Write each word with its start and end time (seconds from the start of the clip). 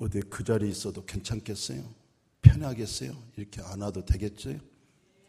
어디 0.00 0.20
그 0.22 0.42
자리에 0.42 0.68
있어도 0.70 1.04
괜찮겠어요? 1.04 1.84
편하겠어요? 2.40 3.12
이렇게 3.36 3.60
안 3.60 3.82
와도 3.82 4.02
되겠죠? 4.04 4.58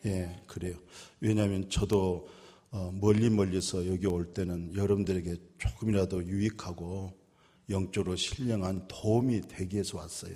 예, 0.06 0.42
그래요. 0.48 0.76
왜냐하면 1.20 1.70
저도 1.70 2.28
어, 2.72 2.90
멀리 2.94 3.30
멀리서 3.30 3.86
여기 3.88 4.08
올 4.08 4.34
때는 4.34 4.74
여러분들에게 4.76 5.36
조금이라도 5.58 6.24
유익하고 6.26 7.14
영적으로 7.70 8.16
신령한 8.16 8.88
도움이 8.88 9.42
되기 9.50 9.76
위해서 9.76 9.98
왔어요. 9.98 10.36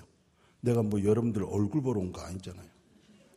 내가 0.60 0.84
뭐 0.84 1.02
여러분들 1.02 1.44
얼굴 1.46 1.82
보러 1.82 2.02
온 2.02 2.12
거 2.12 2.22
아니잖아요. 2.22 2.68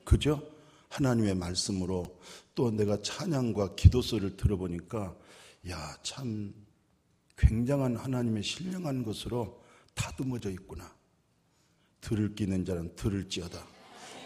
그죠? 0.04 0.42
하나님의 0.88 1.36
말씀으로 1.36 2.18
또 2.56 2.72
내가 2.72 3.00
찬양과 3.00 3.76
기도 3.76 4.02
소리를 4.02 4.36
들어보니까 4.36 5.16
야, 5.68 5.96
참 6.02 6.52
굉장한 7.36 7.96
하나님의 7.96 8.42
신령한 8.42 9.04
것으로 9.04 9.57
다듬어져 9.98 10.50
있구나. 10.50 10.96
들을 12.00 12.34
끼는 12.34 12.64
자는 12.64 12.94
들을지어다. 12.94 13.66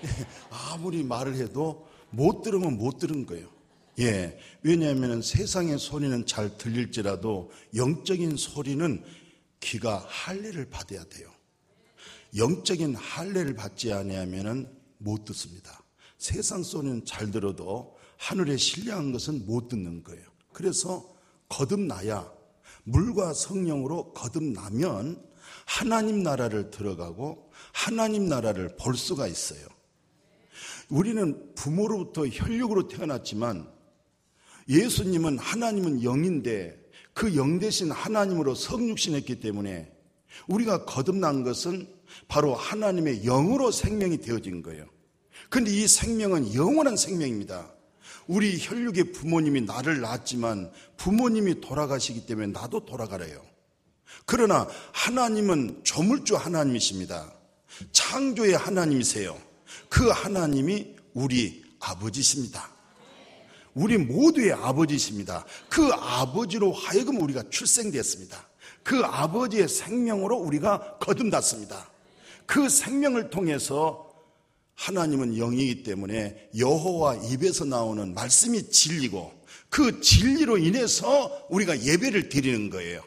아무리 0.50 1.02
말을 1.02 1.36
해도 1.36 1.88
못 2.10 2.42
들으면 2.42 2.76
못 2.76 2.98
들은 2.98 3.24
거예요. 3.24 3.48
예. 3.98 4.38
왜냐하면 4.62 5.22
세상의 5.22 5.78
소리는 5.78 6.26
잘 6.26 6.56
들릴지라도 6.58 7.50
영적인 7.74 8.36
소리는 8.36 9.02
귀가 9.60 10.04
할례를 10.08 10.68
받아야 10.68 11.04
돼요. 11.04 11.30
영적인 12.36 12.94
할례를 12.94 13.54
받지 13.54 13.92
아니하면은 13.92 14.68
못 14.98 15.24
듣습니다. 15.24 15.82
세상 16.18 16.62
소리는 16.62 17.04
잘 17.04 17.30
들어도 17.30 17.96
하늘에 18.18 18.56
신뢰한 18.56 19.12
것은 19.12 19.46
못 19.46 19.68
듣는 19.68 20.02
거예요. 20.02 20.24
그래서 20.52 21.14
거듭나야 21.48 22.30
물과 22.84 23.34
성령으로 23.34 24.12
거듭나면 24.12 25.31
하나님 25.64 26.22
나라를 26.22 26.70
들어가고 26.70 27.50
하나님 27.72 28.28
나라를 28.28 28.76
볼 28.76 28.96
수가 28.96 29.26
있어요. 29.26 29.66
우리는 30.88 31.54
부모로부터 31.54 32.26
혈육으로 32.26 32.88
태어났지만 32.88 33.68
예수님은 34.68 35.38
하나님은 35.38 36.02
영인데 36.02 36.82
그 37.14 37.34
영 37.36 37.58
대신 37.58 37.90
하나님으로 37.90 38.54
성육신했기 38.54 39.40
때문에 39.40 39.90
우리가 40.48 40.84
거듭난 40.84 41.42
것은 41.44 41.88
바로 42.28 42.54
하나님의 42.54 43.22
영으로 43.22 43.70
생명이 43.70 44.18
되어진 44.18 44.62
거예요. 44.62 44.86
근데 45.48 45.70
이 45.70 45.86
생명은 45.86 46.54
영원한 46.54 46.96
생명입니다. 46.96 47.70
우리 48.26 48.56
혈육의 48.58 49.12
부모님이 49.12 49.62
나를 49.62 50.00
낳았지만 50.00 50.70
부모님이 50.96 51.60
돌아가시기 51.60 52.26
때문에 52.26 52.48
나도 52.48 52.86
돌아가래요. 52.86 53.42
그러나 54.26 54.68
하나님은 54.92 55.80
조물주 55.84 56.36
하나님이십니다. 56.36 57.32
창조의 57.92 58.56
하나님이세요. 58.56 59.36
그 59.88 60.08
하나님이 60.08 60.96
우리 61.14 61.62
아버지십니다. 61.80 62.70
우리 63.74 63.96
모두의 63.98 64.52
아버지십니다. 64.52 65.44
그 65.68 65.90
아버지로 65.92 66.72
하여금 66.72 67.20
우리가 67.22 67.44
출생되었습니다. 67.50 68.48
그 68.82 69.00
아버지의 69.04 69.68
생명으로 69.68 70.36
우리가 70.36 70.98
거듭났습니다. 70.98 71.90
그 72.46 72.68
생명을 72.68 73.30
통해서 73.30 74.10
하나님은 74.74 75.36
영이기 75.36 75.84
때문에 75.84 76.50
여호와 76.58 77.16
입에서 77.16 77.64
나오는 77.64 78.14
말씀이 78.14 78.70
진리고 78.70 79.32
그 79.68 80.00
진리로 80.00 80.58
인해서 80.58 81.46
우리가 81.48 81.82
예배를 81.82 82.28
드리는 82.28 82.68
거예요. 82.68 83.02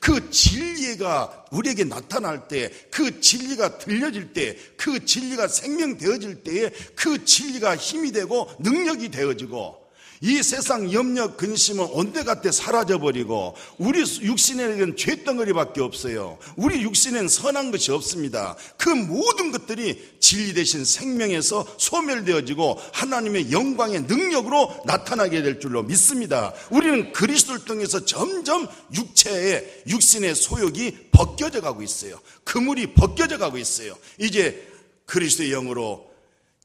그 0.00 0.30
진리가 0.30 1.46
우리에게 1.50 1.84
나타날 1.84 2.48
때, 2.48 2.70
그 2.90 3.20
진리가 3.20 3.78
들려질 3.78 4.32
때, 4.32 4.56
그 4.76 5.04
진리가 5.04 5.48
생명되어질 5.48 6.42
때에 6.42 6.70
그 6.94 7.24
진리가 7.24 7.76
힘이 7.76 8.12
되고 8.12 8.50
능력이 8.60 9.10
되어지고 9.10 9.77
이 10.20 10.42
세상 10.42 10.92
염려 10.92 11.36
근심은 11.36 11.84
온데갔대 11.84 12.50
사라져버리고 12.50 13.54
우리 13.78 14.00
육신에는 14.00 14.96
죄덩어리밖에 14.96 15.80
없어요. 15.80 16.38
우리 16.56 16.82
육신엔 16.82 17.28
선한 17.28 17.70
것이 17.70 17.92
없습니다. 17.92 18.56
그 18.76 18.88
모든 18.88 19.52
것들이 19.52 20.16
진리 20.18 20.54
대신 20.54 20.84
생명에서 20.84 21.66
소멸되어지고 21.78 22.80
하나님의 22.92 23.52
영광의 23.52 24.02
능력으로 24.02 24.82
나타나게 24.86 25.42
될 25.42 25.60
줄로 25.60 25.82
믿습니다. 25.82 26.52
우리는 26.70 27.12
그리스도를 27.12 27.64
통해서 27.64 28.04
점점 28.04 28.66
육체의 28.94 29.82
육신의 29.86 30.34
소욕이 30.34 31.10
벗겨져 31.12 31.60
가고 31.60 31.82
있어요. 31.82 32.18
그물이 32.44 32.94
벗겨져 32.94 33.38
가고 33.38 33.58
있어요. 33.58 33.96
이제 34.18 34.66
그리스도의 35.06 35.50
영으로 35.50 36.08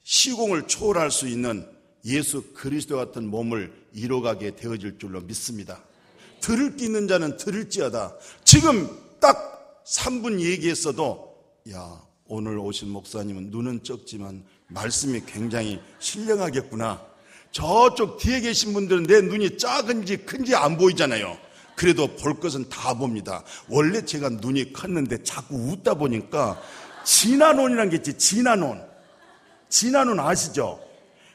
시공을 0.04 0.68
초월할 0.68 1.12
수 1.12 1.28
있는 1.28 1.73
예수 2.06 2.54
그리스도 2.54 2.98
같은 2.98 3.28
몸을 3.28 3.72
이뤄가게 3.94 4.56
되어질 4.56 4.98
줄로 5.00 5.22
믿습니다. 5.22 5.82
들을 6.42 6.76
끼 6.76 6.86
있는 6.86 7.08
자는 7.08 7.38
들을지어다. 7.38 8.14
지금 8.44 8.90
딱 9.20 9.84
3분 9.86 10.42
얘기했어도 10.42 11.38
야 11.72 12.02
오늘 12.28 12.58
오신 12.58 12.90
목사님은 12.90 13.50
눈은 13.50 13.84
적지만 13.84 14.44
말씀이 14.68 15.22
굉장히 15.26 15.80
신령하겠구나. 16.00 17.02
저쪽 17.52 18.18
뒤에 18.18 18.42
계신 18.42 18.74
분들은 18.74 19.04
내 19.04 19.22
눈이 19.22 19.58
작은지 19.58 20.18
큰지 20.18 20.56
안 20.56 20.78
보이잖아요. 20.78 21.38
그래도 21.76 22.08
볼 22.08 22.40
것은 22.40 22.68
다 22.70 22.94
봅니다. 22.94 23.44
원래 23.70 24.04
제가 24.04 24.30
눈이 24.30 24.74
컸는데 24.74 25.24
자꾸 25.24 25.56
웃다 25.56 25.94
보니까 25.94 26.62
진화논이란 27.04 27.90
게 27.90 27.98
있지, 27.98 28.18
진화논. 28.18 28.82
진화논 29.70 30.20
아시죠? 30.20 30.83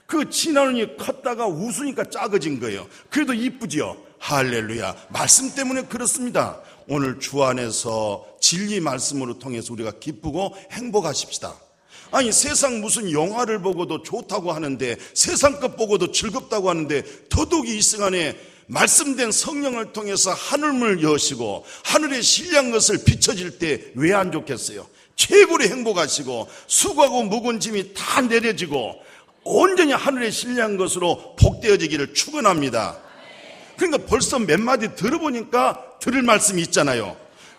그 0.08 0.30
진화론이 0.30 0.96
컸다가 0.96 1.46
웃으니까 1.46 2.04
작아진 2.08 2.58
거예요. 2.58 2.88
그래도 3.10 3.34
이쁘지요. 3.34 3.94
할렐루야. 4.18 4.96
말씀 5.10 5.54
때문에 5.54 5.82
그렇습니다. 5.82 6.62
오늘 6.88 7.20
주 7.20 7.44
안에서 7.44 8.26
진리 8.40 8.80
말씀으로 8.80 9.38
통해서 9.38 9.70
우리가 9.74 9.92
기쁘고 10.00 10.56
행복하십시다. 10.72 11.54
아니 12.10 12.32
세상 12.32 12.80
무슨 12.80 13.12
영화를 13.12 13.60
보고도 13.60 14.02
좋다고 14.02 14.50
하는데 14.52 14.96
세상 15.12 15.60
것 15.60 15.76
보고도 15.76 16.10
즐겁다고 16.10 16.70
하는데 16.70 17.02
더더욱이 17.28 17.76
이 17.76 17.82
시간에 17.82 18.34
말씀된 18.66 19.30
성령을 19.30 19.92
통해서 19.92 20.32
하늘을 20.32 21.02
여시고 21.02 21.66
하늘의 21.84 22.22
신령 22.22 22.70
것을 22.70 23.04
비춰질 23.04 23.58
때 23.58 23.92
왜 23.94 24.14
안 24.14 24.32
좋겠어요? 24.32 24.86
최고로 25.16 25.64
행복하시고 25.64 26.48
수고하고 26.66 27.24
묵은 27.24 27.60
짐이 27.60 27.92
다 27.92 28.22
내려지고 28.22 29.06
온전히 29.48 29.92
하늘에 29.92 30.30
신뢰한 30.30 30.76
것으로 30.76 31.34
복되어지기를 31.36 32.12
축원합니다. 32.12 32.98
그러니까 33.76 34.04
벌써 34.06 34.38
몇 34.38 34.60
마디 34.60 34.94
들어보니까 34.94 35.98
들을 36.00 36.22
말씀이 36.22 36.60
있잖아요. 36.62 37.16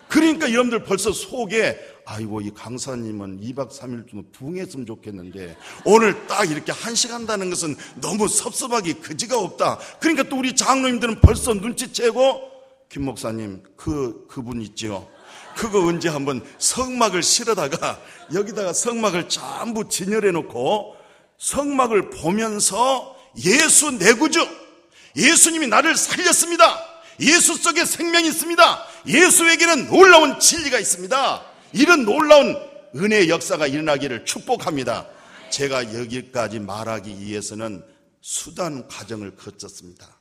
그러니까 0.08 0.50
여러분들 0.50 0.84
벌써 0.84 1.12
속에 1.12 1.78
아이고 2.04 2.40
이 2.40 2.50
강사님은 2.52 3.40
2박 3.40 3.70
3일 3.70 4.08
좀 4.08 4.24
부응했으면 4.32 4.86
좋겠는데 4.86 5.56
오늘 5.84 6.26
딱 6.26 6.50
이렇게 6.50 6.72
한 6.72 6.94
시간 6.94 7.26
다는 7.26 7.50
것은 7.50 7.76
너무 8.00 8.28
섭섭하기 8.28 8.94
그지가 8.94 9.38
없다. 9.38 9.78
그러니까 10.00 10.24
또 10.24 10.38
우리 10.38 10.54
장로님들은 10.54 11.20
벌써 11.20 11.54
눈치채고 11.54 12.50
김 12.88 13.04
목사님 13.04 13.62
그 13.76 14.26
그분 14.28 14.60
있죠. 14.62 15.08
그거 15.56 15.84
언제 15.84 16.08
한번 16.08 16.44
성막을 16.58 17.22
실어다가 17.22 18.00
여기다가 18.32 18.72
성막을 18.72 19.28
전부 19.28 19.88
진열해 19.88 20.32
놓고 20.32 20.99
성막을 21.40 22.10
보면서 22.10 23.16
예수 23.44 23.90
내 23.92 24.12
구주, 24.12 24.46
예수님이 25.16 25.66
나를 25.66 25.96
살렸습니다. 25.96 26.78
예수 27.20 27.56
속에 27.56 27.84
생명이 27.84 28.28
있습니다. 28.28 28.86
예수에게는 29.06 29.88
놀라운 29.88 30.38
진리가 30.38 30.78
있습니다. 30.78 31.44
이런 31.72 32.04
놀라운 32.04 32.56
은혜의 32.94 33.28
역사가 33.30 33.66
일어나기를 33.66 34.24
축복합니다. 34.24 35.06
제가 35.50 35.94
여기까지 35.94 36.60
말하기 36.60 37.20
위해서는 37.20 37.82
수단 38.20 38.86
과정을 38.86 39.34
거쳤습니다. 39.34 40.20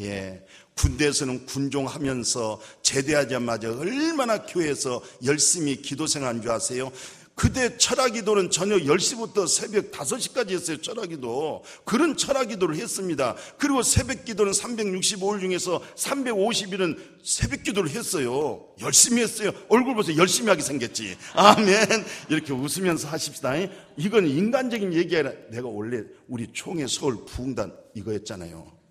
예. 0.00 0.44
군대에서는 0.76 1.46
군종하면서 1.46 2.60
제대하자마자 2.82 3.70
얼마나 3.72 4.42
교회에서 4.42 5.02
열심히 5.24 5.80
기도 5.82 6.06
생활한 6.06 6.42
줄 6.42 6.50
아세요? 6.50 6.90
그때 7.34 7.76
철학기도는 7.76 8.50
저녁 8.50 8.80
10시부터 8.80 9.48
새벽 9.48 9.90
5시까지 9.90 10.50
했어요. 10.50 10.80
철학기도. 10.80 11.64
그런 11.84 12.16
철학기도를 12.16 12.76
했습니다. 12.76 13.36
그리고 13.58 13.82
새벽기도는 13.82 14.52
365일 14.52 15.40
중에서 15.40 15.82
350일은 15.96 16.98
새벽기도를 17.24 17.90
했어요. 17.90 18.66
열심히 18.80 19.22
했어요. 19.22 19.52
얼굴 19.68 19.94
보세요. 19.94 20.16
열심히 20.18 20.50
하게 20.50 20.62
생겼지. 20.62 21.16
아멘. 21.34 22.04
이렇게 22.28 22.52
웃으면서 22.52 23.08
하십시다. 23.08 23.54
이건 23.96 24.26
인간적인 24.28 24.92
얘기가 24.92 25.20
아니라 25.20 25.34
내가 25.50 25.68
원래 25.68 26.02
우리 26.28 26.48
총회 26.52 26.86
서울 26.86 27.24
부흥단 27.24 27.72
이거였잖아요. 27.94 28.81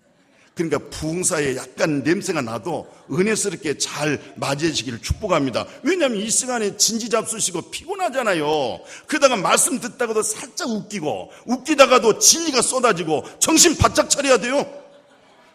그러니까 0.54 0.78
부흥사에 0.90 1.56
약간 1.56 2.02
냄새가 2.02 2.42
나도 2.42 2.86
은혜스럽게 3.10 3.78
잘 3.78 4.20
맞이해주기를 4.36 5.00
축복합니다. 5.00 5.66
왜냐하면 5.82 6.20
이 6.20 6.30
시간에 6.30 6.76
진지 6.76 7.08
잡수시고 7.08 7.70
피곤하잖아요. 7.70 8.80
그러다가 9.06 9.36
말씀 9.36 9.80
듣다가도 9.80 10.22
살짝 10.22 10.68
웃기고 10.68 11.30
웃기다가도 11.46 12.18
진리가 12.18 12.60
쏟아지고 12.60 13.24
정신 13.38 13.76
바짝 13.78 14.10
차려야 14.10 14.38
돼요. 14.38 14.66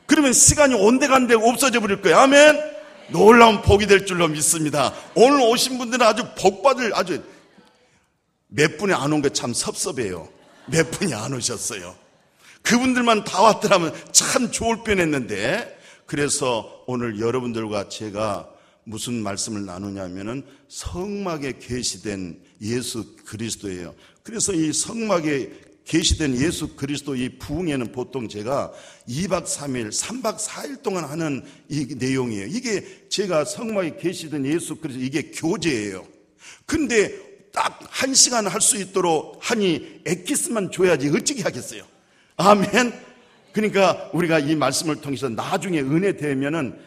그러면 0.08 0.34
시간이 0.34 0.74
온데간데 0.74 1.36
없어져 1.36 1.80
버릴 1.80 2.02
거예요. 2.02 2.18
아멘. 2.18 2.60
놀라운 3.10 3.62
복이 3.62 3.86
될 3.88 4.06
줄로 4.06 4.28
믿습니다. 4.28 4.94
오늘 5.16 5.42
오신 5.42 5.78
분들은 5.78 6.06
아주 6.06 6.26
복받을 6.40 6.92
아주 6.96 7.22
몇 8.48 8.78
분이 8.78 8.94
안 8.94 9.12
온 9.14 9.22
게 9.22 9.30
참 9.30 9.54
섭섭해요. 9.54 10.28
몇 10.66 10.90
분이 10.92 11.14
안 11.14 11.34
오셨어요. 11.34 11.96
그분들만 12.62 13.24
다 13.24 13.42
왔더라면 13.42 13.94
참 14.12 14.52
좋을 14.52 14.84
뻔했는데 14.84 15.78
그래서 16.06 16.84
오늘 16.88 17.20
여러분들과 17.20 17.90
제가 17.90 18.50
무슨 18.84 19.22
말씀을 19.22 19.66
나누냐면은 19.66 20.44
성막에 20.70 21.60
계시된 21.60 22.40
예수 22.62 23.16
그리스도예요. 23.26 23.94
그래서 24.24 24.54
이 24.54 24.72
성막에 24.72 25.52
계시된 25.86 26.38
예수 26.38 26.76
그리스도 26.76 27.16
이 27.16 27.38
부흥에는 27.38 27.92
보통 27.94 28.28
제가 28.28 28.72
2박 29.08 29.46
3일, 29.46 29.90
3박 29.90 30.38
4일 30.38 30.82
동안 30.84 31.06
하는 31.06 31.44
이 31.70 31.96
내용이에요. 31.98 32.48
이게 32.48 33.08
제가 33.10 33.46
성막에 33.46 33.98
계시된 33.98 34.46
예수 34.46 34.76
그리스도 34.76 35.04
이게 35.04 35.32
교제예요. 35.32 36.06
근데 36.66 37.12
딱 37.54 37.88
한 37.98 38.14
시간 38.14 38.46
할 38.46 38.62
수 38.62 38.78
있도록 38.78 39.40
하니 39.42 40.02
엑기스만 40.06 40.72
줘야지 40.72 41.10
어찌게 41.10 41.42
하겠어요. 41.42 41.84
아멘. 42.38 42.94
그러니까 43.52 44.10
우리가 44.14 44.40
이 44.40 44.56
말씀을 44.56 44.98
통해서 45.02 45.28
나중에 45.30 45.80
은혜 45.82 46.16
되면은 46.16 46.78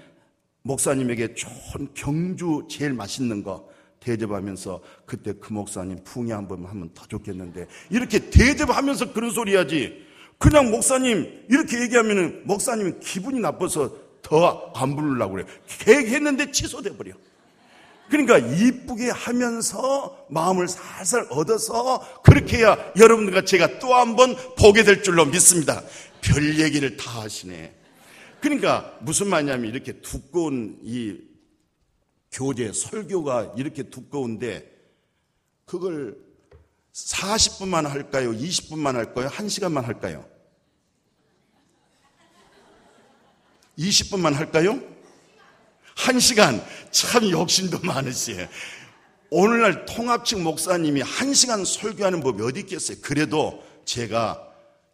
목사님에게 0.62 1.34
좋은 1.34 1.88
경주 1.94 2.66
제일 2.70 2.92
맛있는 2.92 3.42
거 3.42 3.68
대접하면서 3.98 4.80
그때 5.04 5.32
그 5.40 5.52
목사님 5.52 5.98
풍이 6.04 6.30
한번 6.30 6.64
하면 6.64 6.90
더 6.94 7.04
좋겠는데 7.06 7.66
이렇게 7.90 8.30
대접하면서 8.30 9.12
그런 9.12 9.30
소리 9.30 9.56
하지. 9.56 10.06
그냥 10.38 10.70
목사님 10.70 11.46
이렇게 11.50 11.82
얘기하면은 11.82 12.42
목사님은 12.46 13.00
기분이 13.00 13.40
나빠서 13.40 13.92
더 14.22 14.72
안 14.76 14.94
부르려고 14.94 15.34
그래. 15.34 15.44
계획했는데 15.66 16.52
취소돼 16.52 16.96
버려 16.96 17.12
그러니까 18.10 18.38
이쁘게 18.38 19.08
하면서 19.10 20.26
마음을 20.30 20.66
살살 20.68 21.28
얻어서 21.30 22.00
그렇게 22.22 22.58
해야 22.58 22.76
여러분들과 22.98 23.44
제가 23.44 23.78
또 23.78 23.94
한 23.94 24.16
번 24.16 24.34
보게 24.56 24.82
될 24.82 25.02
줄로 25.02 25.24
믿습니다. 25.26 25.82
별 26.20 26.58
얘기를 26.58 26.96
다 26.96 27.22
하시네. 27.22 27.72
그러니까 28.40 28.96
무슨 29.00 29.28
말이냐면 29.28 29.70
이렇게 29.70 30.00
두꺼운 30.00 30.78
이 30.82 31.16
교재, 32.32 32.72
설교가 32.72 33.54
이렇게 33.56 33.84
두꺼운데 33.84 34.70
그걸 35.64 36.16
40분만 36.92 37.84
할까요? 37.86 38.32
20분만 38.32 38.94
할까요? 38.94 39.28
1시간만 39.28 39.82
할까요? 39.82 40.24
20분만 43.78 44.32
할까요? 44.34 44.80
한 46.00 46.18
시간 46.18 46.64
참 46.90 47.28
욕심도 47.30 47.78
많으시에요. 47.80 48.48
오늘날 49.30 49.84
통합측 49.84 50.40
목사님이 50.40 51.02
한 51.02 51.34
시간 51.34 51.62
설교하는 51.64 52.20
법이 52.20 52.42
어디 52.42 52.60
있겠어요? 52.60 52.96
그래도 53.02 53.62
제가 53.84 54.42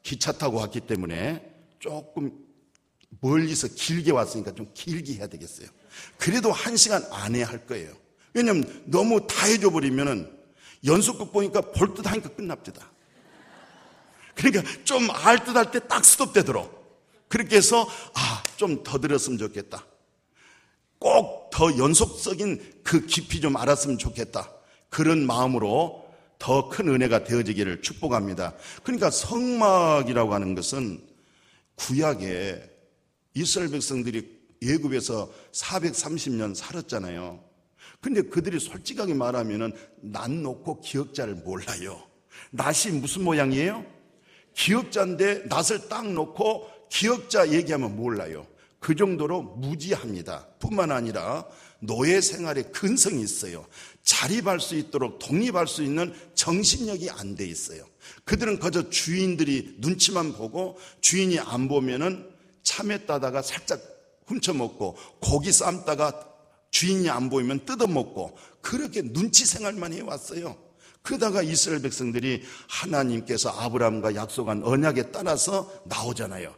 기차 0.03 0.33
타고 0.33 0.59
왔기 0.59 0.81
때문에 0.81 1.43
조금 1.79 2.33
멀리서 3.21 3.69
길게 3.69 4.11
왔으니까 4.11 4.53
좀 4.55 4.69
길게 4.75 5.15
해야 5.15 5.29
되겠어요. 5.29 5.69
그래도 6.19 6.51
한 6.51 6.77
시간 6.77 7.05
안에 7.13 7.43
할 7.45 7.67
거예요. 7.67 7.93
왜냐면 8.35 8.83
너무 8.87 9.27
다 9.29 9.47
해줘 9.47 9.71
버리면은 9.71 10.29
연속극 10.85 11.33
보니까 11.33 11.61
볼 11.61 11.95
듯 11.95 12.05
하니까 12.11 12.29
끝납니다. 12.31 12.91
그러니까 14.35 14.63
좀 14.85 15.09
알 15.11 15.45
듯 15.45 15.55
할 15.57 15.71
때 15.71 15.79
딱 15.87 16.05
스톱되도록 16.05 17.29
그렇게 17.29 17.57
해서 17.57 17.89
아, 18.15 18.43
좀 18.57 18.83
더 18.83 18.99
들었으면 18.99 19.39
좋겠다. 19.39 19.85
꼭 20.99 21.37
더 21.57 21.79
연속적인 21.79 22.81
그 22.83 23.07
깊이 23.07 23.41
좀 23.41 23.57
알았으면 23.57 23.97
좋겠다. 23.97 24.53
그런 24.91 25.27
마음으로 25.27 26.05
더 26.39 26.69
큰 26.69 26.89
은혜가 26.89 27.25
되어지기를 27.25 27.81
축복합니다. 27.81 28.53
그러니까 28.83 29.11
성막이라고 29.11 30.35
하는 30.35 30.55
것은 30.55 31.03
구약에 31.77 32.63
이스라엘 33.33 33.71
백성들이 33.71 34.37
예굽에서 34.61 35.33
430년 35.53 36.55
살았잖아요. 36.55 37.43
근데 38.03 38.21
그들이 38.21 38.61
솔직하게 38.61 39.15
말하면은 39.15 39.73
낫 40.03 40.31
놓고 40.31 40.83
기억자를 40.83 41.37
몰라요. 41.37 42.03
낫이 42.51 43.01
무슨 43.01 43.25
모양이에요? 43.25 43.83
기억자인데 44.53 45.45
낫을 45.47 45.89
딱 45.89 46.07
놓고 46.07 46.69
기억자 46.91 47.51
얘기하면 47.51 47.97
몰라요. 47.97 48.47
그 48.79 48.95
정도로 48.95 49.43
무지합니다. 49.43 50.47
뿐만 50.67 50.91
아니라 50.91 51.47
노예 51.79 52.21
생활에 52.21 52.63
근성이 52.63 53.23
있어요. 53.23 53.67
자립할 54.03 54.61
수 54.61 54.77
있도록 54.77 55.19
독립할 55.19 55.67
수 55.67 55.83
있는 55.83 56.15
정신력이 56.35 57.11
안 57.11 57.37
돼 57.37 57.47
있어요. 57.47 57.85
그들은 58.25 58.59
그저 58.59 58.89
주인들이 58.89 59.77
눈치만 59.79 60.33
보고 60.33 60.79
주인이 61.01 61.39
안 61.39 61.69
보면은 61.69 62.29
참외 62.63 63.07
따다가 63.07 63.43
살짝 63.43 63.81
훔쳐먹고 64.27 64.97
고기 65.21 65.53
삶다가 65.53 66.27
주인이 66.71 67.09
안 67.09 67.31
보이면 67.31 67.65
뜯어먹고 67.65 68.37
그렇게 68.61 69.03
눈치 69.03 69.47
생활만 69.47 69.93
해왔어요. 69.93 70.57
그러다가 71.03 71.43
이스라엘 71.43 71.83
백성들이 71.83 72.43
하나님께서 72.69 73.51
아브라함과 73.51 74.17
약속한 74.17 74.63
언약에 74.65 75.13
따라서 75.13 75.73
나오잖아요. 75.85 76.53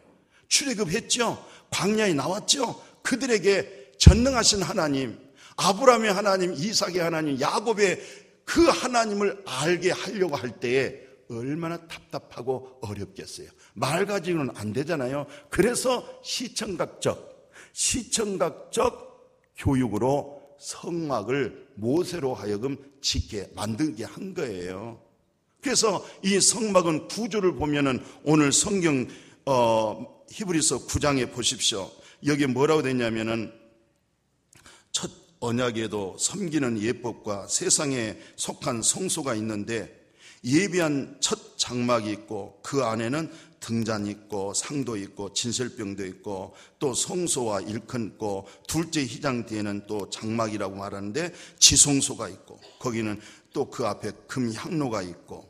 출애굽했죠. 0.49 1.45
광야에 1.71 2.15
나왔죠. 2.15 2.83
그들에게 3.03 3.78
전능하신 3.99 4.63
하나님, 4.63 5.19
아브라함의 5.57 6.13
하나님, 6.13 6.55
이삭의 6.55 6.99
하나님, 6.99 7.41
야곱의 7.41 8.01
그 8.45 8.65
하나님을 8.65 9.43
알게 9.45 9.91
하려고 9.91 10.37
할 10.37 10.59
때에 10.59 11.09
얼마나 11.31 11.77
답답하고 11.87 12.79
어렵겠어요. 12.81 13.49
말 13.75 14.07
가지고는 14.07 14.57
안 14.57 14.73
되잖아요. 14.73 15.27
그래서 15.51 16.21
시청각적, 16.23 17.53
시청각적 17.73 19.09
교육으로 19.57 20.41
성막을 20.59 21.69
모세로 21.75 22.35
하여금 22.35 22.77
짓게 23.01 23.51
만들게 23.55 24.05
한 24.05 24.35
거예요. 24.35 25.01
그래서 25.61 26.05
이 26.23 26.41
성막은 26.41 27.09
구조를 27.09 27.57
보면은 27.57 28.03
오늘 28.25 28.53
성경 28.53 29.07
어, 29.45 30.25
히브리서 30.31 30.87
9장에 30.87 31.33
보십시오. 31.33 31.91
여기 32.27 32.47
뭐라고 32.47 32.83
되냐면은 32.83 33.53
첫 34.93 35.11
언약에도 35.41 36.17
섬기는 36.19 36.81
예법과 36.81 37.47
세상에 37.49 38.17
속한 38.37 38.83
성소가 38.83 39.35
있는데 39.37 39.95
예비한 40.45 41.17
첫 41.21 41.59
장막이 41.59 42.11
있고 42.11 42.61
그 42.63 42.85
안에는 42.85 43.31
등잔이 43.61 44.11
있고 44.11 44.55
상도 44.55 44.97
있고 44.97 45.33
진설병도 45.33 46.07
있고 46.07 46.55
또 46.79 46.95
성소와 46.95 47.63
일컫고 47.63 48.47
둘째 48.69 49.03
희장 49.03 49.47
뒤에는 49.47 49.87
또 49.89 50.09
장막이라고 50.11 50.77
말하는데 50.77 51.33
지성소가 51.59 52.29
있고 52.29 52.61
거기는 52.79 53.21
또 53.53 53.71
그 53.71 53.87
앞에 53.87 54.13
금향로가 54.27 55.03
있고 55.03 55.49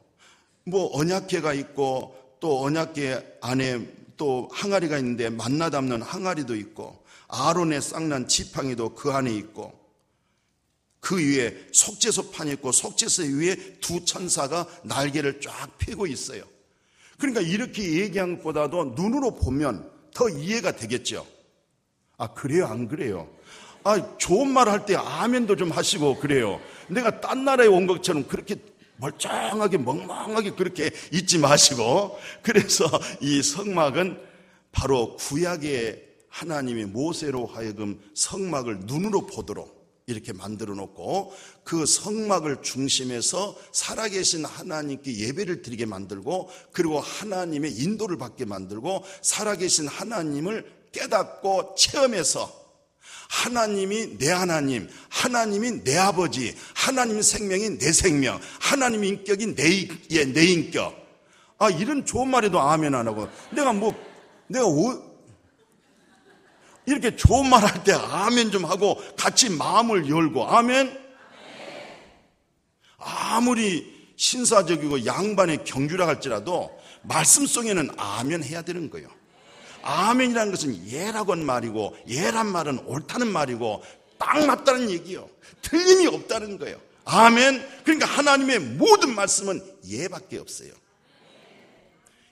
뭐 0.64 0.96
언약계가 0.98 1.52
있고 1.54 2.14
또 2.40 2.62
언약계 2.64 3.38
안에 3.40 3.86
또 4.18 4.50
항아리가 4.52 4.98
있는데 4.98 5.30
만나 5.30 5.70
담는 5.70 6.02
항아리도 6.02 6.54
있고 6.56 7.02
아론의 7.28 7.80
쌍난 7.80 8.28
지팡이도 8.28 8.94
그 8.94 9.10
안에 9.12 9.32
있고 9.34 9.72
그 11.00 11.16
위에 11.16 11.68
속죄소판이 11.72 12.52
있고 12.54 12.72
속죄소 12.72 13.22
위에 13.22 13.54
두 13.80 14.04
천사가 14.04 14.66
날개를 14.82 15.40
쫙 15.40 15.78
펴고 15.78 16.06
있어요. 16.06 16.42
그러니까 17.16 17.40
이렇게 17.40 18.00
얘기한 18.00 18.36
것보다도 18.38 18.94
눈으로 18.96 19.34
보면 19.36 19.90
더 20.12 20.28
이해가 20.28 20.72
되겠죠. 20.72 21.26
아, 22.16 22.26
그래요? 22.34 22.66
안 22.66 22.88
그래요? 22.88 23.28
아, 23.84 24.18
좋은 24.18 24.48
말 24.52 24.68
할 24.68 24.84
때 24.84 24.96
아멘도 24.96 25.54
좀 25.56 25.70
하시고 25.70 26.18
그래요. 26.18 26.60
내가 26.88 27.20
딴 27.20 27.44
나라에 27.44 27.68
온 27.68 27.86
것처럼 27.86 28.26
그렇게 28.26 28.56
멀쩡하게 28.98 29.78
멍멍하게 29.78 30.52
그렇게 30.52 30.90
잊지 31.12 31.38
마시고. 31.38 32.18
그래서 32.42 32.86
이 33.20 33.42
성막은 33.42 34.20
바로 34.72 35.16
구약의 35.16 36.04
하나님의 36.28 36.86
모세로 36.86 37.46
하여금 37.46 38.00
성막을 38.14 38.80
눈으로 38.80 39.26
보도록 39.26 39.78
이렇게 40.06 40.32
만들어 40.32 40.74
놓고 40.74 41.32
그 41.64 41.84
성막을 41.84 42.62
중심에서 42.62 43.56
살아계신 43.72 44.44
하나님께 44.44 45.18
예배를 45.18 45.62
드리게 45.62 45.84
만들고 45.84 46.48
그리고 46.72 46.98
하나님의 46.98 47.72
인도를 47.72 48.16
받게 48.16 48.46
만들고 48.46 49.04
살아계신 49.20 49.86
하나님을 49.86 50.72
깨닫고 50.92 51.74
체험해서 51.76 52.67
하나님이 53.28 54.18
내 54.18 54.30
하나님, 54.30 54.88
하나님이 55.10 55.84
내 55.84 55.96
아버지, 55.96 56.56
하나님 56.74 57.20
생명이 57.22 57.78
내 57.78 57.92
생명, 57.92 58.40
하나님 58.58 59.04
인격이 59.04 59.54
내, 59.54 59.88
예, 60.10 60.24
내 60.24 60.44
인격. 60.44 60.96
아, 61.58 61.68
이런 61.70 62.04
좋은 62.06 62.28
말에도 62.28 62.60
아멘 62.60 62.94
안 62.94 63.06
하고, 63.06 63.28
내가 63.50 63.72
뭐, 63.72 63.94
내가 64.48 64.66
오, 64.66 65.08
이렇게 66.86 67.14
좋은 67.16 67.50
말 67.50 67.64
할 67.64 67.84
때 67.84 67.92
아멘 67.92 68.50
좀 68.50 68.64
하고 68.64 68.96
같이 69.16 69.50
마음을 69.50 70.08
열고, 70.08 70.46
아멘? 70.48 70.98
아무리 72.96 73.94
신사적이고 74.16 75.04
양반의 75.06 75.64
경주라 75.64 76.06
할지라도 76.08 76.76
말씀 77.02 77.46
속에는 77.46 77.90
아멘 77.96 78.42
해야 78.42 78.62
되는 78.62 78.88
거예요. 78.90 79.08
아멘이라는 79.82 80.50
것은 80.52 80.88
예라고 80.88 81.32
한 81.32 81.44
말이고 81.44 81.96
예란 82.08 82.46
말은 82.46 82.80
옳다는 82.86 83.28
말이고 83.28 83.82
딱 84.18 84.44
맞다는 84.44 84.90
얘기요. 84.90 85.28
틀림이 85.62 86.06
없다는 86.06 86.58
거예요. 86.58 86.80
아멘. 87.04 87.66
그러니까 87.84 88.06
하나님의 88.06 88.58
모든 88.58 89.14
말씀은 89.14 89.62
예밖에 89.86 90.38
없어요. 90.38 90.70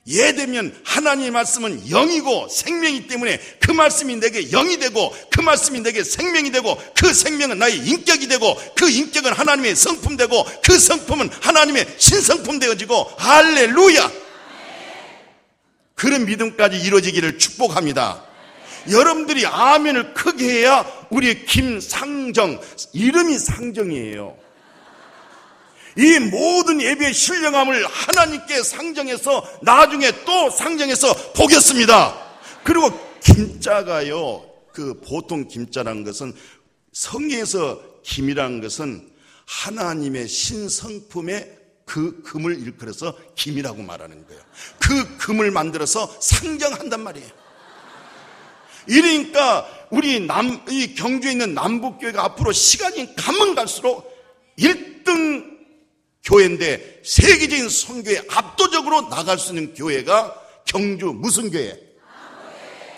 예되면 0.06 0.82
하나님의 0.84 1.30
말씀은 1.32 1.88
영이고 1.88 2.48
생명이기 2.48 3.08
때문에 3.08 3.40
그 3.60 3.72
말씀이 3.72 4.14
내게 4.16 4.48
영이 4.50 4.78
되고 4.78 5.12
그 5.30 5.40
말씀이 5.40 5.80
내게 5.80 6.04
생명이 6.04 6.52
되고 6.52 6.80
그 6.94 7.12
생명은 7.12 7.58
나의 7.58 7.78
인격이 7.78 8.28
되고 8.28 8.56
그 8.76 8.88
인격은 8.88 9.32
하나님의 9.32 9.74
성품 9.74 10.16
되고 10.16 10.44
그 10.62 10.78
성품은 10.78 11.30
하나님의 11.40 11.96
신성품 11.98 12.60
되어지고 12.60 13.14
할렐루야 13.16 14.25
그런 15.96 16.26
믿음까지 16.26 16.78
이루어지기를 16.78 17.38
축복합니다 17.38 18.22
여러분들이 18.88 19.44
아멘을 19.44 20.14
크게 20.14 20.44
해야 20.44 20.86
우리의 21.10 21.44
김상정 21.46 22.60
이름이 22.92 23.38
상정이에요 23.38 24.46
이 25.98 26.18
모든 26.18 26.80
예배의 26.80 27.14
신령함을 27.14 27.86
하나님께 27.86 28.62
상정해서 28.62 29.42
나중에 29.62 30.12
또 30.26 30.50
상정해서 30.50 31.32
보겠습니다. 31.32 32.22
그리고 32.62 32.90
김자가요, 33.20 34.44
그 34.74 35.00
보통 35.00 35.48
김자라는 35.48 36.04
것은 36.04 36.34
성경에서 36.92 37.80
김이라는 38.02 38.60
것은 38.60 39.10
하나님의 39.46 40.28
신성품의 40.28 41.55
그 41.86 42.20
금을 42.22 42.60
일컬어서 42.60 43.16
김이라고 43.36 43.82
말하는 43.82 44.26
거예요. 44.26 44.42
그 44.78 45.16
금을 45.18 45.50
만들어서 45.50 46.14
상정한단 46.20 47.02
말이에요. 47.02 47.28
이러니까 48.88 49.66
우리 49.90 50.20
남, 50.20 50.60
이 50.68 50.94
경주에 50.94 51.32
있는 51.32 51.54
남북교회가 51.54 52.22
앞으로 52.24 52.52
시간이 52.52 53.14
가면 53.16 53.54
갈수록 53.54 54.12
1등 54.58 55.56
교회인데 56.24 57.02
세계적인 57.04 57.68
선교에 57.68 58.22
압도적으로 58.30 59.08
나갈 59.08 59.38
수 59.38 59.54
있는 59.54 59.72
교회가 59.74 60.34
경주 60.64 61.06
무슨 61.06 61.50
교회? 61.50 61.80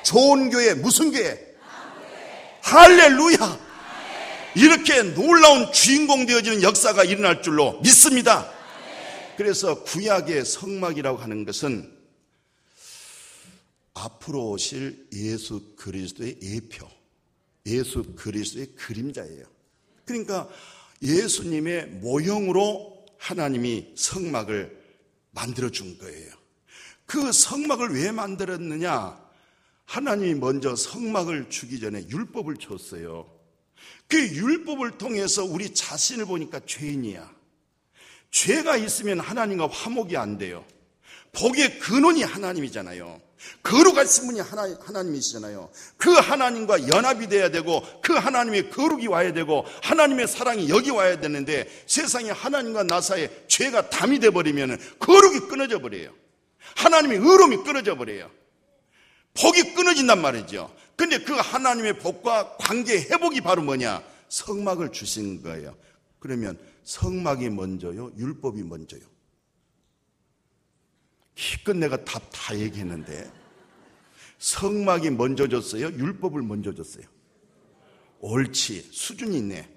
좋은 0.03 0.49
교회 0.49 0.73
무슨 0.73 1.13
교회? 1.13 1.39
할렐루야! 2.63 3.69
이렇게 4.55 5.03
놀라운 5.03 5.71
주인공 5.73 6.25
되어지는 6.25 6.63
역사가 6.63 7.05
일어날 7.05 7.43
줄로 7.43 7.79
믿습니다. 7.83 8.58
그래서 9.39 9.85
구약의 9.85 10.45
성막이라고 10.45 11.19
하는 11.19 11.45
것은 11.45 11.97
앞으로 13.95 14.51
오실 14.51 15.07
예수 15.13 15.77
그리스도의 15.77 16.41
예표, 16.43 16.89
예수 17.67 18.03
그리스도의 18.17 18.75
그림자예요. 18.75 19.45
그러니까 20.05 20.49
예수님의 21.01 21.87
모형으로 21.87 23.07
하나님이 23.17 23.93
성막을 23.95 24.77
만들어 25.31 25.71
준 25.71 25.97
거예요. 25.99 26.35
그 27.07 27.31
성막을 27.31 27.95
왜 27.95 28.11
만들었느냐? 28.11 29.25
하나님이 29.85 30.35
먼저 30.35 30.75
성막을 30.75 31.49
주기 31.49 31.79
전에 31.79 32.09
율법을 32.09 32.57
줬어요. 32.57 33.33
그 34.09 34.19
율법을 34.19 34.99
통해서 34.99 35.45
우리 35.45 35.73
자신을 35.73 36.27
보니까 36.27 36.59
죄인이야. 36.67 37.38
죄가 38.31 38.77
있으면 38.77 39.21
하나님과 39.21 39.69
화목이 39.69 40.17
안 40.17 40.39
돼요. 40.39 40.65
복의 41.33 41.79
근원이 41.79 42.23
하나님이잖아요. 42.23 43.21
거룩하신 43.63 44.27
분이 44.27 44.41
하나, 44.41 44.77
하나님이시잖아요. 44.81 45.71
그 45.97 46.11
하나님과 46.11 46.89
연합이 46.89 47.29
돼야 47.29 47.51
되고 47.51 47.83
그 48.03 48.15
하나님의 48.15 48.71
거룩이 48.71 49.07
와야 49.07 49.33
되고 49.33 49.65
하나님의 49.83 50.27
사랑이 50.27 50.69
여기 50.69 50.91
와야 50.91 51.21
되는데 51.21 51.69
세상에 51.87 52.31
하나님과 52.31 52.85
나 52.85 53.01
사이에 53.01 53.31
죄가 53.47 53.91
담이 53.91 54.19
돼 54.19 54.31
버리면 54.31 54.79
거룩이 54.99 55.49
끊어져 55.49 55.79
버려요. 55.81 56.13
하나님의 56.77 57.19
의로움이 57.19 57.59
끊어져 57.59 57.97
버려요. 57.97 58.31
복이 59.35 59.75
끊어진단 59.75 60.21
말이죠. 60.21 60.75
근데 60.97 61.19
그 61.19 61.33
하나님의 61.33 62.01
복과 62.01 62.57
관계 62.59 63.01
회복이 63.01 63.41
바로 63.41 63.63
뭐냐? 63.63 64.03
성막을 64.29 64.91
주신 64.93 65.43
거예요. 65.43 65.77
그러면 66.19 66.59
성막이 66.89 67.51
먼저요, 67.51 68.11
율법이 68.17 68.63
먼저요. 68.63 69.03
기껏 71.35 71.77
내가 71.77 72.03
답 72.03 72.23
다 72.33 72.59
얘기했는데 72.59 73.31
성막이 74.39 75.11
먼저 75.11 75.47
줬어요? 75.47 75.89
율법을 75.89 76.41
먼저 76.41 76.75
줬어요? 76.75 77.05
옳지. 78.21 78.89
수준이 78.91 79.37
있네. 79.37 79.69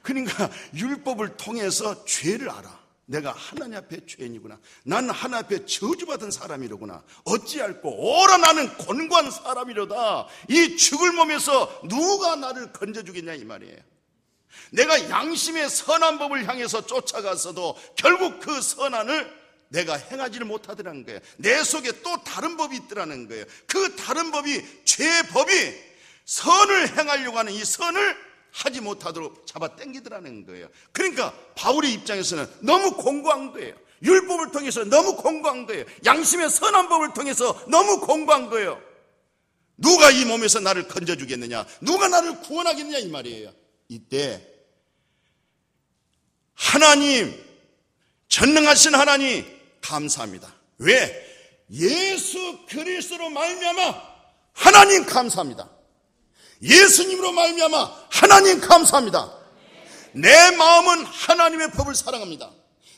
그러니까 0.00 0.48
율법을 0.72 1.36
통해서 1.36 2.04
죄를 2.04 2.48
알아. 2.48 2.78
내가 3.06 3.32
하나님 3.32 3.76
앞에 3.76 4.06
죄인이구나. 4.06 4.60
난 4.84 5.10
하나님 5.10 5.44
앞에 5.44 5.66
저주받은 5.66 6.30
사람이로구나. 6.30 7.02
어찌할꼬 7.24 7.90
오라 7.90 8.36
나는 8.36 8.68
권고한 8.78 9.32
사람이로다. 9.32 10.28
이 10.48 10.76
죽을 10.76 11.12
몸에서 11.14 11.82
누가 11.88 12.36
나를 12.36 12.72
건져주겠냐 12.72 13.34
이 13.34 13.44
말이에요. 13.44 13.99
내가 14.72 15.08
양심의 15.08 15.68
선한 15.68 16.18
법을 16.18 16.46
향해서 16.48 16.86
쫓아갔어도 16.86 17.76
결국 17.96 18.40
그 18.40 18.60
선한을 18.60 19.40
내가 19.68 19.94
행하지를 19.96 20.46
못하더라는 20.46 21.04
거예요. 21.04 21.20
내 21.36 21.62
속에 21.62 22.02
또 22.02 22.22
다른 22.24 22.56
법이 22.56 22.76
있더라는 22.76 23.28
거예요. 23.28 23.44
그 23.66 23.94
다른 23.96 24.30
법이 24.30 24.84
죄법이 24.84 25.74
선을 26.24 26.98
행하려고 26.98 27.38
하는 27.38 27.52
이 27.52 27.64
선을 27.64 28.16
하지 28.52 28.80
못하도록 28.80 29.46
잡아 29.46 29.76
당기더라는 29.76 30.44
거예요. 30.46 30.68
그러니까 30.92 31.32
바울의 31.54 31.92
입장에서는 31.92 32.46
너무 32.60 32.96
공고한 32.96 33.52
거예요. 33.52 33.74
율법을 34.02 34.50
통해서 34.50 34.84
너무 34.84 35.16
공고한 35.16 35.66
거예요. 35.66 35.84
양심의 36.04 36.50
선한 36.50 36.88
법을 36.88 37.12
통해서 37.14 37.64
너무 37.68 38.00
공고한 38.00 38.48
거예요. 38.50 38.80
누가 39.76 40.10
이 40.10 40.24
몸에서 40.24 40.60
나를 40.60 40.88
건져주겠느냐? 40.88 41.66
누가 41.80 42.08
나를 42.08 42.40
구원하겠느냐? 42.40 42.98
이 42.98 43.08
말이에요. 43.08 43.52
이때 43.90 44.40
하나님, 46.54 47.36
전능하신 48.28 48.94
하나님, 48.94 49.44
감사합니다. 49.80 50.54
왜? 50.78 51.26
예수 51.72 52.58
그리스도로 52.68 53.30
말미암아 53.30 54.02
하나님 54.52 55.04
감사합니다. 55.04 55.68
예수님으로 56.62 57.32
말미암아 57.32 58.06
하나님 58.10 58.60
감사합니다. 58.60 59.32
내 60.12 60.50
마음은 60.52 61.04
하나님의 61.04 61.72
법을 61.72 61.94
사랑합니다. 61.96 62.50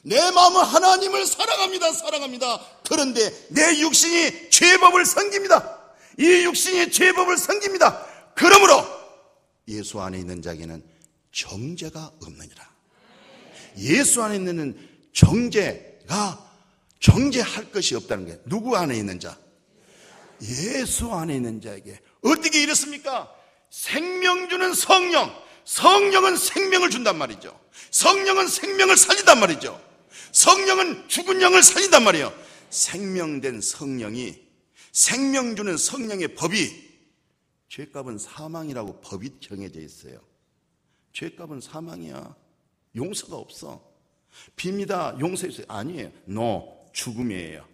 내 0.02 0.30
마음은 0.30 0.60
하나님을 0.62 1.24
사랑합니다. 1.24 1.92
사랑합니다. 1.92 2.60
그런데 2.86 3.30
내 3.48 3.80
육신이 3.80 4.50
죄법을 4.50 5.06
섬깁니다. 5.06 5.78
이 6.18 6.44
육신이 6.44 6.90
죄법을 6.90 7.38
섬깁니다. 7.38 8.06
그러므로 8.34 9.01
예수 9.68 10.00
안에 10.00 10.18
있는 10.18 10.42
자에게는 10.42 10.82
정죄가 11.32 12.12
없느니라. 12.20 12.72
예수 13.78 14.22
안에 14.22 14.36
있는 14.36 14.76
정죄가 15.12 16.50
정죄할 17.00 17.70
것이 17.70 17.94
없다는 17.94 18.26
게 18.26 18.38
누구 18.46 18.76
안에 18.76 18.96
있는 18.96 19.18
자? 19.18 19.38
예수 20.42 21.12
안에 21.12 21.36
있는 21.36 21.60
자에게 21.60 21.98
어떻게 22.22 22.62
이렇습니까? 22.62 23.32
생명 23.70 24.48
주는 24.48 24.74
성령, 24.74 25.34
성령은 25.64 26.36
생명을 26.36 26.90
준단 26.90 27.16
말이죠. 27.16 27.58
성령은 27.90 28.48
생명을 28.48 28.96
살린단 28.96 29.40
말이죠. 29.40 29.80
성령은 30.32 31.08
죽은 31.08 31.40
영을 31.40 31.62
살린단 31.62 32.04
말이에요. 32.04 32.32
생명된 32.70 33.60
성령이 33.60 34.40
생명 34.92 35.56
주는 35.56 35.76
성령의 35.76 36.34
법이 36.34 36.91
죄값은 37.72 38.18
사망이라고 38.18 39.00
법이 39.00 39.40
정해져 39.40 39.80
있어요. 39.80 40.20
죄값은 41.14 41.62
사망이야. 41.62 42.36
용서가 42.94 43.36
없어. 43.36 43.82
빕니다. 44.56 45.18
용서해주세요. 45.18 45.66
아니에요. 45.70 46.12
No. 46.28 46.86
죽음이에요. 46.92 47.66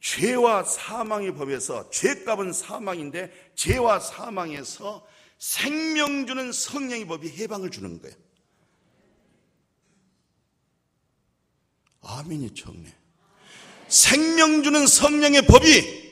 죄와 0.00 0.64
사망의 0.64 1.36
법에서 1.36 1.88
죄값은 1.90 2.52
사망인데 2.52 3.52
죄와 3.54 4.00
사망에서 4.00 5.06
생명 5.38 6.26
주는 6.26 6.50
성령의 6.50 7.06
법이 7.06 7.28
해방을 7.28 7.70
주는 7.70 8.02
거예요. 8.02 8.16
아멘이 12.02 12.54
좋네. 12.54 12.92
생명 13.86 14.64
주는 14.64 14.84
성령의 14.84 15.46
법이 15.46 16.05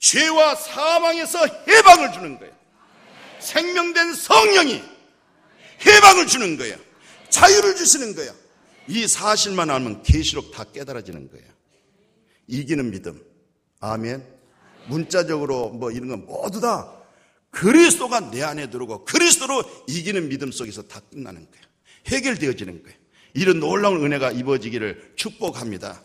죄와 0.00 0.54
사망에서 0.56 1.46
해방을 1.68 2.12
주는 2.12 2.38
거예요. 2.38 2.52
생명된 3.38 4.14
성령이 4.14 4.82
해방을 5.86 6.26
주는 6.26 6.56
거예요. 6.56 6.76
자유를 7.28 7.76
주시는 7.76 8.14
거예요. 8.14 8.34
이 8.88 9.06
사실만 9.06 9.70
알면 9.70 10.02
계시록 10.02 10.50
다 10.50 10.64
깨달아지는 10.64 11.30
거예요. 11.30 11.46
이기는 12.48 12.90
믿음. 12.90 13.22
아멘. 13.78 14.26
문자적으로 14.88 15.68
뭐 15.70 15.90
이런 15.90 16.08
건 16.08 16.26
모두 16.26 16.60
다 16.60 16.92
그리스도가 17.50 18.30
내 18.30 18.42
안에 18.42 18.70
들어오고 18.70 19.04
그리스도로 19.04 19.62
이기는 19.86 20.28
믿음 20.28 20.50
속에서 20.50 20.82
다 20.82 21.00
끝나는 21.10 21.46
거예요. 21.50 21.64
해결되어지는 22.06 22.82
거예요. 22.82 22.98
이런 23.34 23.60
놀라운 23.60 24.04
은혜가 24.04 24.32
입어지기를 24.32 25.12
축복합니다. 25.16 26.02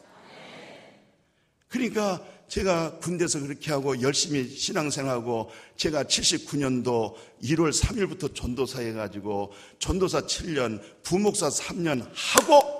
그러니까 1.69 2.23
제가 2.47 2.99
군대에서 2.99 3.39
그렇게 3.39 3.71
하고 3.71 3.99
열심히 4.01 4.47
신앙생활하고 4.47 5.49
제가 5.77 6.03
79년도 6.03 7.15
1월 7.43 7.71
3일부터 7.73 8.33
전도사 8.35 8.81
해가지고 8.81 9.51
전도사 9.79 10.21
7년, 10.21 10.81
부목사 11.03 11.49
3년 11.49 12.07
하고 12.13 12.75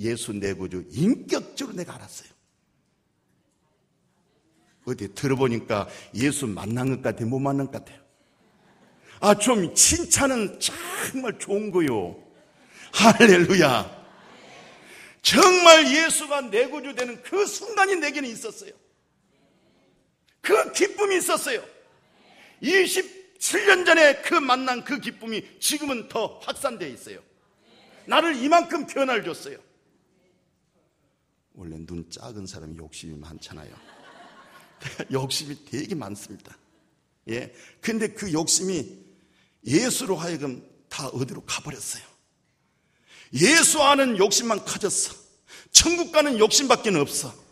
예수 0.00 0.32
내구주 0.32 0.84
인격적으로 0.90 1.76
내가 1.76 1.94
알았어요. 1.94 2.28
어디 4.86 5.14
들어보니까 5.14 5.88
예수 6.14 6.46
만난 6.46 6.90
것 6.90 7.02
같아요? 7.02 7.28
못 7.28 7.38
만난 7.38 7.66
것 7.66 7.72
같아요? 7.72 8.00
아, 9.20 9.34
좀 9.34 9.74
칭찬은 9.74 10.60
정말 10.60 11.38
좋은 11.38 11.70
거요. 11.70 12.16
할렐루야. 12.92 14.04
정말 15.22 15.90
예수가 15.90 16.50
내 16.50 16.66
구주 16.68 16.94
되는 16.94 17.22
그 17.22 17.46
순간이 17.46 17.96
내게는 17.96 18.28
있었어요. 18.28 18.72
그 20.44 20.72
기쁨이 20.72 21.16
있었어요. 21.16 21.64
27년 22.62 23.86
전에 23.86 24.20
그 24.22 24.34
만난 24.34 24.84
그 24.84 25.00
기쁨이 25.00 25.42
지금은 25.58 26.08
더 26.08 26.38
확산되어 26.42 26.88
있어요. 26.88 27.20
나를 28.06 28.36
이만큼 28.36 28.86
변화를 28.86 29.24
줬어요. 29.24 29.58
원래 31.54 31.76
눈 31.78 32.08
작은 32.10 32.46
사람이 32.46 32.76
욕심이 32.76 33.16
많잖아요. 33.18 33.74
욕심이 35.10 35.64
되게 35.64 35.94
많습니다. 35.94 36.56
예. 37.30 37.54
근데 37.80 38.08
그 38.08 38.30
욕심이 38.32 39.02
예수로 39.66 40.16
하여금 40.16 40.68
다 40.90 41.08
어디로 41.08 41.42
가버렸어요. 41.46 42.02
예수 43.32 43.82
아는 43.82 44.18
욕심만 44.18 44.62
커졌어. 44.64 45.14
천국 45.72 46.12
가는 46.12 46.38
욕심밖에 46.38 46.90
없어. 46.90 47.43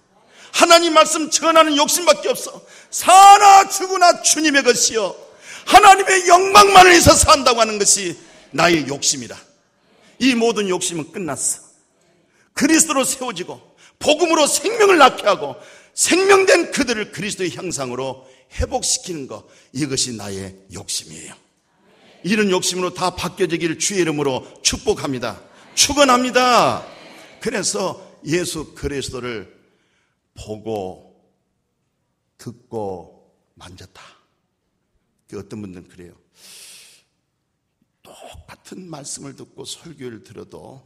하나님 0.53 0.93
말씀 0.95 1.31
전하는 1.31 1.77
욕심밖에 1.77 2.29
없어. 2.29 2.63
사나 2.91 3.69
죽으나 3.69 4.23
주님의 4.23 4.63
것이요. 4.63 5.17
하나님의 5.65 6.29
영광만을 6.29 6.91
위해서 6.91 7.15
산다고 7.15 7.61
하는 7.61 7.79
것이 7.79 8.17
나의 8.51 8.87
욕심이다. 8.87 9.37
이 10.19 10.35
모든 10.35 10.69
욕심은 10.69 11.11
끝났어. 11.11 11.63
그리스도로 12.53 13.05
세워지고 13.05 13.61
복음으로 13.99 14.47
생명을 14.47 14.99
낳게 14.99 15.23
하고 15.25 15.57
생명된 15.95 16.73
그들을 16.73 17.13
그리스도의 17.13 17.51
형상으로 17.51 18.27
회복시키는 18.53 19.27
것 19.27 19.47
이것이 19.73 20.13
나의 20.17 20.55
욕심이에요. 20.75 21.35
이런 22.25 22.51
욕심으로 22.51 22.95
다 22.95 23.15
바뀌어지기를 23.17 23.79
주의 23.79 24.01
이름으로 24.01 24.47
축복합니다. 24.63 25.41
축원합니다. 25.75 26.87
그래서 27.41 28.07
예수 28.27 28.75
그리스도를 28.75 29.52
보고 30.35 31.13
듣고 32.39 33.37
만졌다. 33.55 34.03
그 35.29 35.39
어떤 35.39 35.61
분들은 35.63 35.89
그래요. 35.89 36.15
똑같은 38.03 38.89
말씀을 38.89 39.37
듣고 39.37 39.65
설교를 39.65 40.25
들어도 40.25 40.83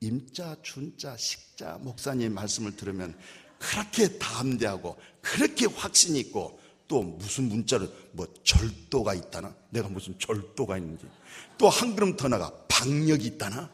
임자, 0.00 0.56
준자, 0.62 1.16
식자, 1.16 1.78
목사님 1.78 2.34
말씀을 2.34 2.76
들으면 2.76 3.18
그렇게 3.58 4.18
담대하고 4.18 4.98
그렇게 5.20 5.66
확신이 5.66 6.20
있고 6.20 6.58
또 6.88 7.02
무슨 7.02 7.44
문자를 7.44 7.88
뭐 8.12 8.26
절도가 8.42 9.14
있다나 9.14 9.54
내가 9.70 9.88
무슨 9.88 10.18
절도가 10.18 10.78
있는지 10.78 11.06
또 11.58 11.68
한 11.68 11.94
걸음 11.94 12.16
더 12.16 12.28
나가 12.28 12.52
박력이 12.68 13.26
있다나 13.26 13.70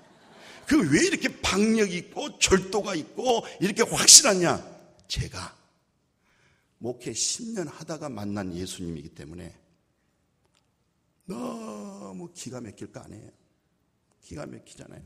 그 0.67 0.77
왜 0.77 1.07
이렇게 1.07 1.41
박력이 1.41 1.97
있고 1.97 2.39
절도가 2.39 2.95
있고 2.97 3.45
이렇게 3.61 3.83
확실하냐 3.83 4.76
제가 5.09 5.57
목회 6.79 7.13
10년 7.13 7.71
하다가 7.71 8.09
만난 8.09 8.55
예수님이기 8.55 9.11
때문에 9.11 9.59
너무 11.25 12.33
기가 12.33 12.61
막힐 12.61 12.93
거 12.93 13.01
아니에요 13.01 13.31
기가 14.21 14.47
막히잖아요 14.47 15.03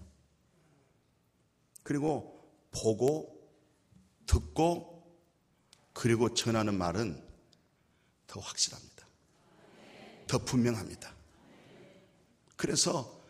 그리고 1.83 2.41
보고 2.71 3.41
듣고 4.27 4.91
그리고 5.93 6.33
전하는 6.33 6.79
말은 6.79 7.31
더 8.27 8.41
확실합니다. 8.41 9.07
더 10.27 10.39
분명합니다. 10.39 11.13
그래서 12.57 13.21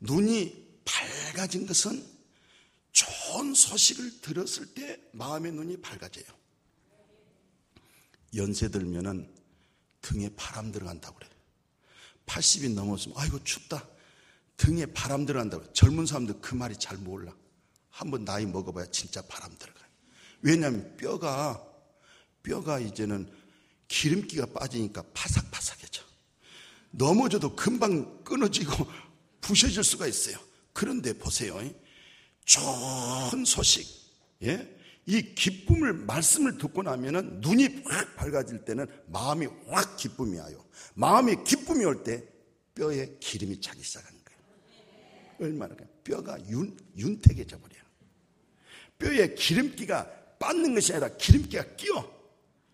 눈이 0.00 0.80
밝아진 0.84 1.66
것은 1.66 2.04
좋은 3.30 3.54
소식을 3.54 4.20
들었을 4.20 4.74
때 4.74 5.00
마음의 5.12 5.52
눈이 5.52 5.80
밝아져요. 5.80 6.24
연세 8.34 8.68
들면은 8.68 9.32
등에 10.02 10.30
바람 10.36 10.72
들어간다고 10.72 11.16
그래. 11.16 11.28
80이 12.26 12.74
넘었으면 12.74 13.16
아이고 13.16 13.42
춥다. 13.44 13.86
등에 14.56 14.86
바람 14.86 15.26
들어간다고. 15.26 15.72
젊은 15.72 16.06
사람들 16.06 16.40
그 16.40 16.56
말이 16.56 16.76
잘 16.76 16.96
몰라. 16.98 17.32
한번 17.90 18.24
나이 18.24 18.46
먹어봐야 18.46 18.86
진짜 18.86 19.22
바람 19.22 19.56
들어가요. 19.56 19.86
왜냐하면 20.42 20.96
뼈가 20.96 21.64
뼈가 22.42 22.80
이제는 22.80 23.30
기름기가 23.86 24.46
빠지니까 24.46 25.04
바삭바삭해져. 25.14 26.02
넘어져도 26.90 27.54
금방 27.54 28.24
끊어지고 28.24 28.90
부셔질 29.40 29.84
수가 29.84 30.08
있어요. 30.08 30.36
그런데 30.72 31.12
보세요. 31.12 31.60
좋은 32.50 33.44
소식, 33.44 33.86
예? 34.42 34.76
이 35.06 35.34
기쁨을, 35.36 35.92
말씀을 35.92 36.58
듣고 36.58 36.82
나면은 36.82 37.40
눈이 37.40 37.82
확 37.84 38.16
밝아질 38.16 38.64
때는 38.64 38.86
마음이 39.06 39.46
확 39.68 39.96
기쁨이 39.96 40.36
와요. 40.36 40.64
마음에 40.94 41.36
기쁨이 41.44 41.84
올 41.84 42.02
때 42.02 42.24
뼈에 42.74 43.18
기름이 43.20 43.60
차기 43.60 43.84
시작하는 43.84 44.18
거예요. 44.24 44.40
얼마나, 45.48 45.76
뼈가 46.02 46.36
윤, 46.48 46.76
윤택해져 46.96 47.56
버려요. 47.56 47.82
뼈에 48.98 49.34
기름기가 49.34 50.10
빠는 50.40 50.74
것이 50.74 50.92
아니라 50.92 51.08
기름기가 51.16 51.76
끼어. 51.76 52.20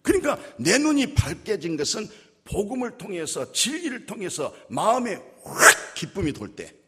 그러니까 0.01 0.39
내 0.59 0.79
눈이 0.79 1.15
밝게진 1.15 1.77
것은 1.77 2.09
복음을 2.45 2.97
통해서 2.97 3.53
진리를 3.53 4.07
통해서 4.07 4.57
마음에 4.71 5.17
확 5.43 5.95
기쁨이 5.95 6.33
돌 6.33 6.57
때. 6.57 6.86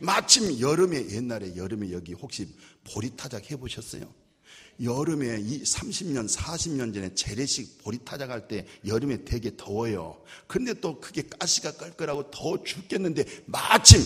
마침 0.00 0.58
여름에 0.60 1.10
옛날에 1.10 1.56
여름에 1.56 1.90
여기 1.92 2.12
혹시 2.14 2.48
보리타작 2.84 3.50
해보셨어요? 3.50 4.12
여름에 4.80 5.40
이 5.40 5.62
30년, 5.64 6.32
40년 6.32 6.94
전에 6.94 7.12
재래식 7.14 7.82
보리타작 7.82 8.30
할 8.30 8.46
때 8.46 8.64
여름에 8.86 9.24
되게 9.24 9.56
더워요. 9.56 10.22
근데 10.46 10.72
또 10.74 11.00
그게 11.00 11.22
가시가 11.22 11.72
깔깔하고 11.72 12.30
더워 12.30 12.62
죽겠는데 12.62 13.24
마침 13.46 14.00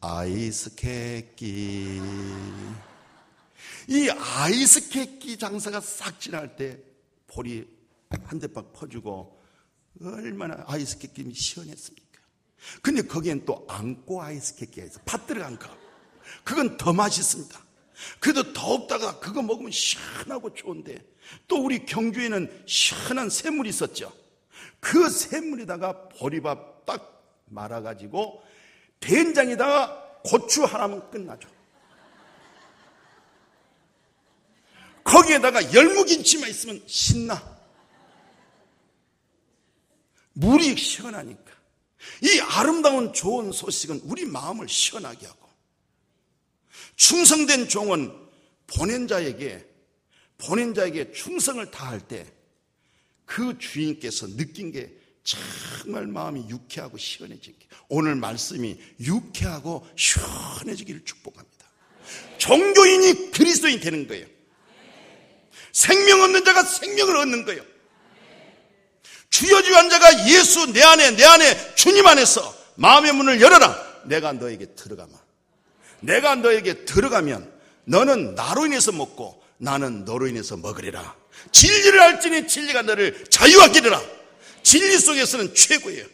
아이스케끼 0.00 2.00
이 3.88 4.08
아이스케끼 4.10 5.38
장사가 5.38 5.80
싹 5.80 6.20
지날 6.20 6.56
때 6.56 6.78
보리 7.26 7.66
한 8.24 8.38
대박 8.38 8.72
퍼주고 8.72 9.40
얼마나 10.02 10.62
아이스케끼이 10.66 11.32
시원했습니까? 11.32 12.07
근데 12.82 13.02
거기엔 13.02 13.44
또 13.44 13.64
안고 13.68 14.22
아이스케끼가 14.22 14.86
있어. 14.86 15.00
팥 15.04 15.26
들어간 15.26 15.58
거. 15.58 15.68
그건 16.44 16.76
더 16.76 16.92
맛있습니다. 16.92 17.58
그래도 18.20 18.52
더욱다가 18.52 19.18
그거 19.18 19.42
먹으면 19.42 19.70
시원하고 19.70 20.54
좋은데 20.54 21.04
또 21.46 21.64
우리 21.64 21.84
경주에는 21.84 22.64
시원한 22.66 23.30
샘물이 23.30 23.68
있었죠. 23.70 24.12
그 24.80 25.08
샘물에다가 25.08 26.08
보리밥 26.08 26.86
딱 26.86 27.42
말아가지고 27.46 28.42
된장에다가 29.00 30.20
고추 30.24 30.64
하나면 30.64 31.10
끝나죠. 31.10 31.48
거기에다가 35.04 35.72
열무김치만 35.72 36.50
있으면 36.50 36.82
신나. 36.86 37.58
물이 40.34 40.76
시원하니까. 40.76 41.57
이 42.22 42.40
아름다운 42.40 43.12
좋은 43.12 43.52
소식은 43.52 44.02
우리 44.04 44.24
마음을 44.24 44.68
시원하게 44.68 45.26
하고 45.26 45.48
충성된 46.96 47.68
종은 47.68 48.12
보낸 48.66 49.08
자에게 49.08 49.66
보낸 50.38 50.74
자에게 50.74 51.12
충성을 51.12 51.70
다할 51.70 52.00
때 52.00 52.38
그 53.28 53.58
주인께서 53.58 54.26
느낀 54.26 54.72
게 54.72 54.90
정말 55.22 56.06
마음이 56.06 56.48
유쾌하고 56.48 56.96
시원해지기. 56.96 57.68
오늘 57.90 58.14
말씀이 58.14 58.80
유쾌하고 59.00 59.86
시원해지기를 59.94 61.04
축복합니다. 61.04 61.66
종교인이 62.38 63.30
그리스도인 63.32 63.80
되는 63.80 64.08
거예요. 64.08 64.26
생명 65.72 66.22
없는 66.22 66.42
자가 66.46 66.64
생명을 66.64 67.16
얻는 67.16 67.44
거예요. 67.44 67.62
주여 69.30 69.62
주여 69.62 69.76
한 69.76 69.90
자가 69.90 70.28
예수 70.28 70.72
내 70.72 70.82
안에 70.82 71.12
내 71.12 71.24
안에 71.24 71.74
주님 71.74 72.06
안에서 72.06 72.54
마음의 72.76 73.12
문을 73.12 73.40
열어라. 73.40 74.02
내가 74.04 74.32
너에게 74.32 74.66
들어가마. 74.74 75.12
내가 76.00 76.34
너에게 76.36 76.84
들어가면 76.84 77.50
너는 77.84 78.34
나로 78.34 78.66
인해서 78.66 78.92
먹고 78.92 79.42
나는 79.58 80.04
너로 80.04 80.28
인해서 80.28 80.56
먹으리라. 80.56 81.16
진리를 81.52 82.00
알지니 82.00 82.46
진리가 82.48 82.82
너를 82.82 83.24
자유하게 83.30 83.80
되라. 83.80 84.00
진리 84.62 84.98
속에서는 84.98 85.54
최고예요. 85.54 86.04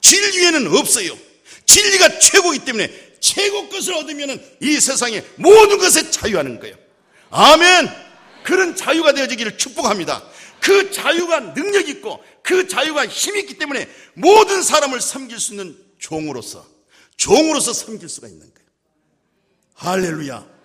진리 0.00 0.44
에는 0.44 0.66
없어요. 0.76 1.16
진리가 1.64 2.18
최고이기 2.18 2.64
때문에 2.64 3.06
최고 3.20 3.68
것을 3.68 3.94
얻으면 3.94 4.40
이 4.60 4.78
세상의 4.80 5.24
모든 5.36 5.78
것에 5.78 6.10
자유하는 6.10 6.60
거예요. 6.60 6.76
아멘. 7.30 7.90
그런 8.44 8.76
자유가 8.76 9.12
되어지기를 9.12 9.58
축복합니다. 9.58 10.22
그 10.60 10.90
자유가 10.90 11.54
능력 11.54 11.88
있고 11.88 12.22
그 12.42 12.66
자유가 12.68 13.06
힘이 13.06 13.40
있기 13.40 13.58
때문에 13.58 13.88
모든 14.14 14.62
사람을 14.62 15.00
섬길 15.00 15.38
수 15.38 15.52
있는 15.54 15.76
종으로서 15.98 16.66
종으로서 17.16 17.72
섬길 17.72 18.08
수가 18.08 18.28
있는 18.28 18.52
거예요. 18.52 18.68
할렐루야. 19.74 20.56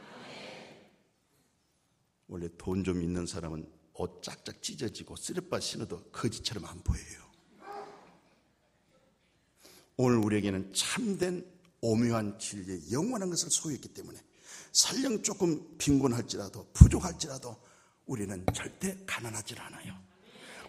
원래 2.27 2.47
돈 2.57 2.83
좀 2.83 3.01
있는 3.01 3.25
사람은 3.25 3.67
옷 3.95 4.23
짝짝 4.23 4.61
찢어지고 4.61 5.15
쓰레빠 5.17 5.59
신어도 5.59 6.01
거지처럼 6.11 6.65
안 6.65 6.81
보여요. 6.81 7.21
오늘 9.97 10.17
우리에게는 10.17 10.73
참된 10.73 11.45
오묘한 11.81 12.39
진리의 12.39 12.91
영원한 12.91 13.29
것을 13.29 13.49
소유했기 13.51 13.89
때문에 13.89 14.19
설령 14.71 15.21
조금 15.21 15.77
빈곤할지라도 15.77 16.69
부족할지라도 16.73 17.55
우리는 18.11 18.45
절대 18.53 18.97
가난하지 19.05 19.55
않아요. 19.57 19.97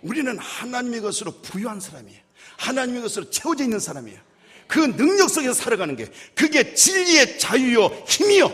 우리는 0.01 0.39
하나님의 0.39 1.01
것으로 1.01 1.41
부유한 1.43 1.81
사람이에요. 1.81 2.21
하나님의 2.59 3.03
것으로 3.03 3.31
채워져 3.31 3.65
있는 3.65 3.81
사람이에요. 3.81 4.21
그 4.69 4.79
능력 4.97 5.29
속에서 5.29 5.53
살아가는 5.53 5.97
게 5.97 6.07
그게 6.37 6.73
진리의 6.73 7.41
자유요 7.41 7.87
힘이요. 8.07 8.53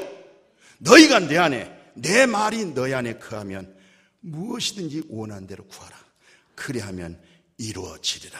너희가 0.78 1.18
내 1.20 1.36
안에 1.36 1.70
내 1.96 2.24
말이 2.24 2.64
너희 2.64 2.94
안에 2.94 3.18
거하면 3.18 3.76
무엇이든지 4.20 5.02
원한 5.10 5.46
대로 5.46 5.66
구하라. 5.66 5.94
그리하면 6.54 7.20
이루어지리라. 7.58 8.38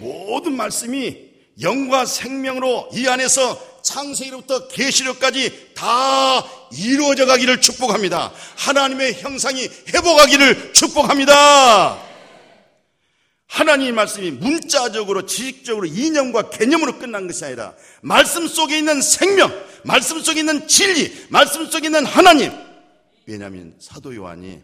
모든 0.00 0.56
말씀이 0.56 1.28
영과 1.60 2.06
생명으로 2.06 2.88
이 2.94 3.06
안에서 3.06 3.77
창세기로부터 3.88 4.68
계시록까지 4.68 5.72
다 5.74 5.84
이루어져 6.72 7.24
가기를 7.24 7.60
축복합니다. 7.62 8.32
하나님의 8.56 9.14
형상이 9.14 9.66
회복하기를 9.88 10.74
축복합니다. 10.74 12.06
하나님의 13.46 13.92
말씀이 13.92 14.30
문자적으로 14.32 15.24
지식적으로 15.24 15.86
이념과 15.86 16.50
개념으로 16.50 16.98
끝난 16.98 17.26
것이 17.26 17.46
아니라 17.46 17.74
말씀 18.02 18.46
속에 18.46 18.76
있는 18.76 19.00
생명, 19.00 19.50
말씀 19.84 20.20
속에 20.20 20.40
있는 20.40 20.68
진리, 20.68 21.26
말씀 21.30 21.64
속에 21.64 21.86
있는 21.86 22.04
하나님. 22.04 22.52
왜냐하면 23.26 23.74
사도 23.78 24.14
요한이 24.14 24.62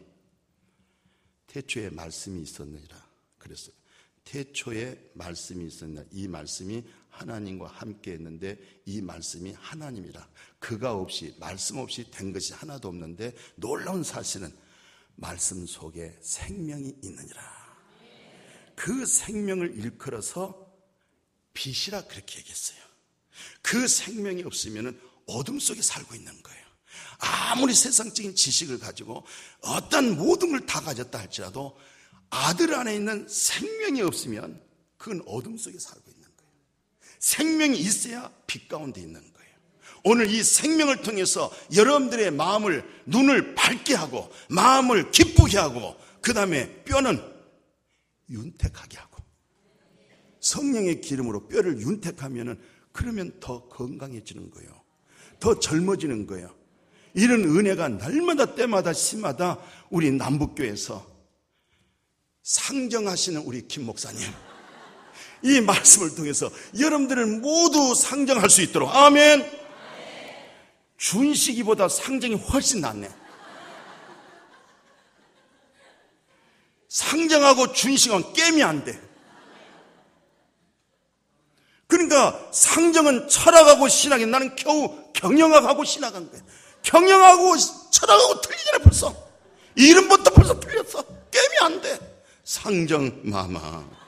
태초에 1.46 1.88
말씀이 1.90 2.42
있었느니라 2.42 2.94
그랬어요. 3.38 3.74
태초에 4.24 4.98
말씀이 5.14 5.66
있었나 5.66 6.02
이 6.12 6.28
말씀이 6.28 6.82
하나님과 7.16 7.66
함께 7.68 8.12
했는데 8.12 8.58
이 8.84 9.00
말씀이 9.00 9.52
하나님이라. 9.52 10.28
그가 10.58 10.94
없이 10.94 11.34
말씀 11.38 11.78
없이 11.78 12.10
된 12.10 12.32
것이 12.32 12.52
하나도 12.54 12.88
없는데 12.88 13.34
놀라운 13.56 14.02
사실은 14.02 14.52
말씀 15.16 15.66
속에 15.66 16.18
생명이 16.20 16.96
있느니라. 17.02 17.42
그 18.74 19.06
생명을 19.06 19.76
일컬어서 19.78 20.66
빛이라 21.52 22.02
그렇게 22.06 22.38
얘기했어요. 22.38 22.78
그 23.62 23.86
생명이 23.86 24.42
없으면 24.42 25.00
어둠 25.26 25.58
속에 25.60 25.80
살고 25.82 26.14
있는 26.14 26.42
거예요. 26.42 26.64
아무리 27.18 27.74
세상적인 27.74 28.34
지식을 28.34 28.78
가지고 28.80 29.24
어떤 29.60 30.16
모든 30.16 30.50
걸 30.50 30.66
다 30.66 30.80
가졌다 30.80 31.16
할지라도 31.18 31.78
아들 32.30 32.74
안에 32.74 32.96
있는 32.96 33.28
생명이 33.28 34.02
없으면 34.02 34.60
그건 34.96 35.22
어둠 35.26 35.56
속에 35.56 35.78
살고 35.78 36.00
있는 36.00 36.13
거예요. 36.13 36.13
생명이 37.24 37.78
있어야 37.78 38.30
빛 38.46 38.68
가운데 38.68 39.00
있는 39.00 39.14
거예요. 39.14 39.50
오늘 40.04 40.30
이 40.30 40.42
생명을 40.42 41.00
통해서 41.00 41.50
여러분들의 41.74 42.30
마음을 42.32 42.84
눈을 43.06 43.54
밝게 43.54 43.94
하고 43.94 44.30
마음을 44.50 45.10
기쁘게 45.10 45.56
하고 45.56 45.96
그 46.20 46.34
다음에 46.34 46.82
뼈는 46.84 47.18
윤택하게 48.28 48.98
하고 48.98 49.22
성령의 50.40 51.00
기름으로 51.00 51.48
뼈를 51.48 51.80
윤택하면은 51.80 52.60
그러면 52.92 53.32
더 53.40 53.68
건강해지는 53.68 54.50
거예요. 54.50 54.82
더 55.40 55.58
젊어지는 55.58 56.26
거예요. 56.26 56.54
이런 57.14 57.42
은혜가 57.44 57.88
날마다 57.88 58.54
때마다 58.54 58.92
심마다 58.92 59.58
우리 59.88 60.10
남북교에서 60.12 61.10
상정하시는 62.42 63.40
우리 63.40 63.66
김 63.66 63.86
목사님. 63.86 64.20
이 65.44 65.60
말씀을 65.60 66.14
통해서 66.14 66.50
여러분들을 66.78 67.26
모두 67.26 67.94
상정할 67.94 68.48
수 68.48 68.62
있도록. 68.62 68.88
아멘. 68.94 69.64
준식이보다 70.96 71.88
상정이 71.88 72.34
훨씬 72.34 72.80
낫네. 72.80 73.10
상정하고 76.88 77.74
준식은 77.74 78.32
게임이 78.32 78.62
안 78.62 78.84
돼. 78.84 78.98
그러니까 81.88 82.48
상정은 82.50 83.28
철학하고 83.28 83.88
신학이 83.88 84.24
나는 84.24 84.56
겨우 84.56 84.96
경영학하고 85.12 85.84
신학한 85.84 86.30
거야. 86.30 86.40
경영하고 86.82 87.54
철학하고 87.90 88.40
틀리잖아 88.40 88.78
벌써. 88.78 89.14
이름부터 89.76 90.30
벌써 90.32 90.58
틀렸어. 90.58 91.04
게임이 91.30 91.56
안 91.60 91.82
돼. 91.82 91.98
상정 92.44 93.20
마마. 93.24 94.03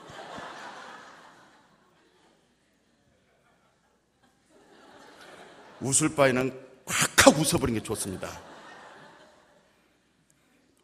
웃을 5.81 6.09
바에는 6.15 6.67
콱콱 6.85 7.39
웃어버리는 7.39 7.79
게 7.79 7.85
좋습니다. 7.85 8.29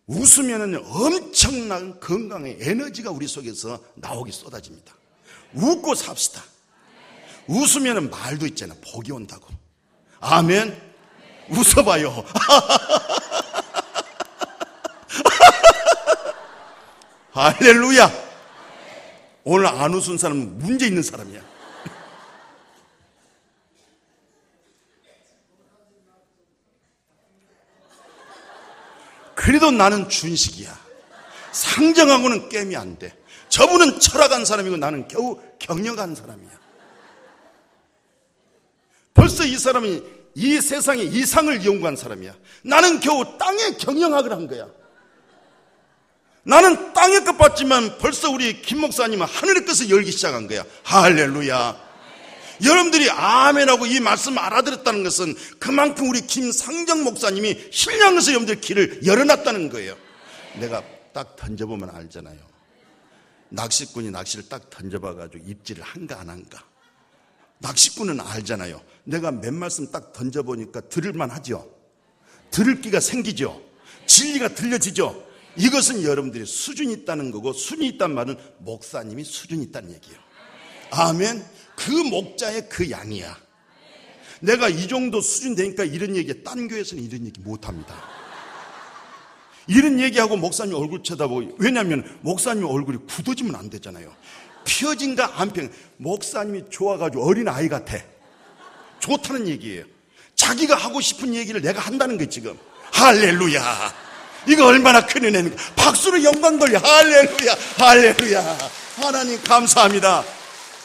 웃으면 0.05 0.75
엄청난 0.85 1.99
건강의 1.99 2.57
에너지가 2.59 3.09
우리 3.11 3.27
속에서 3.27 3.79
나오기 3.95 4.31
쏟아집니다. 4.31 4.93
웃고 5.53 5.95
삽시다. 5.95 6.43
웃으면 7.47 8.09
말도 8.09 8.45
있잖아. 8.47 8.75
복이 8.83 9.11
온다고. 9.11 9.47
아멘. 10.19 10.93
웃어봐요. 11.49 12.25
할렐루야. 17.31 18.11
오늘 19.45 19.67
안 19.67 19.93
웃은 19.93 20.17
사람은 20.17 20.59
문제 20.59 20.87
있는 20.87 21.01
사람이야. 21.01 21.52
그래도 29.63 29.77
나는 29.77 30.09
준식이야. 30.09 30.77
상정하고는 31.53 32.49
게임이 32.49 32.75
안 32.75 32.99
돼. 32.99 33.15
저분은 33.47 34.01
철학한 34.01 34.43
사람이고 34.43 34.75
나는 34.75 35.07
겨우 35.07 35.39
경영한 35.57 36.15
사람이야. 36.15 36.49
벌써 39.13 39.45
이 39.45 39.57
사람이 39.57 40.03
이 40.35 40.59
세상의 40.59 41.07
이상을 41.07 41.63
연구한 41.65 41.95
사람이야. 41.95 42.35
나는 42.63 42.99
겨우 42.99 43.37
땅의 43.37 43.77
경영학을 43.77 44.33
한 44.33 44.47
거야. 44.47 44.67
나는 46.43 46.91
땅의 46.91 47.23
것 47.23 47.37
봤지만 47.37 47.99
벌써 47.99 48.29
우리 48.31 48.61
김 48.61 48.81
목사님은 48.81 49.25
하늘의 49.25 49.65
것을 49.65 49.89
열기 49.89 50.11
시작한 50.11 50.47
거야. 50.47 50.65
할렐루야. 50.83 51.92
여러분들이 52.63 53.09
아멘하고 53.09 53.85
이 53.85 53.99
말씀 53.99 54.37
알아들었다는 54.37 55.03
것은 55.03 55.35
그만큼 55.59 56.09
우리 56.09 56.21
김상정 56.21 57.03
목사님이 57.03 57.69
신령에서 57.71 58.31
여러분들 58.31 58.61
길을 58.61 59.05
열어놨다는 59.05 59.69
거예요. 59.69 59.95
내가 60.59 60.83
딱 61.13 61.35
던져보면 61.35 61.89
알잖아요. 61.89 62.39
낚시꾼이 63.49 64.09
낚시를 64.11 64.49
딱 64.49 64.69
던져봐가지고 64.69 65.43
입질을 65.45 65.83
한가 65.83 66.19
안 66.19 66.29
한가. 66.29 66.63
낚시꾼은 67.59 68.19
알잖아요. 68.19 68.81
내가 69.05 69.31
몇 69.31 69.53
말씀 69.53 69.89
딱 69.91 70.11
던져보니까 70.11 70.81
들을만 70.81 71.29
하죠. 71.31 71.71
들을 72.51 72.81
기가 72.81 72.99
생기죠. 72.99 73.61
진리가 74.05 74.49
들려지죠. 74.49 75.27
이것은 75.55 76.03
여러분들이 76.03 76.45
수준이 76.45 76.93
있다는 76.93 77.31
거고 77.31 77.53
수준이 77.53 77.87
있단 77.89 78.13
말은 78.13 78.37
목사님이 78.59 79.23
수준이 79.23 79.63
있다는 79.65 79.93
얘기예요. 79.93 80.19
아멘. 80.91 81.45
그 81.75 81.91
목자의 81.91 82.69
그 82.69 82.89
양이야. 82.89 83.37
내가 84.39 84.67
이 84.67 84.87
정도 84.87 85.21
수준 85.21 85.55
되니까 85.55 85.83
이런 85.83 86.15
얘기, 86.15 86.43
딴 86.43 86.67
교회에서는 86.67 87.03
이런 87.03 87.25
얘기 87.25 87.39
못 87.41 87.67
합니다. 87.67 87.95
이런 89.67 89.99
얘기하고 89.99 90.35
목사님 90.35 90.75
얼굴 90.75 91.03
쳐다보고, 91.03 91.55
왜냐면 91.57 92.17
목사님 92.21 92.65
얼굴이 92.65 92.99
굳어지면 93.07 93.55
안 93.55 93.69
되잖아요. 93.69 94.13
피어진가 94.65 95.39
안 95.41 95.51
피어. 95.51 95.67
목사님이 95.97 96.63
좋아가지고 96.69 97.25
어린 97.25 97.47
아이 97.47 97.69
같아. 97.69 97.97
좋다는 98.99 99.47
얘기예요. 99.47 99.85
자기가 100.35 100.75
하고 100.75 100.99
싶은 101.01 101.35
얘기를 101.35 101.61
내가 101.61 101.81
한다는 101.81 102.17
게 102.17 102.27
지금. 102.27 102.57
할렐루야. 102.91 103.93
이거 104.47 104.65
얼마나 104.65 105.05
큰 105.05 105.23
은혜입니까? 105.25 105.55
박수로 105.75 106.23
영광 106.23 106.59
돌려. 106.59 106.79
할렐루야. 106.79 107.55
할렐루야. 107.77 108.57
하나님 108.97 109.41
감사합니다. 109.41 110.23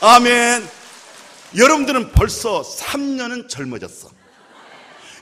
아멘. 0.01 0.78
여러분들은 1.57 2.13
벌써 2.13 2.63
3년은 2.63 3.49
젊어졌어. 3.49 4.11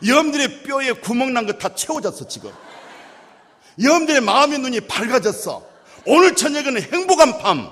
여러분들의 0.06 0.62
뼈에 0.64 0.92
구멍 0.92 1.32
난 1.32 1.46
거 1.46 1.56
다 1.58 1.74
채워졌어, 1.74 2.28
지금. 2.28 2.52
여러분들의 3.80 4.20
마음의 4.22 4.58
눈이 4.58 4.80
밝아졌어. 4.82 5.66
오늘 6.06 6.34
저녁은 6.36 6.80
행복한 6.82 7.38
밤, 7.38 7.70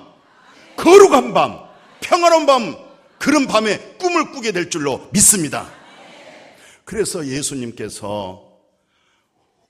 거룩한 0.77 1.33
밤, 1.33 1.59
평화로운 2.01 2.45
밤, 2.45 2.75
그런 3.19 3.47
밤에 3.47 3.77
꿈을 3.97 4.31
꾸게 4.31 4.51
될 4.51 4.69
줄로 4.69 5.07
믿습니다. 5.11 5.71
그래서 6.83 7.25
예수님께서 7.25 8.43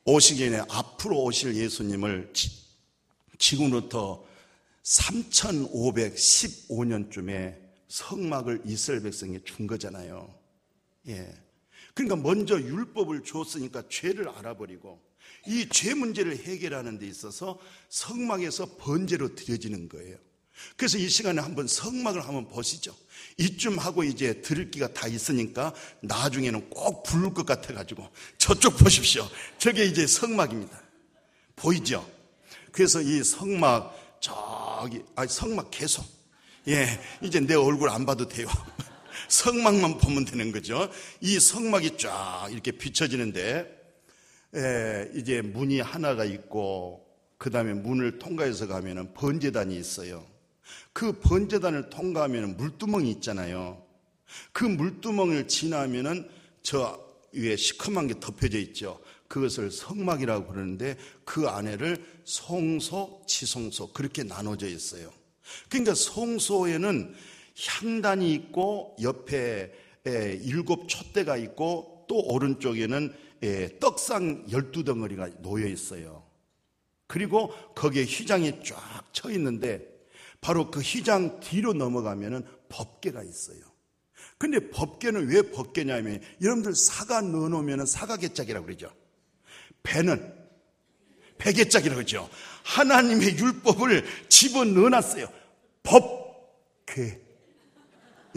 오시기 0.04 0.50
전에 0.52 0.62
앞으로 0.70 1.24
오실 1.24 1.56
예수님을 1.56 2.34
지금부터 3.38 4.24
3515년쯤에 4.84 7.65
성막을 7.88 8.62
이스라엘 8.66 9.04
백성에 9.04 9.40
준 9.44 9.68
거잖아요. 9.68 10.34
예. 11.08 11.34
그러니까 11.94 12.16
먼저 12.18 12.60
율법을 12.60 13.24
줬으니까 13.24 13.84
죄를 13.90 14.28
알아버리고 14.30 15.02
이 15.48 15.68
죄 15.70 15.94
문제를 15.94 16.38
해결하는 16.38 17.00
데 17.00 17.08
있어서 17.08 17.60
성막에서 17.90 18.78
번제로 18.78 19.36
드려지는 19.36 19.90
거예요. 19.90 20.18
그래서 20.78 20.98
이 20.98 21.10
시간에 21.10 21.42
한번 21.42 21.68
성막을 21.68 22.22
한번 22.26 22.48
보시죠. 22.48 22.96
이쯤 23.38 23.78
하고 23.78 24.04
이제 24.04 24.42
들을 24.42 24.72
기가 24.72 24.94
다 24.94 25.08
있으니까 25.08 25.74
나중에는 26.02 26.70
꼭 26.70 27.04
부를 27.04 27.34
것 27.34 27.46
같아가지고 27.46 28.10
저쪽 28.38 28.78
보십시오. 28.78 29.28
저게 29.58 29.86
이제 29.86 30.08
성막입니다. 30.08 30.82
보이죠? 31.56 32.10
그래서 32.72 33.02
이 33.02 33.24
성막 33.24 34.20
저기 34.22 35.04
아 35.16 35.26
성막 35.28 35.70
계속 35.72 36.06
예 36.68 36.88
이제 37.22 37.40
내 37.40 37.54
얼굴 37.54 37.90
안 37.90 38.06
봐도 38.06 38.28
돼요. 38.28 38.48
성막만 39.30 39.98
보면 39.98 40.26
되는 40.26 40.52
거죠. 40.52 40.90
이 41.22 41.40
성막이 41.40 41.98
쫙 41.98 42.48
이렇게 42.52 42.72
비춰지는데 42.72 43.76
예, 44.56 45.12
이제 45.16 45.42
문이 45.42 45.82
하나가 45.82 46.24
있고 46.26 47.06
그 47.38 47.50
다음에 47.50 47.74
문을 47.74 48.20
통과해서 48.20 48.68
가면은 48.68 49.14
번제단이 49.14 49.78
있어요. 49.78 50.26
그 50.94 51.20
번제단을 51.20 51.90
통과하면 51.90 52.58
물두멍이 52.58 53.12
있잖아요. 53.12 53.84
그 54.52 54.64
물두멍을 54.64 55.48
지나면은 55.48 56.30
저 56.64 57.04
위에 57.34 57.56
시커먼 57.56 58.08
게 58.08 58.20
덮여져 58.20 58.58
있죠. 58.60 59.00
그것을 59.28 59.72
성막이라고 59.72 60.48
그러는데 60.48 60.98
그 61.26 61.48
안에를 61.48 62.04
송소, 62.24 63.24
지송소 63.28 63.92
그렇게 63.92 64.24
나눠져 64.24 64.68
있어요. 64.68 65.12
그러니까 65.70 65.94
송소에는 65.94 67.16
향단이 67.58 68.34
있고 68.34 68.96
옆에 69.02 69.74
일곱 70.06 70.88
촛대가 70.88 71.38
있고 71.38 72.06
또 72.08 72.20
오른쪽에는 72.20 73.14
떡상 73.80 74.46
열두 74.52 74.84
덩어리가 74.84 75.42
놓여 75.42 75.68
있어요. 75.68 76.24
그리고 77.08 77.50
거기에 77.76 78.04
휘장이 78.04 78.64
쫙 78.64 79.06
쳐 79.16 79.32
있는데 79.32 79.82
바로 80.42 80.70
그 80.70 80.82
휘장 80.82 81.40
뒤로 81.40 81.74
넘어가면은 81.74 82.46
법계가 82.70 83.24
있어요. 83.24 83.60
근데 84.38 84.70
법계는 84.70 85.30
왜 85.30 85.42
법계냐면 85.42 86.22
여러분들 86.42 86.76
사과 86.76 87.22
넣어놓으면 87.22 87.86
사과개짝이라고 87.86 88.66
그러죠. 88.66 88.92
배는 89.84 90.34
배개짝이라고 91.38 91.96
그러죠. 91.96 92.30
하나님의 92.66 93.38
율법을 93.38 94.04
집어 94.28 94.66
넣어놨어요. 94.66 95.28
법궤. 95.84 97.22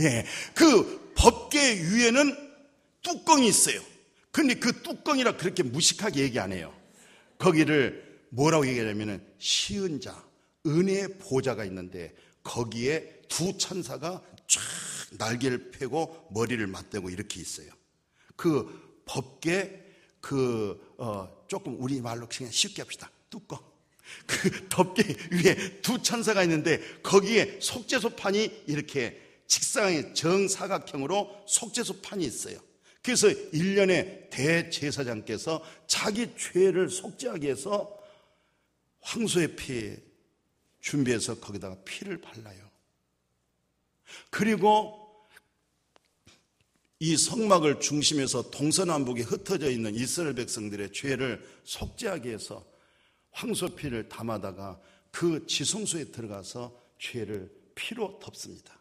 예. 0.00 0.26
그 0.54 1.12
법궤 1.16 1.58
위에는 1.58 2.36
뚜껑이 3.02 3.48
있어요. 3.48 3.80
근데 4.30 4.54
그 4.54 4.82
뚜껑이라 4.82 5.36
그렇게 5.38 5.62
무식하게 5.62 6.20
얘기 6.20 6.38
안 6.38 6.52
해요. 6.52 6.74
거기를 7.38 8.20
뭐라고 8.28 8.66
얘기하냐면은 8.68 9.24
시은 9.38 10.00
자, 10.00 10.22
은혜의 10.66 11.18
보좌가 11.18 11.64
있는데 11.64 12.14
거기에 12.42 13.22
두 13.28 13.56
천사가 13.56 14.22
쫙 14.46 14.62
날개를 15.12 15.70
펴고 15.70 16.28
머리를 16.32 16.64
맞대고 16.66 17.08
이렇게 17.08 17.40
있어요. 17.40 17.70
그 18.36 19.02
법계 19.06 19.86
그 20.20 20.94
어, 20.98 21.44
조금 21.48 21.76
우리 21.80 22.00
말로 22.02 22.28
그냥 22.28 22.52
쉽게 22.52 22.82
합시다. 22.82 23.10
뚜껑. 23.30 23.58
그 24.26 24.68
덮개 24.68 25.02
위에 25.30 25.80
두 25.80 26.02
천사가 26.02 26.42
있는데 26.44 26.80
거기에 27.02 27.58
속죄소판이 27.60 28.64
이렇게 28.66 29.20
직상의 29.46 30.14
정사각형으로 30.14 31.44
속죄소판이 31.46 32.24
있어요. 32.24 32.58
그래서 33.02 33.28
1년에 33.28 34.28
대제사장께서 34.30 35.64
자기 35.86 36.28
죄를 36.36 36.90
속죄하기 36.90 37.44
위해서 37.46 37.96
황소의 39.00 39.56
피 39.56 39.96
준비해서 40.80 41.40
거기다가 41.40 41.76
피를 41.84 42.20
발라요. 42.20 42.68
그리고 44.30 45.08
이 47.00 47.16
성막을 47.16 47.80
중심에서 47.80 48.50
동서남북에 48.50 49.22
흩어져 49.22 49.70
있는 49.70 49.94
이스라엘 49.94 50.34
백성들의 50.34 50.92
죄를 50.92 51.46
속죄하기 51.64 52.28
위해서 52.28 52.66
황소피를 53.32 54.08
담아다가 54.08 54.80
그 55.10 55.46
지성소에 55.46 56.06
들어가서 56.06 56.76
죄를 56.98 57.50
피로 57.74 58.18
덮습니다. 58.20 58.78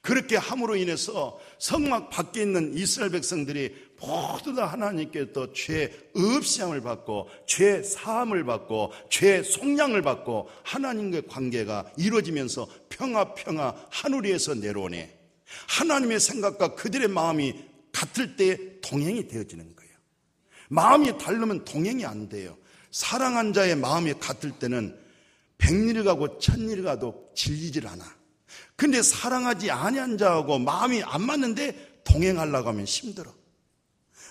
그렇게 0.00 0.36
함으로 0.36 0.74
인해서 0.76 1.38
성막 1.58 2.10
밖에 2.10 2.42
있는 2.42 2.76
이스라엘 2.76 3.12
백성들이 3.12 3.86
모두 4.00 4.54
다 4.54 4.66
하나님께 4.66 5.32
또 5.32 5.52
죄 5.52 6.10
없이함을 6.14 6.80
받고 6.80 7.28
죄 7.46 7.82
사함을 7.82 8.44
받고 8.44 8.92
죄 9.08 9.42
속량을 9.42 10.02
받고 10.02 10.50
하나님과의 10.64 11.28
관계가 11.28 11.92
이루어지면서 11.96 12.68
평화 12.88 13.34
평화 13.34 13.74
하늘 13.90 14.24
위에서 14.24 14.54
내려오네. 14.54 15.16
하나님의 15.68 16.18
생각과 16.20 16.74
그들의 16.74 17.08
마음이 17.08 17.54
같을 17.92 18.36
때 18.36 18.80
동행이 18.80 19.28
되어지는 19.28 19.76
거예요. 19.76 19.92
마음이 20.68 21.16
다르면 21.16 21.64
동행이 21.64 22.04
안 22.04 22.28
돼요. 22.28 22.58
사랑한 22.96 23.52
자의 23.52 23.76
마음이 23.76 24.14
같을 24.14 24.52
때는 24.52 24.98
백리를 25.58 26.02
가고 26.04 26.38
천리를 26.38 26.82
가도 26.82 27.28
질리질 27.34 27.86
않아. 27.86 28.02
근데 28.74 29.02
사랑하지 29.02 29.70
아니한 29.70 30.16
자하고 30.16 30.58
마음이 30.58 31.02
안 31.02 31.20
맞는데 31.20 32.00
동행하려고 32.04 32.70
하면 32.70 32.86
힘들어. 32.86 33.34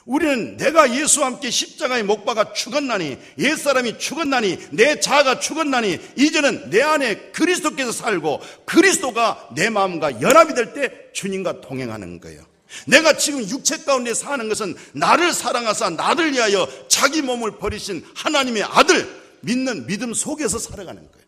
우리는 0.06 0.58
내가 0.58 0.96
예수와 1.00 1.28
함께 1.28 1.52
십자가에 1.52 2.02
못 2.02 2.26
박아 2.26 2.54
죽었나니 2.54 3.20
옛사람이 3.38 4.00
죽었나니 4.00 4.70
내 4.72 5.00
자아가 5.00 5.40
죽었나니 5.40 6.00
이제는 6.18 6.72
내 6.72 6.82
안에 6.82 7.34
그리스도께서 7.34 7.92
살고 7.92 8.42
그리스도가 8.66 9.50
내 9.56 9.70
마음과 9.70 10.22
연합이 10.22 10.56
될 10.56 10.74
때 10.74 11.12
주님과 11.14 11.62
동행하는 11.62 12.20
거예요. 12.20 12.44
내가 12.88 13.18
지금 13.18 13.48
육체 13.50 13.78
가운데 13.78 14.14
사는 14.14 14.48
것은 14.48 14.76
나를 14.94 15.34
사랑하사 15.34 15.92
나를 15.92 16.34
위하여 16.34 16.68
자기 16.88 17.22
몸을 17.22 17.58
버리신 17.58 18.06
하나님의 18.16 18.64
아들 18.64 19.08
믿는 19.42 19.86
믿음 19.88 20.14
속에서 20.14 20.58
살아가는 20.58 21.02
거예요. 21.02 21.26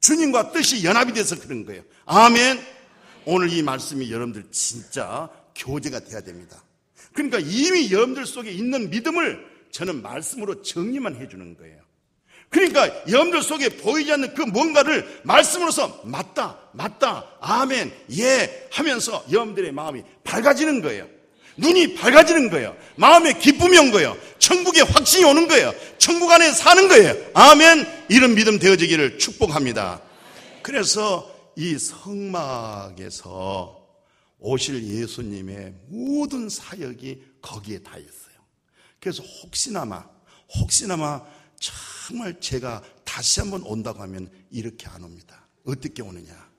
주님과 0.00 0.52
뜻이 0.52 0.84
연합이 0.84 1.12
돼서 1.12 1.38
그런 1.38 1.64
거예요. 1.64 1.82
아멘. 2.04 2.60
오늘 3.26 3.50
이 3.50 3.62
말씀이 3.62 4.10
여러분들 4.10 4.50
진짜 4.50 5.30
교제가 5.54 6.00
돼야 6.00 6.20
됩니다. 6.20 6.62
그러니까 7.12 7.38
이미 7.38 7.90
여러분들 7.90 8.26
속에 8.26 8.50
있는 8.50 8.90
믿음을 8.90 9.44
저는 9.70 10.02
말씀으로 10.02 10.62
정리만 10.62 11.16
해주는 11.16 11.56
거예요. 11.56 11.83
그러니까 12.48 12.88
여러분들 13.08 13.42
속에 13.42 13.70
보이지 13.70 14.12
않는 14.12 14.34
그 14.34 14.42
뭔가를 14.42 15.20
말씀으로서 15.24 16.02
맞다, 16.04 16.58
맞다, 16.72 17.26
아멘, 17.40 17.92
예 18.18 18.68
하면서 18.70 19.24
여러분들의 19.30 19.72
마음이 19.72 20.02
밝아지는 20.22 20.80
거예요. 20.80 21.08
눈이 21.56 21.94
밝아지는 21.94 22.50
거예요. 22.50 22.76
마음에 22.96 23.32
기쁨이 23.32 23.78
온 23.78 23.92
거예요. 23.92 24.16
천국의 24.38 24.84
확신이 24.84 25.24
오는 25.24 25.46
거예요. 25.46 25.72
천국 25.98 26.30
안에 26.30 26.52
사는 26.52 26.88
거예요. 26.88 27.14
아멘. 27.34 27.86
이런 28.08 28.34
믿음 28.34 28.58
되어지기를 28.58 29.18
축복합니다. 29.18 30.00
그래서 30.62 31.32
이 31.56 31.78
성막에서 31.78 33.80
오실 34.40 34.84
예수님의 34.84 35.74
모든 35.88 36.48
사역이 36.48 37.22
거기에 37.40 37.78
다 37.78 37.96
있어요. 37.96 38.34
그래서 39.00 39.22
혹시나마, 39.22 40.04
혹시나마 40.58 41.22
정말 42.06 42.38
제가 42.38 42.82
다시 43.02 43.40
한번 43.40 43.62
온다고 43.62 44.02
하면 44.02 44.30
이렇게 44.50 44.86
안 44.88 45.02
옵니다. 45.02 45.48
어떻게 45.64 46.02
오느냐. 46.02 46.52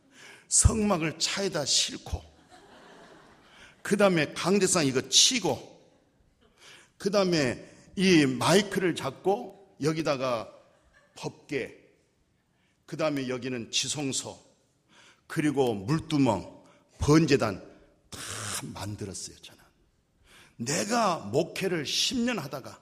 성막을 0.48 1.20
차에다 1.20 1.66
싣고, 1.66 2.20
그 3.84 3.96
다음에 3.96 4.34
강대상 4.34 4.88
이거 4.88 5.08
치고, 5.08 5.76
그 6.98 7.12
다음에 7.12 7.64
이 7.96 8.26
마이크를 8.26 8.96
잡고 8.96 9.78
여기다가 9.84 10.52
법계, 11.14 11.78
그 12.88 12.98
다음에 12.98 13.28
여기는 13.30 13.70
지성소, 13.70 14.44
그리고 15.28 15.76
물두멍, 15.76 16.64
번제단 16.98 17.60
다 18.10 18.20
만들었어요, 18.74 19.36
저는. 19.44 19.62
내가 20.56 21.20
목회를 21.20 21.84
10년 21.84 22.40
하다가 22.40 22.82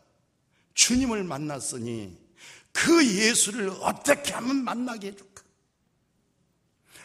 주님을 0.75 1.25
만났으니 1.25 2.22
그 2.73 3.05
예수를 3.05 3.69
어떻게 3.81 4.33
하면 4.33 4.63
만나게 4.63 5.07
해줄까? 5.07 5.43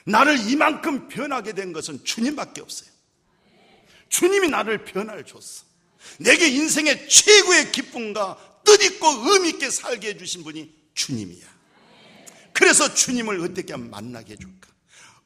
나를 0.04 0.50
이만큼 0.50 1.09
변하게 1.09 1.52
된 1.52 1.72
것은 1.72 2.02
주님밖에 2.02 2.62
없어요. 2.62 2.90
주님이 4.09 4.48
나를 4.48 4.85
변화를 4.85 5.24
줬어. 5.24 5.64
내게 6.18 6.48
인생의 6.48 7.09
최고의 7.09 7.72
기쁨과 7.72 8.62
뜻있고 8.64 9.07
의미있게 9.07 9.70
살게 9.70 10.09
해주신 10.09 10.44
분이 10.44 10.74
주님이야. 10.94 11.46
그래서 12.52 12.92
주님을 12.92 13.40
어떻게 13.40 13.74
하면 13.74 13.90
만나게 13.90 14.33
해줄까? 14.33 14.68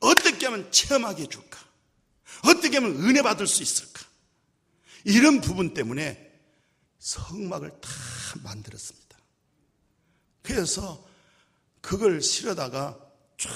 어떻게 0.00 0.46
하면 0.46 0.70
체험하게 0.72 1.22
해줄까? 1.22 1.58
어떻게 2.44 2.78
하면 2.78 2.96
은혜 3.04 3.22
받을 3.22 3.46
수 3.46 3.62
있을까? 3.62 4.02
이런 5.04 5.40
부분 5.40 5.74
때문에 5.74 6.30
성막을 6.98 7.70
다 7.80 7.90
만들었습니다. 8.42 9.01
그래서 10.42 11.04
그걸 11.80 12.20
실어다가 12.20 12.98
쫙 13.38 13.50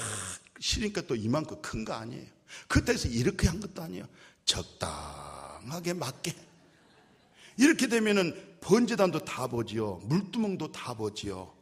실으니까 0.61 1.03
또 1.03 1.15
이만큼 1.15 1.61
큰 1.63 1.85
거 1.85 1.93
아니에요. 1.93 2.25
그때서 2.69 3.09
이렇게 3.09 3.49
한 3.49 3.61
것도 3.61 3.83
아니에요. 3.83 4.07
적당하게 4.45 5.93
맞게. 5.95 6.35
이렇게 7.59 7.89
되면은 7.89 8.57
번제단도 8.61 9.21
다 9.25 9.47
보지요. 9.47 10.01
물두멍도 10.05 10.73
다 10.73 10.95
보지요. 10.95 11.55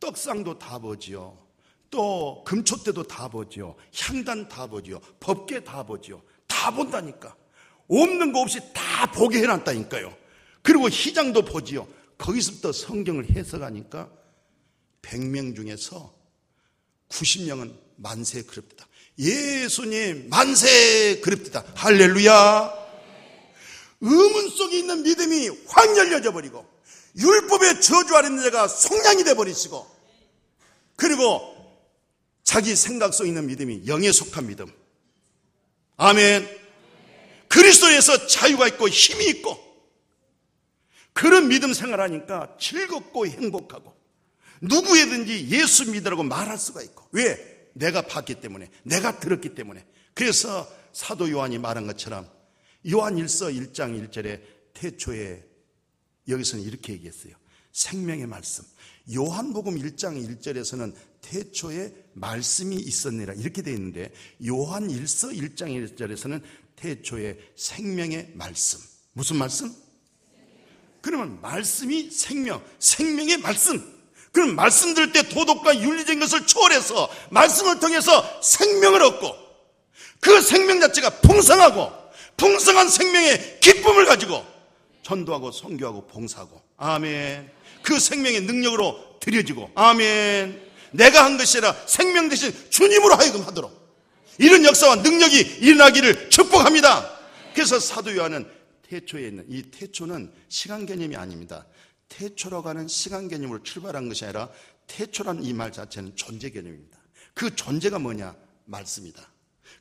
떡상도 0.00 0.58
다 0.58 0.78
보지요. 0.78 1.38
또 1.90 2.44
금초대도 2.44 3.04
다 3.04 3.28
보지요. 3.28 3.74
향단 3.94 4.48
다 4.48 4.66
보지요. 4.66 5.00
법계 5.18 5.64
다 5.64 5.82
보지요. 5.82 6.22
다 6.46 6.70
본다니까. 6.70 7.36
없는 7.88 8.32
거 8.32 8.40
없이 8.40 8.60
다 8.72 9.10
보게 9.10 9.38
해놨다니까요. 9.42 10.16
그리고 10.62 10.88
희장도 10.88 11.44
보지요. 11.44 11.86
거기서부터 12.18 12.72
성경을 12.72 13.30
해석하니까 13.30 14.08
100명 15.02 15.56
중에서 15.56 16.14
90명은 17.08 17.76
만세 17.96 18.42
그럽니다. 18.42 18.86
예수님 19.18 20.28
만세 20.30 21.20
그럽니다. 21.20 21.64
할렐루야. 21.74 22.80
의문 24.00 24.48
속에 24.48 24.78
있는 24.78 25.02
믿음이 25.02 25.50
확 25.66 25.96
열려져 25.96 26.32
버리고 26.32 26.66
율법의 27.18 27.80
저주 27.82 28.16
아래 28.16 28.28
있는 28.28 28.42
자가 28.44 28.68
속량이 28.68 29.24
돼 29.24 29.34
버리시고 29.34 29.86
그리고 30.96 31.56
자기 32.42 32.74
생각 32.74 33.12
속에 33.12 33.28
있는 33.28 33.46
믿음이 33.46 33.86
영에 33.86 34.10
속한 34.10 34.46
믿음. 34.46 34.72
아멘. 35.96 36.48
그리스도에서 37.48 38.26
자유가 38.26 38.66
있고 38.68 38.88
힘이 38.88 39.26
있고 39.26 39.58
그런 41.12 41.48
믿음 41.48 41.74
생활하니까 41.74 42.56
즐겁고 42.58 43.26
행복하고 43.26 43.99
누구에든지 44.60 45.48
예수 45.50 45.90
믿으라고 45.90 46.22
말할 46.22 46.58
수가 46.58 46.82
있고 46.82 47.06
왜? 47.12 47.70
내가 47.74 48.02
봤기 48.02 48.40
때문에 48.40 48.70
내가 48.82 49.18
들었기 49.18 49.54
때문에 49.54 49.84
그래서 50.14 50.70
사도 50.92 51.30
요한이 51.30 51.58
말한 51.58 51.86
것처럼 51.86 52.28
요한 52.90 53.16
1서 53.16 53.54
1장 53.54 54.10
1절에 54.10 54.42
태초에 54.74 55.44
여기서는 56.28 56.64
이렇게 56.64 56.92
얘기했어요. 56.94 57.34
생명의 57.72 58.26
말씀. 58.26 58.64
요한복음 59.12 59.76
1장 59.76 60.40
1절에서는 60.40 60.94
태초에 61.20 61.94
말씀이 62.14 62.76
있었느라 62.76 63.34
이렇게 63.34 63.62
되어 63.62 63.74
있는데 63.74 64.12
요한 64.46 64.88
1서 64.88 65.36
1장 65.36 65.96
1절에서는 65.96 66.42
태초에 66.76 67.38
생명의 67.56 68.32
말씀. 68.34 68.80
무슨 69.12 69.36
말씀? 69.36 69.74
그러면 71.02 71.40
말씀이 71.40 72.10
생명, 72.10 72.64
생명의 72.78 73.38
말씀. 73.38 73.99
그럼 74.32 74.54
말씀 74.54 74.94
들을 74.94 75.12
때 75.12 75.28
도덕과 75.28 75.80
윤리적인 75.80 76.20
것을 76.20 76.46
초월해서 76.46 77.10
말씀을 77.30 77.80
통해서 77.80 78.40
생명을 78.42 79.02
얻고 79.02 79.34
그 80.20 80.40
생명 80.40 80.80
자체가 80.80 81.10
풍성하고 81.20 81.90
풍성한 82.36 82.88
생명의 82.88 83.60
기쁨을 83.60 84.06
가지고 84.06 84.44
전도하고 85.02 85.50
선교하고 85.50 86.06
봉사하고 86.06 86.62
아멘. 86.76 87.50
그 87.82 87.98
생명의 87.98 88.42
능력으로 88.42 89.18
드려지고 89.20 89.70
아멘. 89.74 90.70
내가 90.92 91.24
한 91.24 91.36
것이 91.36 91.58
아니라 91.58 91.76
생명 91.86 92.28
대신 92.28 92.52
주님으로 92.70 93.14
하여금 93.14 93.42
하도록 93.42 93.78
이런 94.38 94.64
역사와 94.64 94.96
능력이 94.96 95.58
일어나기를 95.60 96.30
축복합니다. 96.30 97.18
그래서 97.54 97.78
사도 97.78 98.16
요한은 98.16 98.48
태초에 98.88 99.28
있는 99.28 99.44
이 99.48 99.62
태초는 99.62 100.32
시간 100.48 100.86
개념이 100.86 101.16
아닙니다. 101.16 101.66
태초라고 102.10 102.68
하는 102.68 102.86
시간 102.86 103.28
개념으로 103.28 103.62
출발한 103.62 104.08
것이 104.08 104.24
아니라 104.24 104.50
태초라는 104.86 105.42
이 105.44 105.54
말 105.54 105.72
자체는 105.72 106.14
존재 106.16 106.50
개념입니다. 106.50 106.98
그 107.32 107.54
존재가 107.54 107.98
뭐냐? 107.98 108.34
말씀이다. 108.66 109.22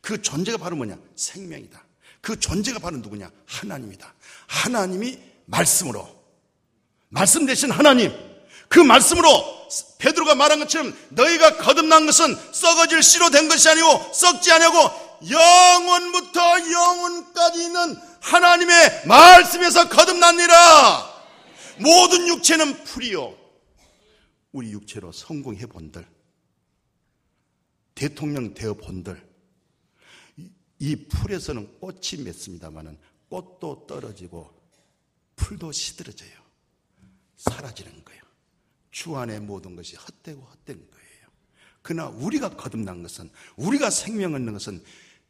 그 0.02 0.22
존재가 0.22 0.58
바로 0.60 0.78
뭐냐? 0.78 0.98
생명이다. 1.16 1.84
그 2.22 2.40
존재가 2.40 2.80
바로 2.80 2.98
누구냐? 2.98 3.30
하나님이다. 3.46 4.14
하나님이 4.48 5.20
말씀으로 5.46 6.08
말씀 7.10 7.46
대신 7.46 7.72
하나님 7.72 8.14
그 8.70 8.80
말씀으로 8.80 9.28
베드로가 9.98 10.36
말한 10.36 10.60
것처럼 10.60 10.96
너희가 11.10 11.58
거듭난 11.58 12.06
것은 12.06 12.38
썩어질 12.54 13.02
씨로 13.04 13.32
된 13.32 13.50
것이 13.50 13.68
아니고 13.68 14.14
썩지 14.14 14.52
아니하고 14.52 15.20
영원부터 15.30 16.72
영원까지 16.72 17.64
있는 17.64 17.98
하나님의 18.22 19.04
말씀에서 19.06 19.90
거듭났니라. 19.90 21.09
모든 21.82 22.28
육체는 22.28 22.84
풀이요. 22.84 23.38
우리 24.52 24.72
육체로 24.72 25.12
성공해 25.12 25.66
본들, 25.66 26.08
대통령 27.96 28.54
되어 28.54 28.74
본들, 28.74 29.30
이 30.80 30.96
풀에서는 30.96 31.80
꽃이 31.80 32.24
맺습니다만은 32.24 32.98
꽃도 33.30 33.86
떨어지고 33.86 34.52
풀도 35.36 35.72
시들어져요. 35.72 36.32
사라지는 37.38 38.04
거예요. 38.04 38.22
주 38.92 39.16
안의 39.16 39.42
모든 39.42 39.76
것이 39.76 39.96
헛되고 39.96 40.42
헛된 40.42 40.90
거예요. 40.90 41.28
그러나 41.82 42.10
우리가 42.10 42.56
거듭난 42.56 43.04
것은 43.04 43.30
우리가 43.56 43.90
생명 43.90 44.34
얻는 44.34 44.54
것은 44.54 44.84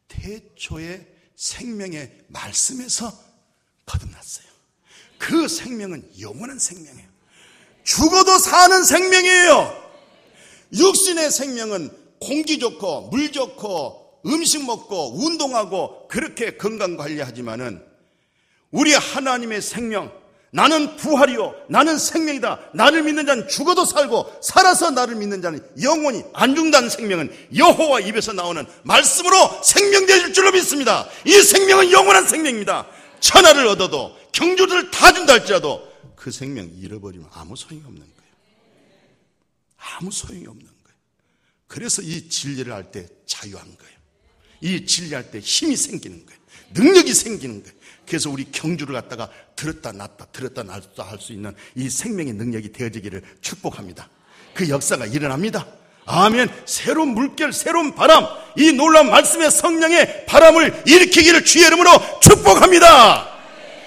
태초의 0.08 1.16
생명의 1.36 2.26
말씀에서 2.28 3.12
거듭났어요. 3.86 4.49
그 5.20 5.46
생명은 5.46 6.02
영원한 6.18 6.58
생명이에요. 6.58 7.06
죽어도 7.84 8.38
사는 8.38 8.82
생명이에요. 8.82 9.80
육신의 10.72 11.30
생명은 11.30 11.90
공기 12.20 12.58
좋고 12.58 13.10
물 13.10 13.30
좋고 13.30 14.20
음식 14.26 14.64
먹고 14.64 15.18
운동하고 15.18 16.08
그렇게 16.08 16.56
건강 16.56 16.96
관리하지만은 16.96 17.82
우리 18.70 18.94
하나님의 18.94 19.60
생명 19.62 20.10
나는 20.52 20.96
부활이요. 20.96 21.54
나는 21.68 21.96
생명이다. 21.96 22.70
나를 22.74 23.04
믿는 23.04 23.24
자는 23.24 23.46
죽어도 23.46 23.84
살고 23.84 24.38
살아서 24.42 24.90
나를 24.90 25.14
믿는 25.16 25.42
자는 25.42 25.64
영원히 25.82 26.24
안 26.32 26.56
죽는다는 26.56 26.88
생명은 26.88 27.32
여호와 27.56 28.00
입에서 28.00 28.32
나오는 28.32 28.66
말씀으로 28.82 29.36
생명 29.62 30.06
되실 30.06 30.32
줄로 30.32 30.50
믿습니다. 30.50 31.06
이 31.24 31.32
생명은 31.32 31.92
영원한 31.92 32.26
생명입니다. 32.26 32.86
천하를 33.20 33.66
얻어도 33.68 34.16
경주를 34.32 34.90
다 34.90 35.12
준다 35.12 35.34
할지라도 35.34 35.88
그 36.16 36.30
생명 36.30 36.70
잃어버리면 36.78 37.28
아무 37.32 37.56
소용이 37.56 37.82
없는 37.84 38.00
거예요. 38.00 38.32
아무 39.76 40.10
소용이 40.10 40.46
없는 40.46 40.64
거예요. 40.64 40.98
그래서 41.66 42.02
이 42.02 42.28
진리를 42.28 42.72
할 42.72 42.90
때 42.90 43.06
자유한 43.26 43.64
거예요. 43.64 44.00
이 44.60 44.84
진리할 44.84 45.30
때 45.30 45.38
힘이 45.38 45.76
생기는 45.76 46.26
거예요. 46.26 46.40
능력이 46.72 47.14
생기는 47.14 47.62
거예요. 47.62 47.78
그래서 48.06 48.28
우리 48.28 48.50
경주를 48.50 48.94
갖다가 48.94 49.30
들었다 49.56 49.92
놨다 49.92 50.26
들었다 50.26 50.62
놨다 50.64 51.02
할 51.04 51.18
수 51.20 51.32
있는 51.32 51.54
이 51.76 51.88
생명의 51.88 52.32
능력이 52.34 52.72
되어지기를 52.72 53.22
축복합니다. 53.40 54.10
그 54.54 54.68
역사가 54.68 55.06
일어납니다. 55.06 55.66
아멘. 56.06 56.48
새로운 56.66 57.10
물결, 57.14 57.52
새로운 57.52 57.94
바람, 57.94 58.26
이 58.56 58.72
놀라운 58.72 59.10
말씀의 59.10 59.50
성령의 59.50 60.26
바람을 60.26 60.82
일으키기를 60.86 61.44
주의 61.44 61.64
이름으로 61.66 61.90
축복합니다. 62.20 63.39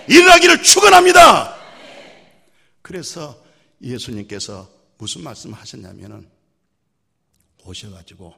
일어나기를 0.08 0.62
축원합니다. 0.64 1.56
그래서 2.82 3.44
예수님께서 3.82 4.70
무슨 4.98 5.24
말씀 5.24 5.54
하셨냐면은 5.54 6.30
오셔가지고 7.66 8.34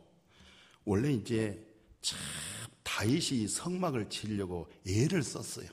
원래 0.86 1.12
이제 1.12 1.60
참 2.02 2.20
다윗이 2.84 3.48
성막을 3.48 4.10
지으려고 4.10 4.72
애를 4.88 5.24
썼어요. 5.24 5.68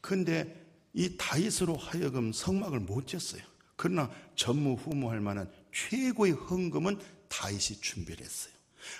근데 0.00 0.62
이 0.92 1.16
다윗으로 1.16 1.76
하여금 1.76 2.32
성막을 2.32 2.80
못 2.80 3.06
지었어요. 3.06 3.42
그러나 3.76 4.10
전무후무할 4.36 5.20
만한 5.20 5.50
최고의 5.72 6.32
헌금은 6.32 7.00
다윗이 7.28 7.80
준비를 7.80 8.24
했어요. 8.24 8.52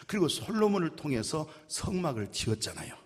그리고 0.06 0.28
솔로몬을 0.28 0.96
통해서 0.96 1.48
성막을 1.68 2.32
지었잖아요. 2.32 3.03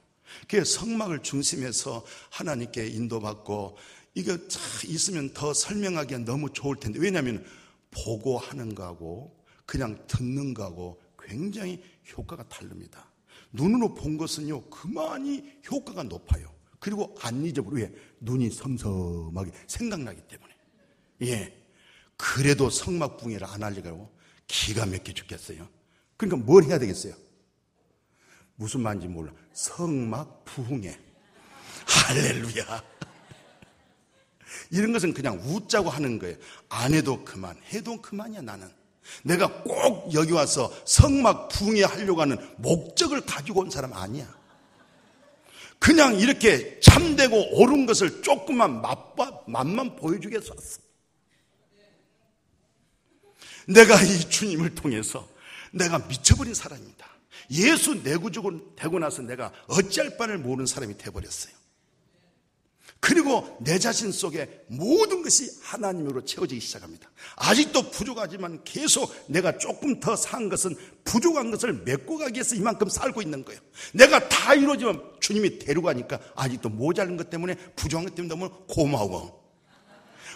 그 0.49 0.65
성막을 0.65 1.23
중심해서 1.23 2.05
하나님께 2.31 2.87
인도받고 2.89 3.77
이거 4.15 4.37
참 4.49 4.63
있으면 4.91 5.33
더 5.33 5.55
설명하기가 5.55 6.21
너무 6.21 6.53
좋을 6.53 6.77
텐데 6.77 6.99
왜냐하면 6.99 7.45
보고 7.91 8.39
하는 8.39 8.75
거하고 8.75 9.37
그냥 9.67 10.07
듣는 10.07 10.55
거하고 10.55 11.01
굉장히 11.19 11.83
효과가 12.17 12.49
다릅니다. 12.49 13.11
눈으로 13.53 13.95
본 13.95 14.17
것은요, 14.17 14.69
그만이 14.71 15.61
효과가 15.71 16.05
높아요. 16.05 16.53
그리고 16.79 17.15
안 17.21 17.45
잊어버려. 17.45 17.77
왜? 17.77 17.93
눈이 18.21 18.51
섬섬하게 18.51 19.51
생각나기 19.67 20.21
때문에. 20.23 20.55
예. 21.23 21.55
그래도 22.17 22.71
성막 22.71 23.19
붕해를 23.19 23.47
안 23.47 23.63
하려고 23.63 24.11
기가 24.47 24.87
막혀 24.87 25.13
죽겠어요. 25.13 25.69
그러니까 26.17 26.45
뭘 26.45 26.65
해야 26.65 26.79
되겠어요? 26.79 27.15
무슨 28.59 28.81
말인지 28.81 29.07
몰라. 29.07 29.33
성막 29.53 30.45
부흥회. 30.45 30.99
할렐루야. 31.87 32.83
이런 34.71 34.93
것은 34.93 35.15
그냥 35.15 35.41
웃자고 35.45 35.89
하는 35.89 36.19
거예요. 36.19 36.37
안 36.69 36.93
해도 36.93 37.25
그만, 37.25 37.57
해도 37.73 38.03
그만이야, 38.03 38.43
나는. 38.43 38.69
내가 39.23 39.63
꼭 39.63 40.13
여기 40.13 40.33
와서 40.33 40.73
성막 40.85 41.49
붕해 41.51 41.85
하려고 41.85 42.21
하는 42.21 42.37
목적을 42.59 43.23
가지고 43.23 43.61
온 43.61 43.71
사람 43.71 43.93
아니야. 43.93 44.27
그냥 45.79 46.19
이렇게 46.19 46.81
참되고 46.81 47.61
옳은 47.61 47.87
것을 47.87 48.23
조금만 48.23 48.83
맛봐, 48.83 49.45
맛만 49.47 49.97
왔어. 50.53 50.81
내가 53.69 54.03
이 54.03 54.29
주님을 54.29 54.75
통해서 54.75 55.29
내가 55.71 55.99
미쳐버린 56.01 56.55
사람입니다. 56.55 57.08
예수 57.51 57.95
내구적으로 57.95 58.75
되고 58.77 58.99
나서 58.99 59.23
내가 59.23 59.53
어찌할 59.69 60.17
바를 60.17 60.39
모르는 60.39 60.67
사람이 60.67 60.99
돼버렸어요. 60.99 61.59
그리고 63.01 63.57
내 63.61 63.79
자신 63.79 64.11
속에 64.11 64.65
모든 64.67 65.23
것이 65.23 65.49
하나님으로 65.63 66.25
채워지기 66.25 66.61
시작합니다. 66.61 67.09
아직도 67.37 67.91
부족하지만 67.91 68.65
계속 68.65 69.15
내가 69.29 69.57
조금 69.57 70.01
더 70.01 70.17
산 70.17 70.49
것은 70.49 70.75
부족한 71.05 71.53
것을 71.53 71.75
메고 71.85 72.19
가기 72.19 72.35
위해서 72.35 72.57
이만큼 72.57 72.89
살고 72.89 73.23
있는 73.23 73.45
거예요. 73.45 73.61
내가 73.95 74.29
다 74.29 74.53
이루어지면 74.55 75.01
주님이 75.21 75.61
데려가니까 75.61 76.19
아직도 76.35 76.71
모자른 76.71 77.17
것 77.17 77.31
때문에 77.31 77.55
부족한 77.77 78.07
것 78.07 78.15
때문에 78.17 78.35
너무 78.35 78.51
고마워. 78.67 79.38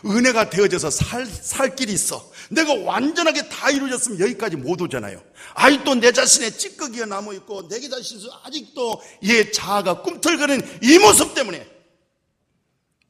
은혜가 0.04 0.50
되어져서 0.50 0.90
살, 0.90 1.26
살 1.26 1.76
길이 1.76 1.92
있어. 1.92 2.30
내가 2.50 2.74
완전하게 2.74 3.48
다 3.48 3.70
이루어졌으면 3.70 4.20
여기까지 4.20 4.56
못 4.56 4.80
오잖아요. 4.80 5.22
아직도 5.54 5.96
내 5.96 6.12
자신의 6.12 6.58
찌꺼기가 6.58 7.06
남아있고, 7.06 7.68
내 7.68 7.80
자신에서 7.80 8.40
아직도 8.44 9.02
얘 9.24 9.50
자아가 9.50 10.02
꿈틀거리는 10.02 10.80
이 10.82 10.98
모습 10.98 11.34
때문에 11.34 11.68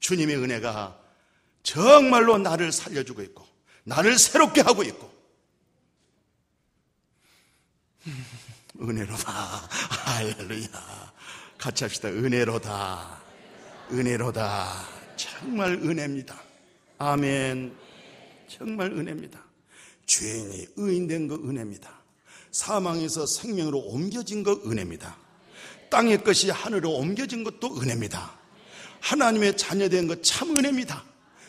주님의 0.00 0.36
은혜가 0.36 0.98
정말로 1.62 2.38
나를 2.38 2.72
살려주고 2.72 3.22
있고, 3.22 3.46
나를 3.84 4.18
새롭게 4.18 4.60
하고 4.60 4.82
있고, 4.82 5.10
음, 8.06 8.26
은혜로다. 8.80 9.32
할렐루야. 10.06 11.12
같이 11.56 11.84
합시다. 11.84 12.08
은혜로다. 12.08 13.22
은혜로다. 13.92 14.88
정말 15.16 15.74
은혜입니다. 15.74 16.51
아멘. 17.04 17.74
정말 18.48 18.92
은혜입니다. 18.92 19.42
죄인이 20.06 20.66
의인된 20.76 21.26
거 21.26 21.34
은혜입니다. 21.34 21.90
사망에서 22.52 23.26
생명으로 23.26 23.78
옮겨진 23.78 24.44
거 24.44 24.52
은혜입니다. 24.64 25.16
땅의 25.90 26.22
것이 26.22 26.50
하늘로 26.50 26.92
옮겨진 26.92 27.42
것도 27.42 27.80
은혜입니다. 27.80 28.32
하나님의 29.00 29.56
자녀된 29.56 30.06
것참 30.06 30.56
은혜입니다. 30.56 31.02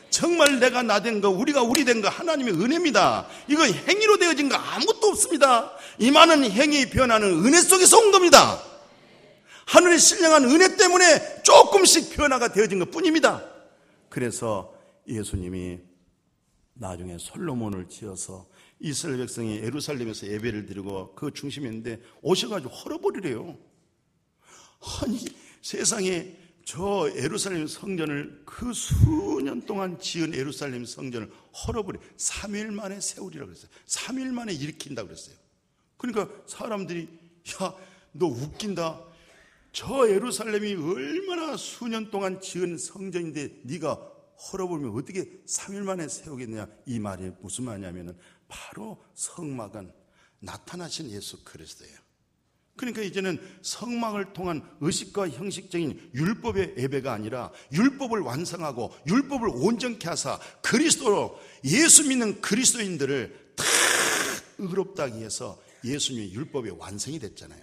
정말 0.10 0.60
내가 0.60 0.82
나 0.84 1.00
된 1.00 1.22
거, 1.22 1.30
우리가 1.30 1.62
우리 1.62 1.86
된 1.86 2.02
거 2.02 2.10
하나님의 2.10 2.54
은혜입니다. 2.56 3.28
이거 3.48 3.64
행위로 3.66 4.18
되어진 4.18 4.50
거 4.50 4.56
아무것도 4.56 5.08
없습니다. 5.10 5.72
이 6.00 6.10
많은 6.10 6.50
행위 6.50 6.90
변화는 6.90 7.46
은혜 7.46 7.62
속에서 7.62 8.00
온 8.00 8.12
겁니다. 8.12 8.60
하늘의 9.66 10.00
신령한 10.00 10.46
은혜 10.46 10.76
때문에 10.78 11.44
조금씩 11.44 12.16
변화가 12.16 12.54
되어진 12.54 12.80
것 12.80 12.90
뿐입니다. 12.90 13.44
그래서 14.10 14.73
예수님이 15.08 15.80
나중에 16.74 17.18
솔로몬을 17.18 17.88
지어서 17.88 18.48
이스라엘 18.80 19.20
백성이 19.20 19.58
예루살렘에서 19.58 20.28
예배를 20.28 20.66
드리고 20.66 21.14
그 21.16 21.32
중심이었는데 21.32 22.02
오셔가지고 22.22 22.74
헐어버리래요. 22.74 23.58
아니 25.02 25.20
세상에 25.62 26.38
저 26.66 27.12
예루살렘 27.16 27.68
성전을 27.68 28.44
그 28.46 28.74
수년 28.74 29.66
동안 29.66 30.00
지은 30.00 30.34
예루살렘 30.34 30.86
성전을 30.86 31.32
헐어버려 31.54 32.00
3일 32.18 32.72
만에 32.72 33.00
세우리라고 33.00 33.52
그랬어요. 33.52 33.70
3일 33.86 34.32
만에 34.32 34.54
일으킨다 34.54 35.04
그랬어요. 35.04 35.36
그러니까 35.98 36.30
사람들이 36.48 37.08
야, 37.62 37.76
너 38.14 38.28
웃긴다. 38.28 39.02
저 39.74 40.10
예루살렘이 40.10 40.74
얼마나 40.76 41.58
수년 41.58 42.12
동안 42.12 42.40
지은 42.40 42.78
성전인데 42.78 43.62
네가 43.64 44.13
헐어버리면 44.38 44.96
어떻게 44.96 45.30
3일 45.48 45.84
만에 45.84 46.08
세우겠냐? 46.08 46.68
이 46.86 47.00
말이 47.00 47.32
무슨 47.42 47.66
말이냐면은 47.66 48.18
바로 48.48 49.04
성막은 49.14 49.92
나타나신 50.40 51.10
예수 51.12 51.44
그리스도예요. 51.44 51.98
그러니까 52.76 53.02
이제는 53.04 53.40
성막을 53.62 54.34
통한 54.34 54.68
의식과 54.82 55.30
형식적인 55.30 56.12
율법의 56.16 56.76
예배가 56.78 57.14
아니라 57.14 57.52
율법을 57.72 58.22
완성하고 58.22 58.92
율법을 59.08 59.50
온전케 59.50 60.10
하사 60.10 60.40
그리스도로 60.62 61.40
예수 61.66 62.08
믿는 62.08 62.42
그리스도인들을 62.42 63.54
다 63.56 63.64
의롭다 64.58 65.04
하기 65.04 65.20
위해서 65.20 65.62
예수님의 65.84 66.34
율법의 66.34 66.78
완성이 66.80 67.20
됐잖아요. 67.20 67.62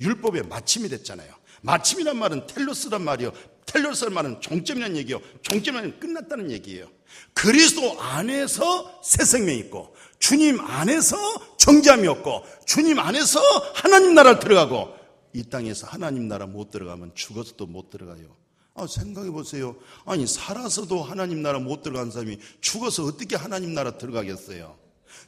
율법의 0.00 0.44
마침이 0.44 0.88
됐잖아요. 0.88 1.34
마침이란 1.62 2.16
말은 2.16 2.46
텔로스란 2.46 3.02
말이요. 3.02 3.32
텔로스란 3.76 4.14
말은 4.14 4.40
종점이라는 4.40 4.96
얘기요. 4.96 5.20
종점은 5.42 6.00
끝났다는 6.00 6.50
얘기예요. 6.50 6.88
그리스도 7.34 8.00
안에서 8.00 9.00
새 9.02 9.24
생명이 9.24 9.58
있고 9.60 9.94
주님 10.18 10.60
안에서 10.60 11.16
정잠이 11.58 12.06
없고 12.08 12.44
주님 12.64 12.98
안에서 12.98 13.40
하나님 13.74 14.14
나라 14.14 14.38
들어가고 14.38 14.94
이 15.34 15.44
땅에서 15.44 15.86
하나님 15.86 16.28
나라 16.28 16.46
못 16.46 16.70
들어가면 16.70 17.12
죽어서도 17.14 17.66
못 17.66 17.90
들어가요. 17.90 18.34
아, 18.74 18.86
생각해 18.86 19.30
보세요. 19.30 19.74
아니, 20.04 20.26
살아서도 20.26 21.02
하나님 21.02 21.40
나라 21.40 21.58
못 21.58 21.82
들어간 21.82 22.10
사람이 22.10 22.38
죽어서 22.60 23.04
어떻게 23.04 23.34
하나님 23.34 23.72
나라 23.72 23.96
들어가겠어요? 23.96 24.76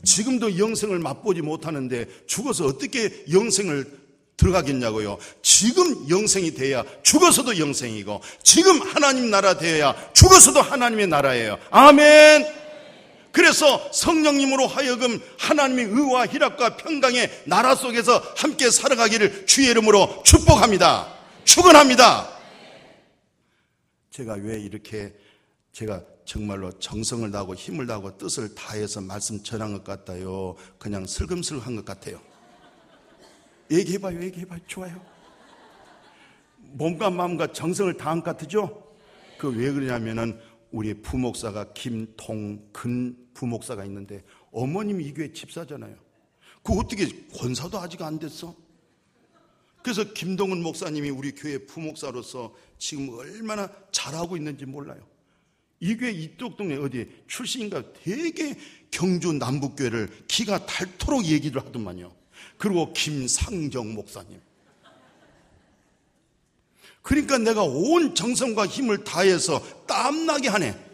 지금도 0.05 0.59
영생을 0.59 0.99
맛보지 0.99 1.41
못하는데 1.41 2.27
죽어서 2.27 2.67
어떻게 2.67 3.25
영생을 3.33 4.08
들어가겠냐고요. 4.39 5.19
지금 5.43 6.09
영생이 6.09 6.55
돼야 6.55 6.83
죽어서도 7.03 7.59
영생이고 7.59 8.23
지금 8.43 8.81
하나님 8.81 9.31
나라 9.31 9.59
되어야 9.59 9.95
죽어서도 10.15 10.63
하나님의 10.63 11.09
나라예요. 11.09 11.59
아멘. 11.71 12.47
그래서 13.33 13.91
성령님으로 13.93 14.67
하여금 14.67 15.21
하나님의 15.39 15.85
의와 15.87 16.27
희락과 16.27 16.77
평강의 16.79 17.43
나라 17.45 17.75
속에서 17.75 18.23
함께 18.37 18.71
살아가기를 18.71 19.47
주의 19.47 19.69
이름으로 19.69 20.23
축복합니다. 20.25 21.13
축원합니다. 21.45 22.31
제가 24.11 24.35
왜 24.41 24.59
이렇게 24.59 25.13
제가 25.73 26.03
정말로 26.25 26.73
정성을 26.79 27.31
다하고 27.31 27.55
힘을 27.55 27.87
다하고 27.87 28.19
뜻을 28.19 28.55
다해서 28.55 29.01
말씀 29.01 29.43
전한 29.43 29.73
것 29.73 29.85
같아요. 29.85 30.57
그냥 30.79 31.07
슬금슬금 31.07 31.63
한 31.63 31.77
것 31.77 31.85
같아요. 31.85 32.21
얘기해봐요, 33.71 34.23
얘기해봐요. 34.23 34.61
좋아요. 34.67 35.01
몸과 36.61 37.11
마음과 37.11 37.53
정성을 37.53 37.97
다한 37.97 38.19
것 38.23 38.25
같으죠? 38.37 38.85
그 39.39 39.49
왜 39.49 39.73
그러냐면은 39.73 40.39
우리 40.71 40.95
부목사가 40.95 41.73
김통근 41.73 43.17
부목사가 43.33 43.85
있는데 43.87 44.23
어머님이 44.51 45.05
이 45.05 45.15
교회 45.15 45.33
집사잖아요. 45.33 45.97
그 46.63 46.73
어떻게 46.75 47.07
권사도 47.35 47.79
아직 47.79 48.03
안 48.03 48.19
됐어? 48.19 48.55
그래서 49.83 50.13
김동은 50.13 50.63
목사님이 50.63 51.11
우리 51.11 51.33
교회 51.33 51.59
부목사로서 51.59 52.55
지금 52.79 53.11
얼마나 53.11 53.71
잘하고 53.93 54.37
있는지 54.37 54.67
몰라요. 54.67 55.01
이 55.81 55.97
교회 55.97 56.11
이쪽 56.11 56.57
동네 56.57 56.77
어디 56.77 57.09
출신인가 57.29 57.93
되게 57.93 58.59
경주 58.91 59.33
남북교회를 59.33 60.25
기가 60.27 60.67
닳도록 60.67 61.25
얘기를 61.25 61.65
하더만요. 61.65 62.18
그리고 62.59 62.93
김상정 62.93 63.95
목사님. 63.95 64.41
그러니까 67.03 67.39
내가 67.39 67.63
온 67.63 68.15
정성과 68.15 68.67
힘을 68.67 69.05
다해서 69.05 69.63
땀나게 69.87 70.49
하네. 70.49 70.87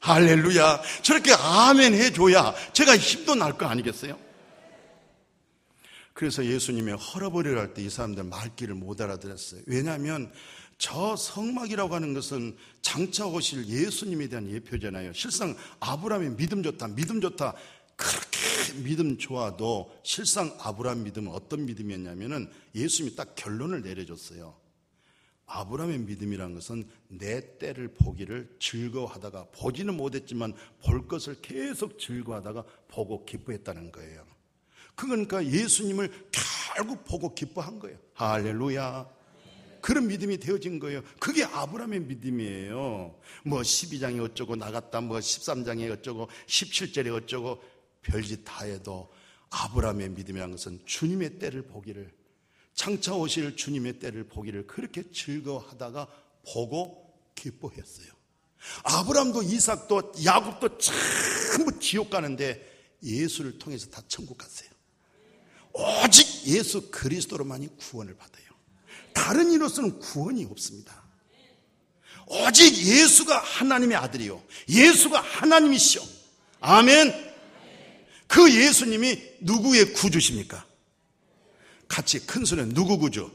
할렐루야. 0.00 0.80
저렇게 1.02 1.32
아멘 1.34 1.92
해줘야 1.94 2.54
제가 2.72 2.96
힘도 2.96 3.34
날 3.34 3.58
거 3.58 3.66
아니겠어요? 3.66 4.18
그래서 6.14 6.44
예수님의 6.44 6.96
헐어버리를 6.96 7.56
할 7.58 7.74
때 7.74 7.82
이 7.82 7.90
사람들 7.90 8.24
말귀를 8.24 8.74
못 8.74 9.00
알아들었어요. 9.00 9.60
왜냐하면 9.66 10.32
저 10.78 11.16
성막이라고 11.16 11.94
하는 11.94 12.14
것은 12.14 12.56
장차 12.82 13.26
오실 13.26 13.66
예수님에 13.66 14.28
대한 14.28 14.48
예표잖아요. 14.48 15.12
실상 15.12 15.56
아브라함의 15.80 16.36
믿음 16.36 16.62
좋다, 16.62 16.88
믿음 16.88 17.20
좋다. 17.20 17.54
그렇게 17.96 18.80
믿음 18.84 19.18
좋아도 19.18 19.92
실상 20.04 20.56
아브라함 20.60 21.02
믿음은 21.02 21.32
어떤 21.32 21.66
믿음이었냐면은 21.66 22.48
예수님이 22.76 23.16
딱 23.16 23.34
결론을 23.34 23.82
내려줬어요. 23.82 24.56
아브라함의 25.46 25.98
믿음이란 26.00 26.54
것은 26.54 26.88
내 27.08 27.58
때를 27.58 27.88
보기를 27.88 28.54
즐거워하다가 28.60 29.46
보지는 29.50 29.96
못했지만 29.96 30.54
볼 30.84 31.08
것을 31.08 31.40
계속 31.40 31.98
즐거워하다가 31.98 32.64
보고 32.86 33.24
기뻐했다는 33.24 33.90
거예요. 33.90 34.24
그러니까 34.94 35.44
예수님을 35.44 36.28
결국 36.76 37.04
보고 37.04 37.34
기뻐한 37.34 37.80
거예요. 37.80 37.98
할렐루야. 38.14 39.17
그런 39.80 40.08
믿음이 40.08 40.38
되어진 40.38 40.78
거예요. 40.78 41.02
그게 41.18 41.44
아브라함의 41.44 42.00
믿음이에요. 42.00 43.18
뭐 43.44 43.60
12장이 43.60 44.22
어쩌고 44.22 44.56
나갔다, 44.56 45.00
뭐 45.00 45.18
13장이 45.18 45.90
어쩌고, 45.90 46.28
17절에 46.46 47.14
어쩌고, 47.14 47.62
별짓 48.02 48.44
다 48.44 48.64
해도 48.64 49.10
아브라함의 49.50 50.10
믿음이라는 50.10 50.56
것은 50.56 50.80
주님의 50.84 51.38
때를 51.38 51.62
보기를, 51.62 52.12
창차 52.74 53.14
오실 53.14 53.56
주님의 53.56 53.98
때를 53.98 54.24
보기를 54.24 54.66
그렇게 54.66 55.10
즐거워하다가 55.10 56.06
보고 56.52 57.12
기뻐했어요. 57.34 58.18
아브라함도 58.84 59.42
이삭도 59.42 60.12
야곱도 60.24 60.78
전부 60.78 61.78
지옥 61.78 62.10
가는데 62.10 62.96
예수를 63.02 63.58
통해서 63.58 63.88
다 63.88 64.02
천국 64.08 64.38
갔어요. 64.38 64.68
오직 65.72 66.46
예수 66.46 66.90
그리스도로만이 66.90 67.76
구원을 67.76 68.16
받아요. 68.16 68.47
다른 69.18 69.50
이로서는 69.50 69.98
구원이 69.98 70.46
없습니다. 70.52 71.02
오직 72.26 72.72
예수가 72.76 73.36
하나님의 73.36 73.96
아들이요. 73.96 74.40
예수가 74.68 75.20
하나님이시오. 75.20 76.02
아멘. 76.60 77.12
그 78.28 78.54
예수님이 78.54 79.20
누구의 79.40 79.92
구주십니까? 79.94 80.64
같이 81.88 82.20
큰 82.26 82.44
소리는 82.44 82.72
누구 82.74 82.98
구주? 82.98 83.30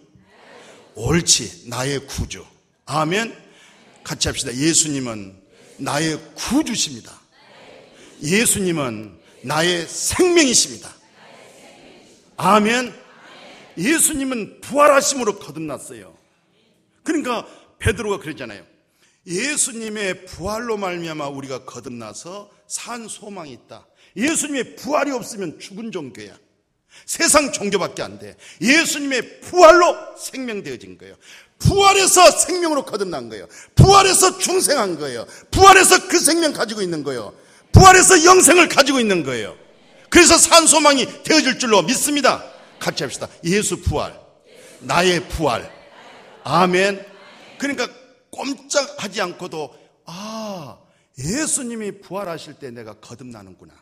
옳지. 0.96 1.64
나의 1.68 2.08
구주. 2.08 2.46
아멘. 2.86 3.36
같이 4.04 4.30
합시다. 4.30 4.56
예수님은 4.56 5.36
나의 5.80 6.18
구주십니다. 6.36 7.20
예수님은 8.22 9.20
나의 9.42 9.86
생명이십니다. 9.88 10.94
아멘. 12.38 13.03
예수님은 13.78 14.62
부활하심으로 14.62 15.40
거듭났어요. 15.40 16.16
그러니까 17.04 17.46
베드로가 17.80 18.20
그랬잖아요. 18.20 18.64
예수님의 19.26 20.26
부활로 20.26 20.78
말미암아 20.78 21.28
우리가 21.28 21.66
거듭나서 21.66 22.50
산 22.68 23.08
소망이 23.08 23.52
있다. 23.52 23.86
예수님의 24.16 24.76
부활이 24.76 25.12
없으면 25.12 25.60
죽은 25.60 25.92
종교야. 25.92 26.38
세상 27.06 27.52
종교밖에 27.52 28.04
안 28.04 28.20
돼. 28.20 28.36
예수님의 28.62 29.42
부활로 29.42 29.96
생명되어진 30.18 30.98
거예요. 30.98 31.16
부활해서 31.58 32.32
생명으로 32.32 32.86
거듭난 32.86 33.30
거예요. 33.30 33.48
부활해서 33.76 34.38
중생한 34.38 35.00
거예요. 35.00 35.26
부활해서 35.50 36.08
그 36.08 36.20
생명 36.20 36.54
가지고 36.54 36.82
있는 36.82 37.04
거예요. 37.04 37.34
부활해서 37.72 38.24
영생을 38.26 38.70
가지고 38.70 39.00
있는 39.00 39.24
거예요. 39.24 39.58
그래서 40.10 40.38
산 40.38 40.68
소망이 40.68 41.08
되어질 41.24 41.58
줄로 41.58 41.82
믿습니다. 41.82 42.44
같이 42.84 43.04
합시다. 43.04 43.28
예수 43.46 43.82
부활. 43.82 44.20
나의 44.82 45.28
부활. 45.30 45.72
아멘. 46.44 47.06
그러니까 47.58 47.88
꼼짝하지 48.30 49.22
않고도 49.22 49.74
아, 50.06 50.78
예수님이 51.18 52.02
부활하실 52.02 52.56
때 52.56 52.72
내가 52.72 52.96
거듭나는구나. 52.96 53.74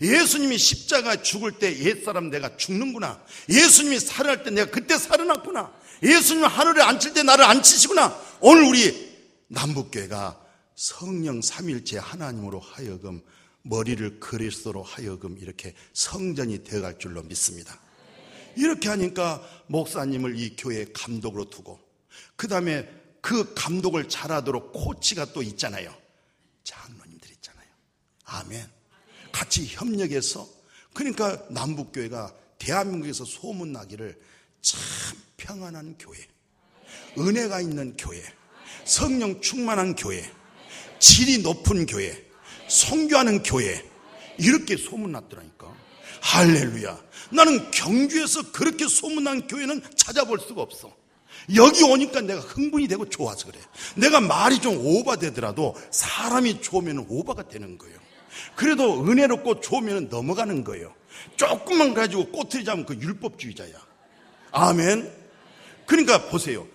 예수님이 0.00 0.56
십자가 0.56 1.22
죽을 1.22 1.52
때 1.58 1.78
옛사람 1.78 2.30
내가 2.30 2.56
죽는구나. 2.56 3.22
예수님이 3.48 4.00
살아날 4.00 4.42
때 4.42 4.50
내가 4.50 4.70
그때 4.70 4.96
살아났구나. 4.96 5.72
예수님 6.02 6.44
하늘에 6.44 6.82
앉힐 6.82 7.12
때 7.12 7.22
나를 7.22 7.44
앉히시구나. 7.44 8.18
오늘 8.40 8.64
우리 8.64 9.16
남북교회가 9.48 10.40
성령 10.74 11.42
삼일째 11.42 11.98
하나님으로 11.98 12.60
하여금 12.60 13.22
머리를 13.68 14.20
그리스도로 14.20 14.82
하여금 14.82 15.36
이렇게 15.38 15.74
성전이 15.92 16.64
되어갈 16.64 16.98
줄로 16.98 17.22
믿습니다. 17.22 17.80
이렇게 18.56 18.88
하니까 18.88 19.42
목사님을 19.66 20.38
이 20.38 20.56
교회 20.56 20.86
감독으로 20.92 21.50
두고 21.50 21.78
그 22.36 22.48
다음에 22.48 22.88
그 23.20 23.54
감독을 23.54 24.08
잘하도록 24.08 24.72
코치가 24.72 25.32
또 25.32 25.42
있잖아요. 25.42 25.94
장로님들 26.64 27.30
있잖아요. 27.32 27.66
아멘. 28.24 28.66
같이 29.32 29.66
협력해서 29.66 30.48
그러니까 30.94 31.44
남북교회가 31.50 32.34
대한민국에서 32.58 33.24
소문나기를 33.24 34.18
참 34.62 34.80
평안한 35.36 35.96
교회, 35.98 36.18
은혜가 37.18 37.60
있는 37.60 37.96
교회, 37.96 38.22
성령 38.84 39.40
충만한 39.40 39.94
교회, 39.94 40.24
질이 40.98 41.42
높은 41.42 41.84
교회, 41.84 42.25
성교하는 42.68 43.42
교회 43.42 43.84
이렇게 44.38 44.76
소문났더라니까. 44.76 45.74
할렐루야. 46.20 46.98
나는 47.30 47.70
경주에서 47.70 48.52
그렇게 48.52 48.86
소문난 48.88 49.46
교회는 49.46 49.82
찾아볼 49.94 50.40
수가 50.40 50.62
없어. 50.62 50.94
여기 51.54 51.84
오니까 51.84 52.20
내가 52.22 52.40
흥분이 52.40 52.88
되고 52.88 53.08
좋아서 53.08 53.46
그래. 53.46 53.60
내가 53.94 54.20
말이 54.20 54.58
좀 54.60 54.76
오바되더라도 54.78 55.76
사람이 55.90 56.60
좋으면 56.60 57.06
오바가 57.08 57.48
되는 57.48 57.78
거예요. 57.78 57.98
그래도 58.54 59.04
은혜롭고 59.04 59.60
좋으면 59.60 60.08
넘어가는 60.08 60.64
거예요. 60.64 60.94
조금만 61.36 61.94
가지고 61.94 62.30
꼬투리자면 62.30 62.84
그 62.86 62.94
율법주의자야. 62.94 63.74
아멘. 64.52 65.12
그러니까 65.86 66.28
보세요. 66.28 66.66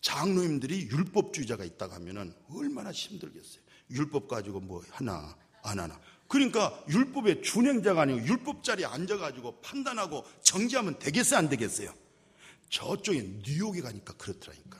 장로님들이 0.00 0.88
율법주의자가 0.90 1.64
있다고 1.64 1.94
하면은 1.94 2.32
얼마나 2.54 2.92
힘들겠어요. 2.92 3.67
율법 3.90 4.28
가지고 4.28 4.60
뭐 4.60 4.82
하나 4.90 5.36
안 5.62 5.80
하나. 5.80 5.98
그러니까 6.28 6.78
율법의 6.88 7.42
준행자가 7.42 8.02
아니고 8.02 8.26
율법 8.26 8.62
자리에 8.62 8.84
앉아가지고 8.84 9.60
판단하고 9.60 10.24
정지하면 10.42 10.98
되겠어요, 10.98 11.38
안 11.38 11.48
되겠어요? 11.48 11.92
저쪽에 12.68 13.22
뉴욕에 13.44 13.80
가니까 13.80 14.12
그렇더라니까. 14.14 14.78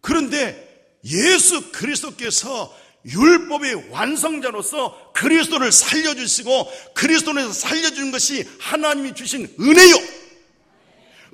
그런데 0.00 0.98
예수 1.04 1.70
그리스도께서 1.70 2.74
율법의 3.06 3.90
완성자로서 3.90 5.12
그리스도를 5.12 5.70
살려주시고 5.70 6.94
그리스도를 6.94 7.52
살려주는 7.52 8.10
것이 8.10 8.48
하나님이 8.60 9.14
주신 9.14 9.54
은혜요. 9.60 9.94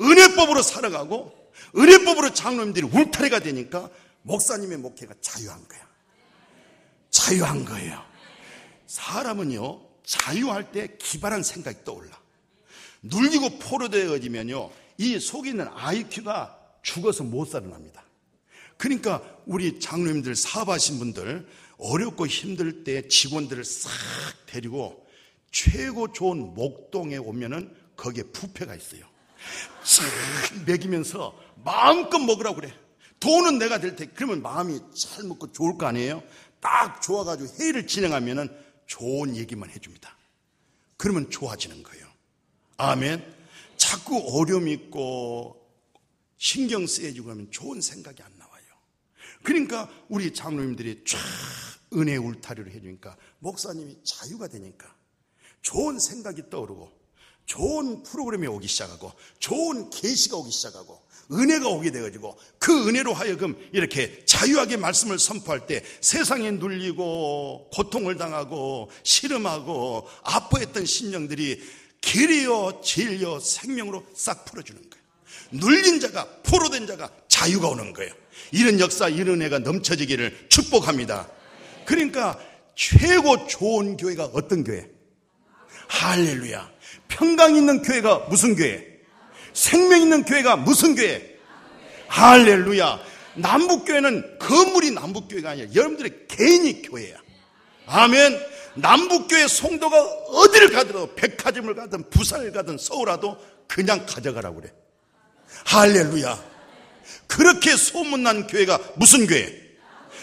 은혜법으로 0.00 0.62
살아가고 0.62 1.52
은혜법으로 1.76 2.34
장로님들이 2.34 2.86
울타리가 2.86 3.40
되니까 3.40 3.90
목사님의 4.22 4.78
목회가 4.78 5.14
자유한 5.20 5.66
거야. 5.66 5.88
자유한 7.10 7.64
거예요. 7.64 8.02
사람은요, 8.86 9.80
자유할 10.04 10.72
때 10.72 10.96
기발한 10.98 11.42
생각이 11.42 11.84
떠올라. 11.84 12.18
눌리고 13.02 13.58
포로되어지면요, 13.58 14.70
이 14.98 15.18
속에 15.18 15.50
있는 15.50 15.68
IQ가 15.68 16.58
죽어서 16.82 17.24
못 17.24 17.46
살아납니다. 17.46 18.04
그러니까 18.76 19.22
우리 19.46 19.78
장로님들 19.78 20.34
사업하신 20.34 20.98
분들 20.98 21.46
어렵고 21.78 22.26
힘들 22.26 22.84
때 22.84 23.08
직원들을 23.08 23.64
싹 23.64 23.90
데리고 24.46 25.06
최고 25.50 26.12
좋은 26.12 26.54
목동에 26.54 27.16
오면은 27.16 27.74
거기에 27.96 28.24
부패가 28.24 28.74
있어요. 28.74 29.04
싹 29.82 30.04
먹이면서 30.66 31.38
마음껏 31.64 32.18
먹으라고 32.18 32.56
그래. 32.56 32.74
돈은 33.20 33.58
내가 33.58 33.78
될 33.78 33.96
테. 33.96 34.06
그러면 34.06 34.42
마음이 34.42 34.80
잘 34.96 35.24
먹고 35.24 35.52
좋을 35.52 35.76
거 35.78 35.86
아니에요? 35.86 36.22
딱 36.60 37.00
좋아가지고 37.00 37.54
회의를 37.58 37.86
진행하면은 37.86 38.48
좋은 38.86 39.36
얘기만 39.36 39.70
해줍니다. 39.70 40.16
그러면 40.96 41.30
좋아지는 41.30 41.82
거예요. 41.82 42.06
아멘. 42.78 43.40
자꾸 43.76 44.18
어려움 44.32 44.68
있고 44.68 45.56
신경 46.36 46.86
쓰여지고 46.86 47.30
하면 47.30 47.50
좋은 47.50 47.80
생각이 47.80 48.22
안 48.22 48.32
나와요. 48.38 48.64
그러니까 49.42 49.90
우리 50.08 50.34
장로님들이 50.34 51.04
쫙 51.06 51.18
은혜 51.94 52.16
울타리를 52.16 52.72
해주니까 52.72 53.16
목사님이 53.38 53.98
자유가 54.04 54.48
되니까 54.48 54.94
좋은 55.62 55.98
생각이 55.98 56.48
떠오르고 56.50 56.90
좋은 57.46 58.02
프로그램이 58.02 58.46
오기 58.46 58.68
시작하고 58.68 59.12
좋은 59.38 59.90
계시가 59.90 60.36
오기 60.36 60.50
시작하고 60.50 61.02
은혜가 61.32 61.68
오게 61.68 61.90
되어지고 61.90 62.38
그 62.58 62.88
은혜로 62.88 63.12
하여금 63.12 63.56
이렇게 63.72 64.24
자유하게 64.24 64.76
말씀을 64.76 65.18
선포할 65.18 65.66
때 65.66 65.82
세상에 66.00 66.50
눌리고 66.50 67.68
고통을 67.72 68.16
당하고 68.16 68.90
시름하고 69.02 70.08
아파했던 70.22 70.84
심령들이 70.86 71.62
길이요 72.00 72.80
진리요 72.82 73.40
생명으로 73.40 74.04
싹 74.14 74.44
풀어주는 74.44 74.80
거예요. 74.80 75.00
눌린 75.52 76.00
자가 76.00 76.26
포로된 76.42 76.86
자가 76.86 77.10
자유가 77.28 77.68
오는 77.68 77.92
거예요. 77.92 78.12
이런 78.52 78.80
역사 78.80 79.08
이런 79.08 79.40
은혜가 79.40 79.60
넘쳐지기를 79.60 80.46
축복합니다. 80.48 81.28
그러니까 81.84 82.38
최고 82.74 83.46
좋은 83.46 83.96
교회가 83.96 84.30
어떤 84.32 84.64
교회? 84.64 84.88
할렐루야. 85.88 86.70
평강 87.08 87.56
있는 87.56 87.82
교회가 87.82 88.26
무슨 88.30 88.54
교회? 88.56 88.89
생명 89.60 90.00
있는 90.00 90.24
교회가 90.24 90.56
무슨 90.56 90.94
교회? 90.94 91.38
할렐루야. 92.08 92.98
남북교회는 93.34 94.38
건물이 94.38 94.92
남북교회가 94.92 95.50
아니라 95.50 95.68
여러분들의 95.74 96.26
개인이 96.28 96.82
교회야. 96.82 97.18
아멘. 97.86 98.40
남북교회 98.76 99.46
송도가 99.48 100.02
어디를 100.02 100.70
가더라도 100.70 101.14
백화점을 101.14 101.74
가든 101.74 102.08
부산을 102.08 102.52
가든 102.52 102.78
서울라도 102.78 103.36
그냥 103.68 104.06
가져가라고 104.06 104.62
그래. 104.62 104.72
할렐루야. 105.66 106.42
그렇게 107.26 107.76
소문난 107.76 108.46
교회가 108.46 108.78
무슨 108.96 109.26
교회? 109.26 109.60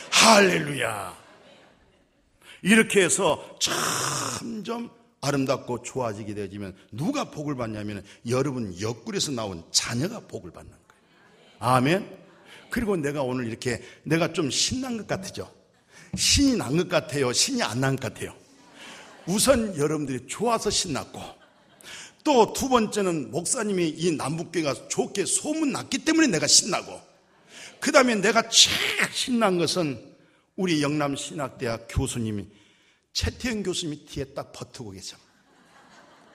할렐루야. 0.09 1.15
이렇게 2.63 3.03
해서 3.03 3.57
점점 3.59 4.89
아름답고 5.21 5.81
좋아지게 5.83 6.33
되지면 6.33 6.75
누가 6.91 7.31
복을 7.31 7.55
받냐면 7.55 8.03
여러분 8.27 8.79
옆구리에서 8.79 9.31
나온 9.31 9.63
자녀가 9.71 10.19
복을 10.21 10.51
받는 10.51 10.71
거예요. 10.71 10.83
아멘. 11.59 12.17
그리고 12.69 12.95
내가 12.97 13.23
오늘 13.23 13.47
이렇게 13.47 13.81
내가 14.03 14.33
좀 14.33 14.49
신난 14.49 14.97
것 14.97 15.07
같으죠? 15.07 15.51
신이 16.15 16.55
난 16.57 16.77
것 16.77 16.89
같아요? 16.89 17.33
신이 17.33 17.61
안 17.63 17.79
난 17.79 17.95
것 17.95 18.13
같아요? 18.13 18.33
우선 19.25 19.75
여러분들이 19.77 20.27
좋아서 20.27 20.69
신났고 20.69 21.19
또 22.23 22.53
두 22.53 22.67
번째는 22.69 23.31
목사님이 23.31 23.87
이 23.89 24.11
남북교가 24.11 24.89
좋게 24.89 25.25
소문났기 25.25 25.99
때문에 25.99 26.27
내가 26.27 26.45
신나고 26.45 26.99
그 27.79 27.91
다음에 27.91 28.15
내가 28.15 28.49
제일 28.49 28.75
신난 29.13 29.57
것은 29.57 30.01
우리 30.55 30.81
영남신학대학 30.81 31.87
교수님이 31.89 32.45
최태현 33.17 33.63
교수님이 33.63 34.05
뒤에 34.05 34.25
딱 34.25 34.51
버티고 34.51 34.91
계셔. 34.91 35.17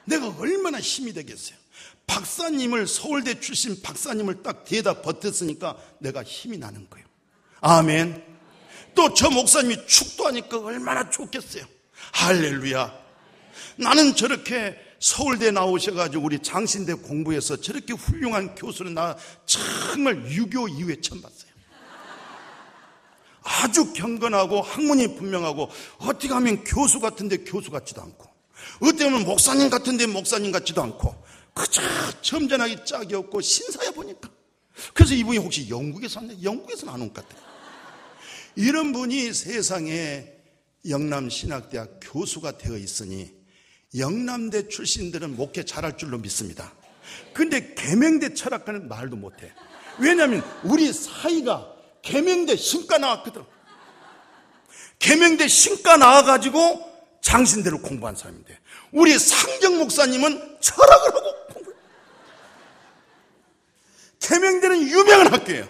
내가 0.05 0.35
얼마나 0.37 0.81
힘이 0.81 1.13
되겠어요. 1.13 1.57
박사님을 2.09 2.89
서울대 2.89 3.39
출신 3.39 3.81
박사님을 3.81 4.43
딱 4.43 4.65
뒤에다 4.65 5.01
버텼으니까 5.01 5.77
내가 6.01 6.25
힘이 6.25 6.59
나는 6.59 6.91
거예요. 6.91 7.07
아멘. 7.61 8.25
또 8.97 9.15
저 9.15 9.31
목사님이 9.31 9.87
축도하니까 9.87 10.59
얼마나 10.59 11.09
좋겠어요. 11.09 11.65
할렐루야. 12.15 12.93
나는 13.77 14.17
저렇게 14.17 14.77
서울대 14.99 15.53
나오셔가지고 15.53 16.25
우리 16.25 16.41
장신대 16.41 16.95
공부해서 16.95 17.61
저렇게 17.61 17.93
훌륭한 17.93 18.57
교수를 18.57 18.93
나 18.93 19.17
정말 19.47 20.29
유교 20.33 20.67
이후에 20.67 21.01
처음 21.01 21.23
봤어요. 21.23 21.52
아주 23.43 23.93
경건하고 23.93 24.63
학문이 24.63 25.17
분명하고 25.17 25.69
어떻게 25.99 26.29
하면 26.33 26.63
교수 26.65 27.01
같은데 27.01 27.39
교수 27.39 27.71
같지도 27.71 28.01
않고 28.03 28.27
어떻게 28.83 29.05
하면 29.05 29.25
목사님 29.25 29.71
같은데 29.71 30.07
목사님 30.07 30.53
같지도 30.53 30.83
않고 30.83 31.15
그저 31.55 31.83
점잖하게 32.23 32.85
짝이 32.85 33.15
없고 33.15 33.41
신사야 33.41 33.91
보니까. 33.93 34.31
그래서 34.95 35.15
이분이 35.15 35.39
혹시 35.39 35.69
영국에서 35.69 36.21
왔네? 36.21 36.43
영국에서는 36.43 36.93
안 36.95 37.01
온 37.03 37.13
것 37.13 37.27
같아요 37.29 37.43
이런 38.57 38.93
분이 38.93 39.33
세상에 39.35 40.27
영남신학대학 40.89 42.01
교수가 42.03 42.59
되어 42.59 42.77
있으니 42.77 43.31
영남대 43.97 44.69
출신들은 44.69 45.37
목회 45.37 45.65
잘할 45.65 45.97
줄로 45.99 46.19
믿습니다. 46.19 46.73
근데 47.35 47.75
개명대 47.75 48.35
철학가는 48.35 48.89
말도 48.89 49.17
못해. 49.17 49.53
왜냐하면 49.99 50.43
우리 50.65 50.93
사이가 50.93 51.72
개명대 52.03 52.57
신과 52.57 52.99
나왔거든. 52.99 53.45
개명대 54.99 55.49
신과 55.49 55.97
나와가지고 55.97 56.93
장신대로 57.23 57.81
공부한 57.81 58.15
사람인데 58.15 58.59
우리 58.93 59.19
상정 59.19 59.79
목사님은 59.79 60.59
철학을 60.61 61.15
하고 61.15 61.47
공부. 61.53 61.75
개명대는 64.21 64.89
유명한 64.89 65.33
학교예요. 65.33 65.69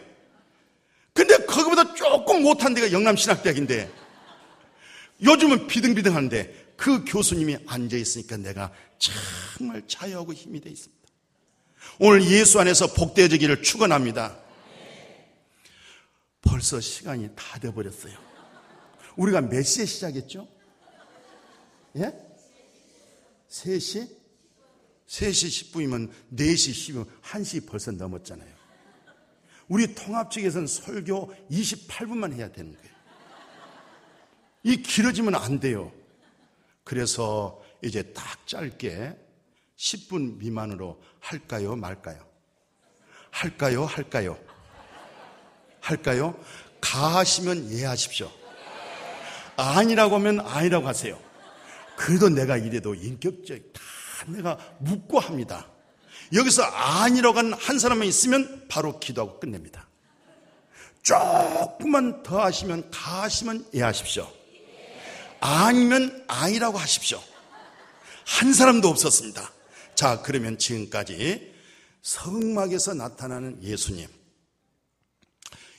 근데 1.15 1.37
거기보다 1.45 1.95
조금 1.95 2.43
못한 2.43 2.75
데가 2.75 2.91
영남신학대학인데 2.91 3.91
요즘은 5.23 5.67
비등비등한데 5.67 6.75
그 6.77 7.05
교수님이 7.05 7.59
앉아 7.67 7.97
있으니까 7.97 8.39
내가 8.39 8.73
정말 8.99 9.83
자유하고 9.87 10.33
힘이 10.33 10.61
돼 10.61 10.71
있습니다. 10.71 11.03
오늘 11.99 12.25
예수 12.25 12.59
안에서 12.59 12.93
복되어지기를 12.95 13.63
축원합니다. 13.63 14.37
벌써 16.43 16.81
시간이 16.81 17.31
다 17.35 17.59
돼버렸어요. 17.59 18.19
우리가 19.17 19.41
몇 19.41 19.63
시에 19.63 19.85
시작했죠? 19.87 20.49
예? 21.97 22.13
3시? 23.49 24.23
3시 25.07 25.73
10분이면 25.73 26.11
4시 26.35 26.95
10분, 26.95 27.07
1시 27.23 27.69
벌써 27.69 27.93
넘었잖아요. 27.93 28.53
우리 29.69 29.95
통합 29.95 30.31
측에서는 30.31 30.67
설교 30.67 31.35
28분만 31.51 32.33
해야 32.33 32.51
되는 32.51 32.73
거예요. 32.73 32.93
이 34.65 34.77
길어지면 34.77 35.35
안 35.35 35.61
돼요. 35.61 35.93
그래서 36.85 37.63
이제 37.83 38.03
딱 38.13 38.47
짧게 38.47 39.17
10분 39.77 40.37
미만으로 40.39 41.03
할까요, 41.21 41.77
말까요? 41.77 42.27
할까요, 43.31 43.85
할까요? 43.85 44.52
할까요? 45.83 46.35
가하시면 46.81 47.73
예 47.73 47.85
하십시오. 47.85 48.31
아니라고 49.57 50.15
하면 50.17 50.41
아니라고 50.41 50.89
하세요. 50.89 51.21
그래도 51.97 52.29
내가 52.29 52.57
이래도 52.57 52.95
인격적 52.95 53.59
다 53.73 53.83
내가 54.29 54.57
묻고 54.79 55.21
합니다. 55.21 55.67
여기서 56.33 56.63
아니라고 56.63 57.39
한한 57.39 57.79
사람만 57.79 58.09
있으면 58.09 58.67
바로 58.69 58.99
기도하고 58.99 59.39
끝냅니다. 59.41 59.87
조금만 61.03 62.23
더 62.23 62.41
하시면 62.43 62.91
가하시면 62.91 63.67
예 63.75 63.83
하십시오. 63.83 64.27
아니면 65.41 66.25
아니라고 66.29 66.79
하십시오. 66.79 67.21
한 68.25 68.53
사람도 68.55 68.89
없었습니다. 68.89 69.53
자, 69.97 70.23
그러면 70.23 70.59
지금까지 70.59 71.53
성막에서 72.03 72.95
나타나는 72.95 73.63
예수님. 73.63 74.07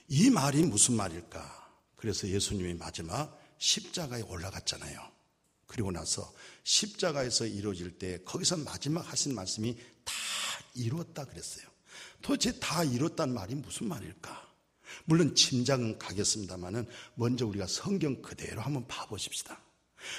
이 0.08 0.30
말이 0.30 0.64
무슨 0.64 0.96
말일까? 0.96 1.64
그래서 1.96 2.28
예수님이 2.28 2.74
마지막 2.76 3.40
십자가에 3.58 4.22
올라갔잖아요. 4.24 5.00
그리고 5.68 5.92
나서 5.92 6.34
십자가에서 6.64 7.46
이루어질 7.46 7.98
때 7.98 8.20
거기서 8.26 8.58
마지막 8.58 9.02
하신 9.12 9.34
말씀이 9.34 9.76
다 10.04 10.14
이루었다 10.76 11.26
그랬어요. 11.26 11.66
도대체 12.22 12.60
다 12.60 12.84
이뤘단 12.84 13.34
말이 13.34 13.56
무슨 13.56 13.88
말일까? 13.88 14.54
물론 15.06 15.36
짐작은 15.36 15.98
가겠습니다만은 15.98 16.88
먼저 17.16 17.46
우리가 17.46 17.68
성경 17.68 18.22
그대로 18.22 18.62
한번 18.62 18.88
봐보십시다. 18.88 19.60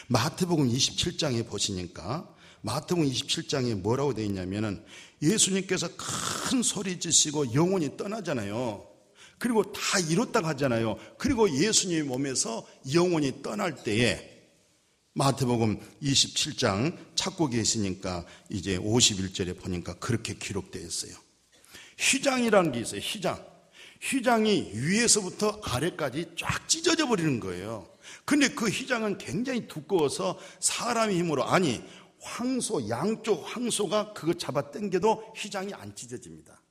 마태복음 0.09 0.69
27장에 0.69 1.47
보시니까 1.47 2.35
마태복음 2.63 3.09
27장에 3.09 3.75
뭐라고 3.75 4.15
되어 4.15 4.25
있냐면은 4.25 4.85
예수님께서 5.23 5.91
큰 5.97 6.63
소리 6.63 6.99
지시고 6.99 7.55
영혼이 7.55 7.97
떠나잖아요. 7.97 8.94
그리고 9.45 9.63
다 9.73 9.99
이뤘다고 9.99 10.47
하잖아요. 10.47 10.97
그리고 11.19 11.51
예수님의 11.51 12.05
몸에서 12.05 12.67
영혼이 12.95 13.43
떠날 13.43 13.75
때에 13.75 14.41
마태복음 15.13 15.79
27장 16.03 16.97
찾고 17.15 17.49
계시니까 17.49 18.25
이제 18.49 18.79
51절에 18.79 19.61
보니까 19.61 19.99
그렇게 19.99 20.33
기록되어 20.33 20.81
있어요. 20.81 21.13
휘장이라는 21.99 22.73
게 22.73 22.81
있어요. 22.81 23.03
휘장. 23.03 23.47
휘장이 24.01 24.71
위에서부터 24.73 25.61
아래까지 25.63 26.37
쫙 26.39 26.67
찢어져 26.67 27.07
버리는 27.07 27.39
거예요. 27.39 27.87
근데 28.25 28.49
그 28.49 28.67
휘장은 28.67 29.19
굉장히 29.19 29.69
두꺼워서 29.69 30.39
사람의 30.61 31.19
힘으로 31.19 31.45
아니 31.45 31.85
황소 32.23 32.89
양쪽 32.89 33.45
황소가 33.45 34.15
그거 34.15 34.33
잡아 34.33 34.71
당겨도 34.71 35.35
휘장이 35.37 35.75
안 35.75 35.95
찢어집니다. 35.95 36.64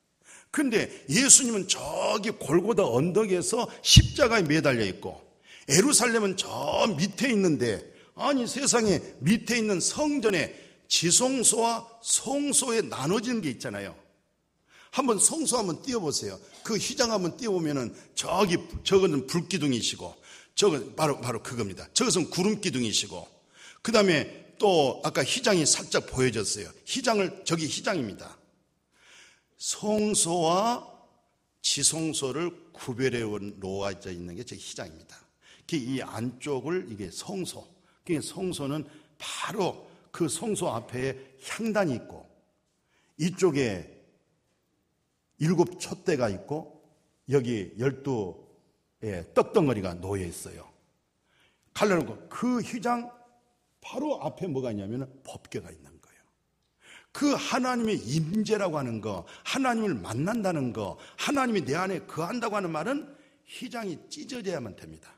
근데 0.53 1.03
예수님은 1.09 1.67
저기 1.67 2.29
골고다 2.29 2.85
언덕에서 2.85 3.67
십자가에 3.81 4.43
매달려 4.43 4.85
있고 4.85 5.19
에루살렘은 5.67 6.37
저 6.37 6.85
밑에 6.95 7.31
있는데 7.31 7.83
아니 8.13 8.45
세상에 8.45 9.01
밑에 9.17 9.57
있는 9.57 9.79
성전에 9.79 10.53
지성소와 10.87 11.87
성소에 12.03 12.81
나눠지는 12.83 13.41
게 13.41 13.49
있잖아요. 13.49 13.95
한번 14.91 15.17
성소 15.17 15.57
한번 15.57 15.81
띄워보세요. 15.81 16.39
그 16.63 16.75
휘장 16.75 17.11
한번 17.11 17.35
띄워보면은 17.35 17.95
저기, 18.13 18.57
저거는 18.83 19.25
불기둥이시고, 19.25 20.15
저건 20.53 20.95
바로, 20.95 21.19
바로 21.19 21.41
그겁니다. 21.41 21.87
저것은 21.95 22.29
구름 22.29 22.61
기둥이시고, 22.61 23.27
그 23.81 23.91
다음에 23.91 24.53
또 24.59 25.01
아까 25.03 25.23
휘장이 25.23 25.65
살짝 25.65 26.05
보여졌어요. 26.05 26.69
휘장을, 26.85 27.41
저기 27.43 27.65
휘장입니다. 27.65 28.37
성소와 29.63 30.91
지성소를 31.61 32.73
구별해 32.73 33.21
놓아져 33.59 34.11
있는 34.11 34.35
게제 34.35 34.57
휘장입니다. 34.57 35.17
이 35.71 36.01
안쪽을 36.01 36.87
이게 36.89 37.09
성소, 37.09 37.65
그 38.05 38.21
성소는 38.21 38.85
바로 39.17 39.89
그 40.11 40.27
성소 40.27 40.67
앞에 40.67 41.37
향단이 41.41 41.95
있고, 41.95 42.29
이쪽에 43.17 43.89
일곱 45.39 45.79
촛대가 45.79 46.27
있고 46.29 46.83
여기 47.29 47.73
열두 47.79 48.45
떡덩어리가 49.33 49.95
놓여 49.95 50.25
있어요. 50.25 50.69
갈라놓고 51.73 52.27
그 52.27 52.59
휘장 52.59 53.09
바로 53.79 54.21
앞에 54.21 54.45
뭐가 54.47 54.71
있냐면 54.71 55.21
법궤가 55.23 55.71
있는. 55.71 55.82
그 57.13 57.31
하나님의 57.33 57.95
임재라고 57.95 58.77
하는 58.77 58.99
거, 58.99 59.25
하나님을 59.43 59.93
만난다는 59.93 60.73
거, 60.73 60.97
하나님이 61.15 61.63
내 61.63 61.75
안에 61.75 61.99
거한다고 61.99 62.55
하는 62.55 62.71
말은 62.71 63.07
휘장이 63.45 63.99
찢어져야만 64.09 64.75
됩니다. 64.75 65.13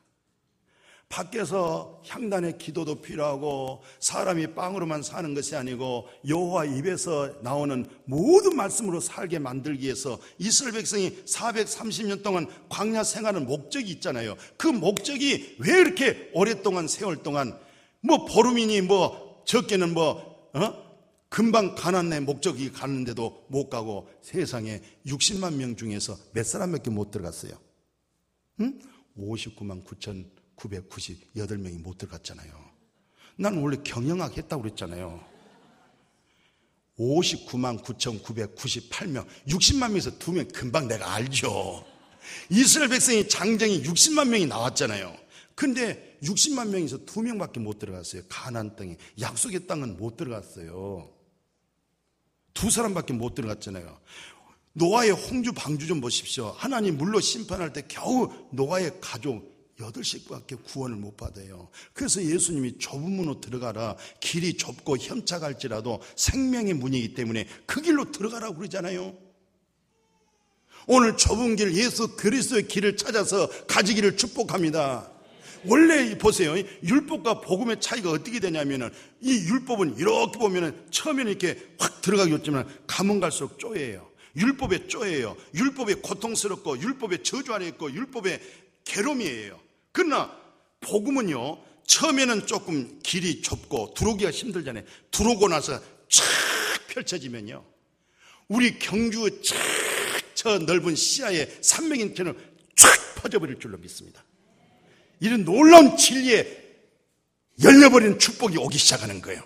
밖에서 1.08 2.02
향단의 2.08 2.58
기도도 2.58 2.96
필요하고 3.02 3.82
사람이 4.00 4.56
빵으로만 4.56 5.04
사는 5.04 5.34
것이 5.34 5.56
아니고 5.56 6.10
여호와 6.28 6.66
입에서 6.66 7.32
나오는 7.42 7.86
모든 8.06 8.56
말씀으로 8.58 9.00
살게 9.00 9.40
만들기 9.40 9.86
위해서 9.86 10.20
이스라엘 10.40 10.74
백성이 10.74 11.16
430년 11.26 12.24
동안 12.24 12.48
광야 12.70 13.04
생활하는 13.04 13.48
목적이 13.48 13.92
있잖아요. 13.92 14.36
그 14.58 14.68
목적이 14.68 15.56
왜 15.60 15.80
이렇게 15.80 16.30
오랫동안 16.34 16.88
세월 16.88 17.24
동안 17.24 17.58
뭐 18.02 18.26
보름이니 18.26 18.82
뭐 18.82 19.44
적게는 19.46 19.94
뭐 19.94 20.50
어? 20.54 20.85
금방 21.36 21.76
가난 21.76 22.08
내 22.08 22.22
목적이 22.22 22.72
가는데도 22.72 23.48
못 23.50 23.70
가고 23.70 24.10
세상에 24.22 24.82
60만 25.06 25.56
명 25.56 25.76
중에서 25.76 26.18
몇 26.32 26.46
사람밖에 26.46 26.90
못 26.90 27.12
들어갔어요. 27.12 27.52
응? 28.62 28.80
59만 29.18 29.84
9천 29.84 30.30
998명이 30.56 31.82
못 31.82 31.98
들어갔잖아요. 31.98 32.58
난 33.36 33.58
원래 33.58 33.76
경영학 33.84 34.38
했다고 34.38 34.62
그랬잖아요. 34.62 35.22
59만 36.98 37.84
9,998명, 37.84 39.28
60만 39.50 39.90
명에서 39.90 40.18
두명 40.18 40.48
금방 40.48 40.88
내가 40.88 41.16
알죠. 41.16 41.86
이스라엘 42.50 42.88
백성이 42.92 43.28
장정이 43.28 43.84
60만 43.84 44.30
명이 44.30 44.46
나왔잖아요. 44.46 45.14
근데 45.54 46.18
60만 46.24 46.70
명에서 46.70 47.04
두 47.04 47.22
명밖에 47.22 47.60
못 47.60 47.78
들어갔어요. 47.78 48.22
가난 48.30 48.74
땅에. 48.78 48.96
약속의 49.20 49.68
땅은 49.68 49.98
못 49.98 50.16
들어갔어요. 50.16 51.14
두 52.56 52.72
사람밖에 52.72 53.14
못 53.14 53.36
들어갔잖아요. 53.36 54.00
노아의 54.74 55.12
홍주 55.12 55.54
방주 55.54 55.86
좀 55.86 56.02
보십시오. 56.02 56.56
하나님 56.58 56.98
물로 56.98 57.20
심판할 57.20 57.72
때 57.72 57.84
겨우 57.88 58.32
노아의 58.52 58.98
가족 59.00 59.54
여덟 59.80 60.04
식구밖에 60.04 60.56
구원을 60.56 60.96
못 60.96 61.18
받아요. 61.18 61.70
그래서 61.94 62.24
예수님이 62.24 62.78
좁은 62.80 63.12
문으로 63.12 63.42
들어가라. 63.42 63.98
길이 64.20 64.56
좁고 64.56 64.98
협착할지라도 64.98 66.02
생명의 66.16 66.74
문이기 66.74 67.14
때문에 67.14 67.46
그 67.66 67.82
길로 67.82 68.12
들어가라고 68.12 68.56
그러잖아요. 68.56 69.14
오늘 70.88 71.18
좁은 71.18 71.56
길 71.56 71.76
예수 71.76 72.16
그리스도의 72.16 72.68
길을 72.68 72.96
찾아서 72.96 73.50
가지기를 73.68 74.18
축복합니다. 74.18 75.12
원래 75.68 76.18
보세요. 76.18 76.56
율법과 76.84 77.42
복음의 77.42 77.82
차이가 77.82 78.12
어떻게 78.12 78.40
되냐면은 78.40 78.92
이 79.22 79.32
율법은 79.48 79.98
이렇게 79.98 80.38
보면은 80.38 80.86
처음에는 80.92 81.32
이렇게 81.32 81.58
확 81.80 82.02
들어가기 82.02 82.34
없지만 82.34 82.68
가면 82.88 83.20
갈수록 83.20 83.60
쪼예요. 83.60 84.10
율법의 84.36 84.88
쪼예요. 84.88 85.38
율법의 85.54 86.02
고통스럽고 86.02 86.80
율법의 86.80 87.24
저주 87.24 87.54
안에 87.54 87.68
있고 87.70 87.92
율법의 87.92 88.42
괴로움이에요. 88.84 89.60
그러나 89.92 90.38
복음은요, 90.82 91.58
처음에는 91.88 92.46
조금 92.48 93.00
길이 93.02 93.42
좁고 93.42 93.94
들어오기가 93.96 94.32
힘들잖아요. 94.32 94.84
들어오고 95.12 95.48
나서 95.48 95.80
쫙 96.10 96.24
펼쳐지면요. 96.88 97.64
우리 98.48 98.78
경주 98.78 99.28
쫙저 100.36 100.60
넓은 100.60 100.96
시야에 100.96 101.50
산맥인처럼 101.62 102.38
쫙 102.76 103.16
퍼져버릴 103.16 103.60
줄로 103.60 103.78
믿습니다. 103.78 104.25
이런 105.20 105.46
놀라운 105.46 105.98
진리에 105.98 106.64
열려버리는 107.64 108.20
축복이 108.20 108.58
오기 108.58 108.78
시작하는 108.78 109.22
거예요. 109.22 109.44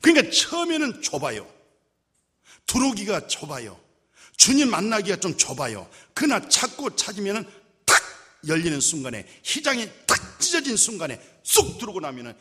그러니까 0.00 0.30
처음에는 0.30 1.02
좁아요. 1.02 1.50
들어오기가 2.66 3.26
좁아요. 3.26 3.78
주님 4.36 4.70
만나기가 4.70 5.16
좀 5.16 5.36
좁아요. 5.36 5.88
그러나 6.14 6.48
찾고 6.48 6.96
찾으면 6.96 7.48
열리는 8.48 8.80
순간에 8.80 9.26
희장이 9.42 9.88
탁 10.06 10.40
찢어진 10.40 10.76
순간에 10.76 11.20
쑥 11.42 11.78
들어오고 11.78 12.00
나면은 12.00 12.34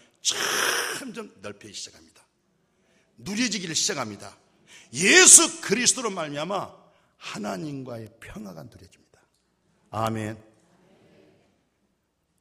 점점 0.98 1.32
넓혀지기 1.42 1.74
시작합니다. 1.78 2.26
누려지기를 3.18 3.76
시작합니다. 3.76 4.36
예수 4.94 5.62
그리스도로 5.62 6.10
말미암아 6.10 6.72
하나님과의 7.18 8.10
평화가 8.20 8.64
누려집니다. 8.64 9.22
아멘. 9.92 10.51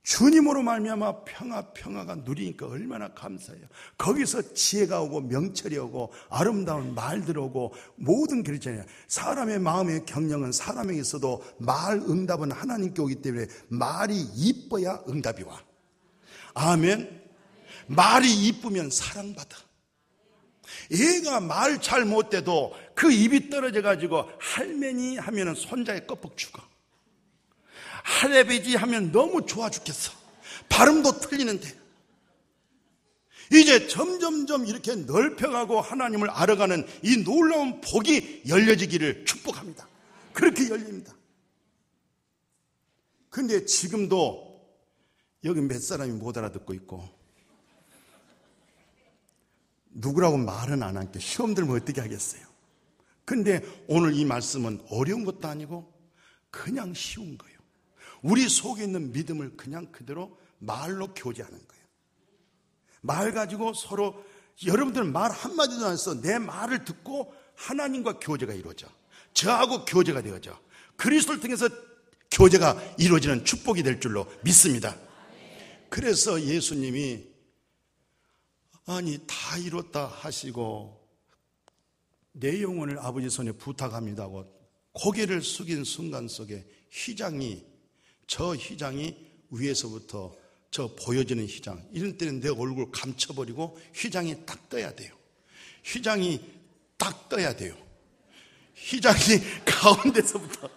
주님으로 0.02 0.62
말미암아 0.62 1.24
평화 1.24 1.72
평화가 1.72 2.16
누리니까 2.16 2.66
얼마나 2.66 3.08
감사해요. 3.12 3.66
거기서 3.98 4.54
지혜가 4.54 5.02
오고 5.02 5.20
명철이 5.22 5.76
오고 5.78 6.12
아름다운 6.30 6.94
말들 6.94 7.38
오고 7.38 7.74
모든 7.96 8.42
그렇잖아요. 8.42 8.84
사람의 9.08 9.58
마음의 9.60 10.06
경영은 10.06 10.52
사람에게 10.52 11.00
있어도 11.00 11.44
말 11.58 11.96
응답은 11.98 12.50
하나님께 12.50 13.02
오기 13.02 13.16
때문에 13.16 13.46
말이 13.68 14.18
이뻐야 14.18 15.02
응답이 15.08 15.42
와. 15.42 15.62
아멘. 16.54 17.20
말이 17.86 18.46
이쁘면 18.46 18.90
사랑받아. 18.90 19.56
애가 20.92 21.40
말 21.40 21.80
잘 21.80 22.04
못돼도 22.04 22.74
그 22.94 23.12
입이 23.12 23.50
떨어져 23.50 23.82
가지고 23.82 24.28
할매니 24.38 25.18
하면은 25.18 25.54
손자에 25.54 26.00
껍벅 26.06 26.36
죽어. 26.36 26.69
할레베지 28.04 28.76
하면 28.76 29.12
너무 29.12 29.46
좋아 29.46 29.70
죽겠어. 29.70 30.12
발음도 30.68 31.20
틀리는데. 31.20 31.80
이제 33.52 33.88
점점점 33.88 34.66
이렇게 34.66 34.94
넓혀가고 34.94 35.80
하나님을 35.80 36.30
알아가는 36.30 36.86
이 37.02 37.24
놀라운 37.24 37.80
복이 37.80 38.44
열려지기를 38.48 39.24
축복합니다. 39.24 39.88
그렇게 40.32 40.68
열립니다. 40.68 41.14
근데 43.28 43.64
지금도 43.64 44.50
여기 45.44 45.60
몇 45.60 45.80
사람이 45.82 46.12
못 46.12 46.36
알아듣고 46.36 46.74
있고 46.74 47.08
누구라고 49.90 50.36
말은 50.36 50.82
안 50.82 50.96
할게 50.96 51.18
시험 51.18 51.54
들면 51.54 51.76
어떻게 51.76 52.00
하겠어요? 52.00 52.46
근데 53.24 53.62
오늘 53.88 54.14
이 54.14 54.24
말씀은 54.24 54.80
어려운 54.90 55.24
것도 55.24 55.48
아니고 55.48 55.92
그냥 56.50 56.94
쉬운 56.94 57.36
거예요. 57.38 57.49
우리 58.22 58.48
속에 58.48 58.84
있는 58.84 59.12
믿음을 59.12 59.56
그냥 59.56 59.90
그대로 59.92 60.38
말로 60.58 61.12
교제하는 61.14 61.56
거예요. 61.58 61.84
말 63.02 63.32
가지고 63.32 63.72
서로 63.72 64.24
여러분들 64.66 65.04
말 65.04 65.30
한마디도 65.30 65.86
안 65.86 65.96
써. 65.96 66.20
내 66.20 66.38
말을 66.38 66.84
듣고 66.84 67.32
하나님과 67.54 68.18
교제가 68.18 68.52
이루어져. 68.52 68.88
저하고 69.32 69.84
교제가 69.84 70.22
되어져. 70.22 70.58
그리스도를 70.96 71.40
통해서 71.40 71.68
교제가 72.30 72.94
이루어지는 72.98 73.44
축복이 73.44 73.82
될 73.82 74.00
줄로 74.00 74.26
믿습니다. 74.42 74.96
그래서 75.88 76.40
예수님이 76.40 77.26
아니 78.86 79.18
다 79.26 79.56
이뤘다 79.56 80.06
하시고 80.06 81.00
내 82.32 82.62
영혼을 82.62 82.98
아버지 82.98 83.28
손에 83.28 83.52
부탁합니다 83.52 84.26
고 84.28 84.46
고개를 84.92 85.42
숙인 85.42 85.84
순간 85.84 86.28
속에 86.28 86.66
휘장이 86.90 87.69
저 88.30 88.54
휘장이 88.54 89.16
위에서부터 89.50 90.32
저 90.70 90.94
보여지는 90.94 91.46
휘장 91.46 91.84
이런 91.92 92.16
때는 92.16 92.38
내 92.38 92.48
얼굴 92.48 92.92
감춰버리고 92.92 93.76
휘장이 93.92 94.46
딱 94.46 94.68
떠야 94.68 94.94
돼요. 94.94 95.12
휘장이 95.84 96.40
딱 96.96 97.28
떠야 97.28 97.56
돼요. 97.56 97.76
휘장이 98.76 99.18
가운데서부터. 99.66 100.70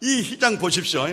이 0.00 0.22
휘장 0.22 0.60
보십시오. 0.60 1.06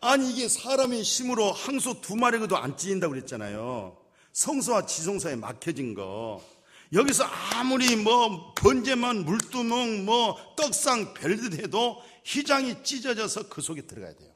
아니 0.00 0.32
이게 0.32 0.48
사람의 0.48 1.02
힘으로 1.02 1.52
항소 1.52 2.00
두 2.00 2.16
마리가도 2.16 2.56
안 2.56 2.76
찢는다고 2.76 3.12
그랬잖아요. 3.12 3.96
성소와 4.32 4.86
지성소에 4.86 5.36
막혀진 5.36 5.94
거. 5.94 6.44
여기서 6.92 7.24
아무리 7.24 7.94
뭐 7.94 8.52
번제만 8.54 9.24
물두멍 9.24 10.04
뭐 10.04 10.36
떡상 10.56 11.14
별듯 11.14 11.60
해도 11.60 12.02
휘장이 12.24 12.82
찢어져서 12.82 13.48
그 13.48 13.60
속에 13.60 13.82
들어가야 13.82 14.14
돼요. 14.14 14.32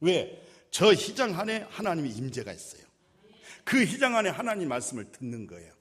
왜? 0.00 0.42
저 0.70 0.92
휘장 0.92 1.38
안에 1.38 1.66
하나님의 1.70 2.12
임재가 2.12 2.52
있어요. 2.52 2.82
그 3.64 3.82
휘장 3.82 4.16
안에 4.16 4.30
하나님 4.30 4.68
말씀을 4.68 5.10
듣는 5.12 5.46
거예요. 5.46 5.72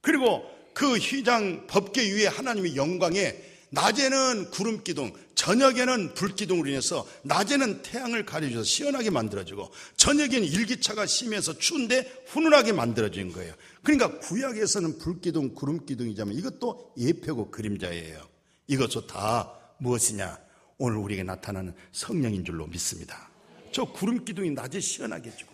그리고 0.00 0.42
그 0.74 0.96
휘장 0.96 1.66
법계 1.66 2.12
위에 2.12 2.26
하나님의 2.26 2.76
영광에 2.76 3.36
낮에는 3.70 4.50
구름 4.50 4.82
기둥, 4.82 5.12
저녁에는 5.34 6.14
불 6.14 6.34
기둥으로 6.34 6.68
인해서 6.68 7.06
낮에는 7.22 7.82
태양을 7.82 8.24
가려줘서 8.24 8.64
시원하게 8.64 9.10
만들어지고 9.10 9.70
저녁에는 9.96 10.44
일기차가 10.44 11.06
심해서 11.06 11.56
추운데 11.58 12.10
훈훈하게 12.26 12.72
만들어진 12.72 13.32
거예요. 13.32 13.54
그러니까 13.82 14.18
구약에서는 14.20 14.98
불 14.98 15.20
기둥, 15.20 15.54
구름 15.54 15.84
기둥이자면 15.84 16.34
이것도 16.34 16.94
예표고 16.96 17.50
그림자예요. 17.50 18.26
이것도 18.66 19.06
다 19.06 19.57
무엇이냐? 19.78 20.38
오늘 20.78 20.98
우리에게 20.98 21.22
나타나는 21.24 21.74
성령인 21.92 22.44
줄로 22.44 22.66
믿습니다. 22.66 23.30
저 23.72 23.84
구름 23.84 24.24
기둥이 24.24 24.50
낮에 24.50 24.80
시원하게 24.80 25.30
해주고 25.30 25.52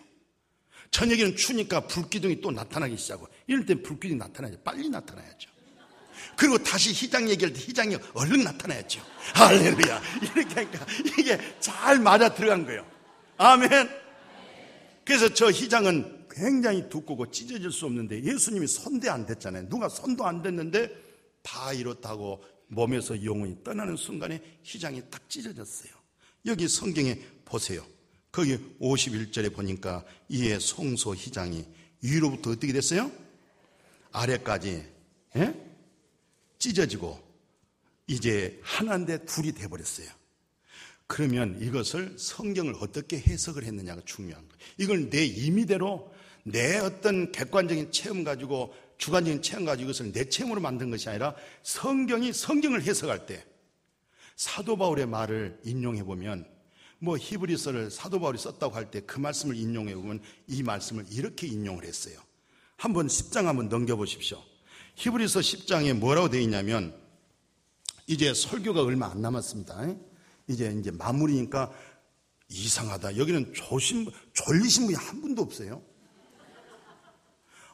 저녁에는 0.91 1.35
추니까 1.35 1.87
불 1.87 2.09
기둥이 2.09 2.41
또 2.41 2.51
나타나기 2.51 2.95
시작하고 2.97 3.27
이럴 3.47 3.65
땐 3.65 3.81
불 3.81 3.99
기둥이 3.99 4.15
나타나야죠. 4.19 4.59
빨리 4.63 4.89
나타나야죠. 4.89 5.49
그리고 6.37 6.57
다시 6.57 6.91
희장 6.91 7.29
얘기할 7.29 7.53
때 7.53 7.59
희장이 7.59 7.97
얼른 8.13 8.43
나타나야죠. 8.43 9.01
할렐루야. 9.33 10.01
이렇게 10.21 10.55
하니까 10.55 10.85
이게 11.17 11.39
잘 11.59 11.99
맞아 11.99 12.33
들어간 12.33 12.65
거예요. 12.65 12.85
아멘. 13.37 13.69
그래서 15.03 15.33
저 15.33 15.49
희장은 15.49 16.27
굉장히 16.29 16.89
두껍고 16.89 17.31
찢어질 17.31 17.71
수 17.71 17.85
없는데 17.85 18.23
예수님이 18.23 18.67
손대 18.67 19.09
안 19.09 19.25
됐잖아요. 19.25 19.69
누가 19.69 19.87
손도 19.87 20.25
안 20.25 20.41
됐는데 20.41 20.89
다 21.41 21.73
이렇다고 21.73 22.43
몸에서 22.67 23.23
영혼이 23.23 23.63
떠나는 23.63 23.95
순간에 23.95 24.41
희장이 24.63 25.03
딱 25.09 25.29
찢어졌어요. 25.29 25.91
여기 26.45 26.67
성경에 26.67 27.19
보세요. 27.43 27.85
거기 28.31 28.57
51절에 28.79 29.53
보니까 29.53 30.03
이에 30.29 30.59
송소 30.59 31.15
희장이 31.15 31.65
위로부터 32.01 32.51
어떻게 32.51 32.73
됐어요? 32.73 33.11
아래까지 34.11 34.85
예? 35.37 35.53
찢어지고 36.59 37.19
이제 38.07 38.59
하나인데 38.61 39.25
둘이 39.25 39.51
돼버렸어요. 39.53 40.07
그러면 41.07 41.61
이것을 41.61 42.15
성경을 42.17 42.75
어떻게 42.79 43.17
해석을 43.19 43.63
했느냐가 43.63 44.01
중요한 44.05 44.47
거예요. 44.47 44.59
이걸 44.77 45.09
내 45.09 45.25
임의대로 45.25 46.11
내 46.43 46.77
어떤 46.77 47.31
객관적인 47.31 47.91
체험 47.91 48.23
가지고 48.23 48.73
주관적인 48.97 49.41
체험 49.41 49.65
가지고 49.65 49.89
이것을 49.89 50.11
내 50.11 50.29
체험으로 50.29 50.61
만든 50.61 50.89
것이 50.89 51.09
아니라 51.09 51.35
성경이 51.63 52.33
성경을 52.33 52.83
해석할 52.83 53.25
때 53.25 53.45
사도 54.35 54.77
바울의 54.77 55.05
말을 55.07 55.59
인용해 55.63 56.03
보면 56.03 56.47
뭐 56.99 57.17
히브리서를 57.17 57.91
사도 57.91 58.19
바울이 58.19 58.37
썼다고 58.37 58.75
할 58.75 58.89
때 58.89 59.01
그 59.01 59.19
말씀을 59.19 59.55
인용해 59.55 59.95
보면 59.95 60.21
이 60.47 60.63
말씀을 60.63 61.05
이렇게 61.11 61.47
인용을 61.47 61.83
했어요. 61.85 62.19
한번 62.77 63.07
10장 63.07 63.43
한번 63.43 63.69
넘겨 63.69 63.95
보십시오. 63.95 64.41
히브리서 64.95 65.39
10장에 65.41 65.93
뭐라고 65.93 66.29
되어 66.29 66.41
있냐면 66.41 66.97
이제 68.07 68.33
설교가 68.33 68.81
얼마 68.81 69.07
안 69.07 69.21
남았습니다. 69.21 69.95
이제 70.47 70.75
이제 70.79 70.91
마무리니까 70.91 71.71
이상하다. 72.49 73.17
여기는 73.17 73.53
조심 73.53 74.07
졸리신 74.33 74.85
분이 74.85 74.95
한 74.95 75.21
분도 75.21 75.41
없어요. 75.41 75.81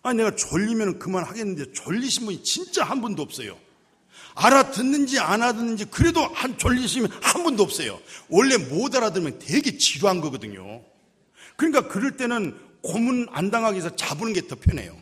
아니 0.03 0.17
내가 0.17 0.35
졸리면 0.35 0.99
그만 0.99 1.23
하겠는데 1.23 1.73
졸리신 1.73 2.25
분이 2.25 2.43
진짜 2.43 2.83
한 2.83 3.01
분도 3.01 3.21
없어요. 3.21 3.57
알아듣는지 4.33 5.19
안 5.19 5.41
알아듣는지 5.43 5.85
그래도 5.85 6.21
한 6.27 6.57
졸리시면 6.57 7.11
한 7.21 7.43
분도 7.43 7.63
없어요. 7.63 7.99
원래 8.29 8.57
못 8.57 8.95
알아들으면 8.95 9.39
되게 9.39 9.77
지루한 9.77 10.21
거거든요. 10.21 10.83
그러니까 11.55 11.87
그럴 11.87 12.17
때는 12.17 12.57
고문 12.81 13.27
안 13.31 13.51
당하기 13.51 13.77
위해서 13.77 13.95
잡는 13.95 14.33
게 14.33 14.47
더 14.47 14.55
편해요. 14.55 14.97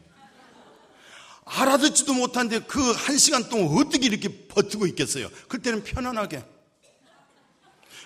알아듣지도 1.45 2.13
못한데 2.13 2.59
그 2.59 2.79
한 2.93 3.17
시간 3.17 3.47
동안 3.49 3.77
어떻게 3.77 4.05
이렇게 4.05 4.47
버티고 4.47 4.85
있겠어요? 4.87 5.29
그때는 5.47 5.83
편안하게. 5.83 6.43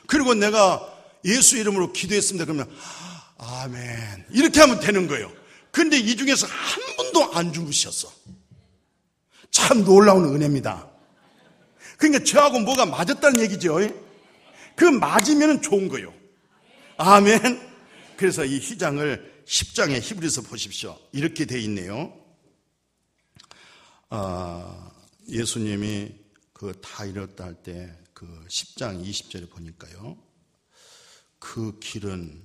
그리고 0.08 0.34
내가 0.34 0.82
예수 1.26 1.58
이름으로 1.58 1.92
기도했습니다. 1.94 2.46
그러면 2.46 2.70
아멘. 3.38 4.26
이렇게 4.32 4.60
하면 4.62 4.80
되는 4.80 5.08
거예요. 5.08 5.32
근데 5.74 5.98
이 5.98 6.16
중에서 6.16 6.46
한 6.46 6.96
분도 6.96 7.34
안 7.34 7.52
주무셨어. 7.52 8.14
참 9.50 9.84
놀라운 9.84 10.24
은혜입니다. 10.36 10.88
그러니까 11.98 12.24
저하고 12.24 12.60
뭐가 12.60 12.86
맞았다는 12.86 13.40
얘기죠. 13.42 13.80
그 14.76 14.86
맞으면 14.86 15.64
좋은 15.64 15.90
거예요. 15.90 16.14
아멘. 16.98 17.74
그래서 18.18 18.46
이 18.46 18.60
휘장을 18.60 19.44
10장에 19.48 20.00
히브리서 20.00 20.44
보십시오. 20.44 20.96
이렇게 21.12 21.46
돼 21.46 21.60
있네요. 21.62 22.14
아, 24.10 24.92
예수님이 25.28 26.14
그 26.54 26.72
다 26.82 27.04
이뤘다 27.06 27.44
할 27.46 27.56
때 27.64 27.92
그 28.14 28.46
10장 28.48 29.04
20절에 29.04 29.50
보니까요. 29.50 30.18
그 31.40 31.78
길은 31.80 32.42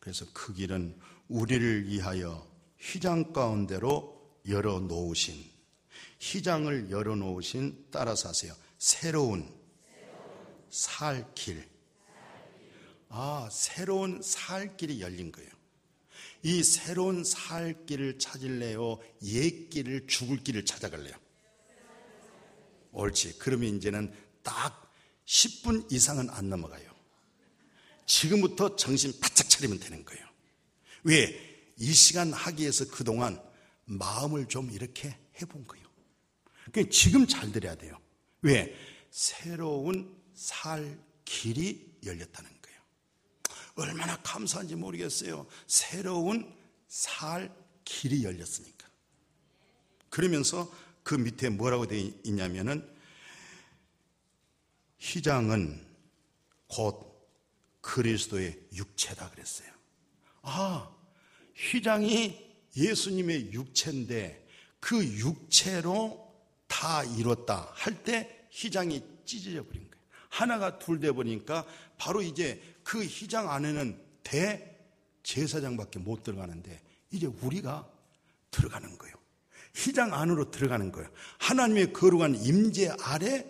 그래서 0.00 0.24
그 0.32 0.52
길은 0.54 0.98
우리를 1.28 1.86
위하여 1.86 2.50
휘장 2.82 3.32
가운데로 3.32 4.40
열어 4.48 4.80
놓으신 4.80 5.52
휘장을 6.20 6.90
열어 6.90 7.14
놓으신 7.14 7.86
따라서 7.90 8.28
하세요. 8.28 8.54
새로운 8.78 9.48
살 10.68 11.32
길. 11.34 11.68
아, 13.08 13.48
새로운 13.52 14.20
살 14.22 14.76
길이 14.76 15.00
열린 15.00 15.30
거예요. 15.30 15.50
이 16.42 16.62
새로운 16.64 17.22
살 17.24 17.86
길을 17.86 18.18
찾을래요? 18.18 18.98
옛 19.24 19.68
길을 19.68 20.06
죽을 20.08 20.42
길을 20.42 20.64
찾아갈래요? 20.64 21.14
옳지. 22.92 23.38
그러면 23.38 23.76
이제는 23.76 24.12
딱 24.42 24.92
10분 25.26 25.92
이상은 25.92 26.28
안 26.30 26.48
넘어가요. 26.48 26.90
지금부터 28.06 28.76
정신 28.76 29.18
바짝 29.20 29.48
차리면 29.48 29.78
되는 29.78 30.04
거예요. 30.04 30.26
왜? 31.04 31.51
이 31.82 31.92
시간 31.92 32.32
하기 32.32 32.62
위해서 32.62 32.86
그동안 32.88 33.42
마음을 33.84 34.46
좀 34.46 34.70
이렇게 34.70 35.18
해본 35.40 35.66
거예요. 35.66 35.86
그러니까 36.70 36.92
지금 36.92 37.26
잘 37.26 37.50
들어야 37.50 37.74
돼요. 37.74 37.98
왜? 38.40 38.74
새로운 39.10 40.16
살 40.34 40.98
길이 41.24 41.98
열렸다는 42.04 42.52
얼마나 43.74 44.16
감사한지 44.22 44.76
모르겠어요. 44.76 45.46
새로운 45.66 46.54
살 46.88 47.54
길이 47.84 48.24
열렸으니까. 48.24 48.88
그러면서 50.10 50.70
그 51.02 51.14
밑에 51.14 51.48
뭐라고 51.48 51.86
되어 51.86 52.10
있냐면은 52.24 52.88
휘장은 54.98 55.86
곧 56.68 57.10
그리스도의 57.80 58.68
육체다 58.74 59.30
그랬어요. 59.30 59.72
아, 60.42 60.94
휘장이 61.56 62.38
예수님의 62.76 63.52
육체인데 63.52 64.46
그 64.80 65.04
육체로 65.04 66.32
다 66.66 67.04
이뤘다 67.04 67.70
할 67.74 68.02
때 68.02 68.46
휘장이 68.50 69.02
찢어져 69.24 69.62
버린 69.64 69.88
거예요. 69.90 70.02
하나가 70.28 70.78
둘 70.78 71.00
돼 71.00 71.12
버리니까 71.12 71.66
바로 71.98 72.22
이제 72.22 72.60
그 72.82 73.02
휘장 73.04 73.50
안에는 73.50 73.98
대 74.22 74.76
제사장밖에 75.22 75.98
못 75.98 76.22
들어가는데 76.22 76.80
이제 77.10 77.26
우리가 77.26 77.88
들어가는 78.50 78.98
거예요. 78.98 79.14
휘장 79.74 80.12
안으로 80.12 80.50
들어가는 80.50 80.92
거예요. 80.92 81.08
하나님의 81.38 81.92
거룩한 81.92 82.34
임재 82.44 82.92
아래 83.00 83.46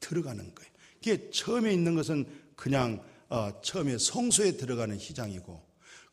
들어가는 0.00 0.54
거예요. 0.54 0.70
이게 1.00 1.30
처음에 1.30 1.72
있는 1.72 1.94
것은 1.94 2.26
그냥 2.56 3.02
어, 3.28 3.60
처음에 3.62 3.96
성소에 3.98 4.56
들어가는 4.56 4.96
휘장이고 4.98 5.62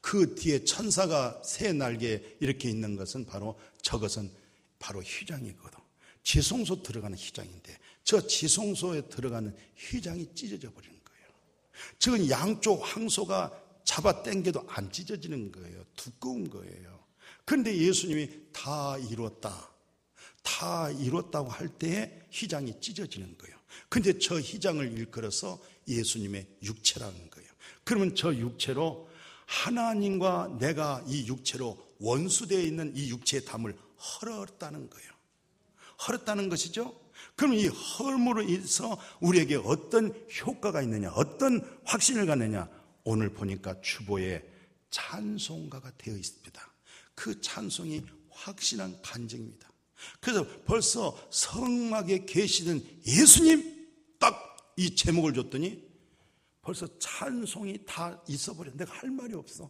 그 0.01 0.35
뒤에 0.35 0.65
천사가 0.65 1.41
새 1.45 1.73
날개 1.73 2.21
이렇게 2.39 2.69
있는 2.69 2.95
것은 2.95 3.25
바로 3.25 3.59
저것은 3.81 4.31
바로 4.79 5.01
휘장이거든. 5.01 5.79
지성소 6.23 6.83
들어가는 6.83 7.17
휘장인데 7.17 7.77
저 8.03 8.25
지성소에 8.25 9.09
들어가는 9.09 9.55
휘장이 9.75 10.33
찢어져 10.35 10.71
버리는 10.71 10.99
거예요. 11.03 11.27
저건 11.99 12.29
양쪽 12.29 12.81
항소가 12.81 13.51
잡아 13.83 14.23
당겨도 14.23 14.65
안 14.67 14.91
찢어지는 14.91 15.51
거예요. 15.51 15.83
두꺼운 15.95 16.49
거예요. 16.49 16.99
그런데 17.45 17.75
예수님이 17.75 18.29
다 18.51 18.97
이뤘다. 18.97 19.71
다 20.43 20.89
이뤘다고 20.91 21.49
할 21.49 21.67
때에 21.69 22.21
휘장이 22.31 22.79
찢어지는 22.79 23.37
거예요. 23.37 23.57
근데 23.89 24.17
저 24.19 24.39
휘장을 24.39 24.97
일컬어서 24.97 25.61
예수님의 25.87 26.47
육체라는 26.63 27.29
거예요. 27.29 27.49
그러면 27.83 28.15
저 28.15 28.33
육체로 28.33 29.09
하나님과 29.51 30.57
내가 30.59 31.03
이 31.07 31.27
육체로 31.27 31.77
원수되어 31.99 32.59
있는 32.61 32.93
이 32.95 33.09
육체의 33.09 33.43
담을 33.43 33.77
헐었다는 33.97 34.89
거예요. 34.89 35.11
헐었다는 36.07 36.49
것이죠. 36.49 36.99
그럼 37.35 37.53
이 37.53 37.67
헐므로 37.67 38.41
인해서 38.43 38.97
우리에게 39.19 39.55
어떤 39.57 40.13
효과가 40.41 40.81
있느냐, 40.83 41.11
어떤 41.11 41.61
확신을 41.83 42.25
갖느냐, 42.25 42.67
오늘 43.03 43.29
보니까 43.29 43.79
주보에 43.81 44.43
찬송가가 44.89 45.91
되어 45.97 46.15
있습니다. 46.15 46.73
그 47.13 47.41
찬송이 47.41 48.03
확신한 48.29 49.01
간증입니다. 49.01 49.69
그래서 50.19 50.45
벌써 50.65 51.15
성막에 51.29 52.25
계시는 52.25 52.83
예수님 53.05 53.87
딱 54.17 54.51
이 54.81 54.95
제목을 54.95 55.33
줬더니 55.33 55.90
벌써 56.61 56.87
찬송이 56.99 57.85
다 57.85 58.21
있어버려. 58.27 58.71
내가 58.73 58.93
할 58.93 59.09
말이 59.09 59.33
없어. 59.33 59.69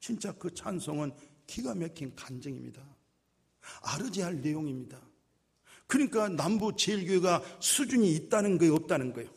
진짜 0.00 0.32
그 0.32 0.52
찬송은 0.52 1.12
기가 1.46 1.74
막힌 1.74 2.14
간증입니다. 2.14 2.82
아르지할 3.82 4.40
내용입니다. 4.40 5.00
그러니까 5.86 6.28
남부 6.28 6.74
제일교회가 6.74 7.42
수준이 7.60 8.12
있다는 8.12 8.58
거예요, 8.58 8.74
없다는 8.74 9.12
거예요. 9.12 9.30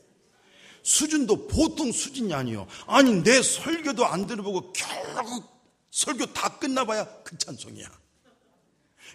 수준도 0.81 1.47
보통 1.47 1.91
수준이 1.91 2.33
아니요. 2.33 2.65
아니 2.87 3.21
내 3.21 3.41
설교도 3.41 4.05
안 4.05 4.25
들어보고 4.25 4.73
결국 4.73 5.43
설교 5.91 6.27
다 6.33 6.57
끝나봐야 6.57 7.23
그 7.23 7.37
찬송이야. 7.37 7.87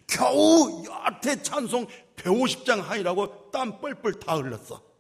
겨우 0.07 0.85
여태 0.85 1.43
찬송 1.43 1.87
150장 2.17 2.81
하이라고 2.81 3.51
땀 3.51 3.81
뻘뻘 3.81 4.21
다 4.21 4.37
흘렀어. 4.37 4.94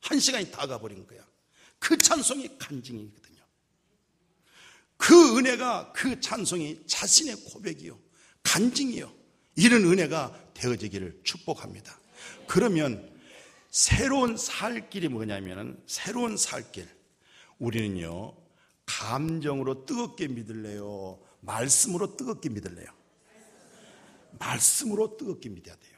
한 0.00 0.18
시간이 0.18 0.50
다 0.50 0.66
가버린 0.66 1.06
거야. 1.06 1.20
그 1.78 1.96
찬송이 1.96 2.58
간증이거든요. 2.58 3.38
그 4.96 5.38
은혜가 5.38 5.92
그 5.92 6.20
찬송이 6.20 6.86
자신의 6.86 7.36
고백이요. 7.44 7.98
간증이요. 8.42 9.12
이런 9.56 9.84
은혜가 9.84 10.52
되어지기를 10.54 11.20
축복합니다. 11.24 11.98
그러면 12.46 13.16
새로운 13.70 14.36
살 14.36 14.88
길이 14.90 15.08
뭐냐면은 15.08 15.82
새로운 15.86 16.36
살 16.36 16.70
길. 16.72 16.88
우리는요, 17.58 18.36
감정으로 18.86 19.84
뜨겁게 19.84 20.28
믿을래요? 20.28 21.20
말씀으로 21.40 22.16
뜨겁게 22.16 22.48
믿을래요? 22.48 22.86
말씀으로 24.38 25.16
뜨겁게 25.16 25.48
믿어야 25.48 25.74
돼요. 25.76 25.97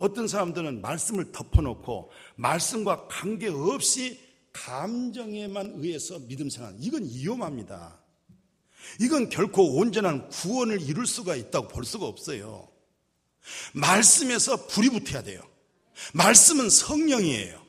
어떤 0.00 0.26
사람들은 0.26 0.80
말씀을 0.80 1.30
덮어놓고 1.30 2.10
말씀과 2.36 3.06
관계없이 3.06 4.18
감정에만 4.52 5.74
의해서 5.76 6.18
믿음 6.26 6.48
생활. 6.48 6.74
이건 6.80 7.04
위험합니다. 7.04 8.00
이건 8.98 9.28
결코 9.28 9.76
온전한 9.76 10.28
구원을 10.30 10.80
이룰 10.80 11.06
수가 11.06 11.36
있다고 11.36 11.68
볼 11.68 11.84
수가 11.84 12.06
없어요. 12.06 12.66
말씀에서 13.74 14.66
불이 14.66 14.88
붙어야 14.88 15.22
돼요. 15.22 15.42
말씀은 16.14 16.70
성령이에요. 16.70 17.60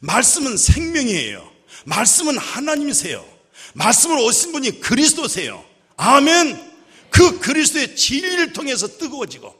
말씀은 0.00 0.56
생명이에요. 0.56 1.50
말씀은 1.86 2.38
하나님이세요. 2.38 3.26
말씀을 3.74 4.16
오신 4.18 4.52
분이 4.52 4.80
그리스도세요. 4.80 5.64
아멘. 5.96 6.70
그 7.10 7.40
그리스도의 7.40 7.96
진리를 7.96 8.52
통해서 8.52 8.86
뜨거워지고 8.86 9.59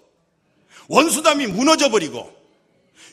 원수담이 0.90 1.46
무너져 1.46 1.88
버리고 1.88 2.28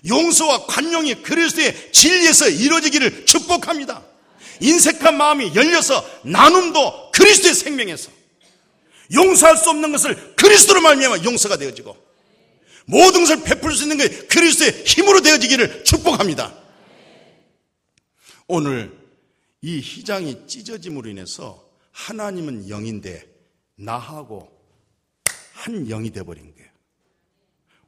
용서와 0.07 0.65
관용이 0.65 1.21
그리스도의 1.21 1.91
진리에서 1.91 2.49
이루어지기를 2.49 3.25
축복합니다. 3.25 4.03
인색한 4.59 5.15
마음이 5.15 5.55
열려서 5.55 6.03
나눔도 6.23 7.11
그리스도의 7.11 7.53
생명에서 7.53 8.09
용서할 9.13 9.57
수 9.57 9.69
없는 9.69 9.91
것을 9.91 10.35
그리스도로 10.35 10.81
말미암아 10.81 11.23
용서가 11.23 11.57
되어지고 11.57 11.95
모든 12.85 13.21
것을 13.21 13.43
베풀 13.43 13.73
수 13.73 13.83
있는 13.83 13.97
게 13.97 14.09
그리스도의 14.25 14.83
힘으로 14.85 15.21
되어지기를 15.21 15.83
축복합니다. 15.83 16.55
오늘 18.47 18.97
이 19.61 19.79
희장이 19.79 20.47
찢어짐으로 20.47 21.09
인해서 21.09 21.63
하나님은 21.91 22.69
영인데 22.69 23.23
나하고 23.75 24.49
한 25.53 25.87
영이 25.87 26.11
되어버린. 26.11 26.56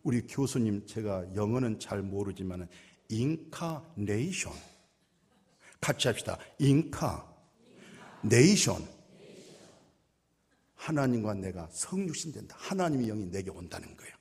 우리 0.09 0.25
교수님 0.25 0.87
제가 0.87 1.35
영어는 1.35 1.79
잘 1.79 2.01
모르지만 2.01 2.67
인카네이션 3.09 4.51
같이 5.79 6.07
합시다. 6.07 6.35
인카 6.57 7.31
네이션 8.23 8.83
하나님과 10.73 11.35
내가 11.35 11.69
성육신 11.71 12.31
된다. 12.31 12.55
하나님의 12.57 13.05
영이 13.05 13.25
내게 13.29 13.51
온다는 13.51 13.95
거예요. 13.95 14.15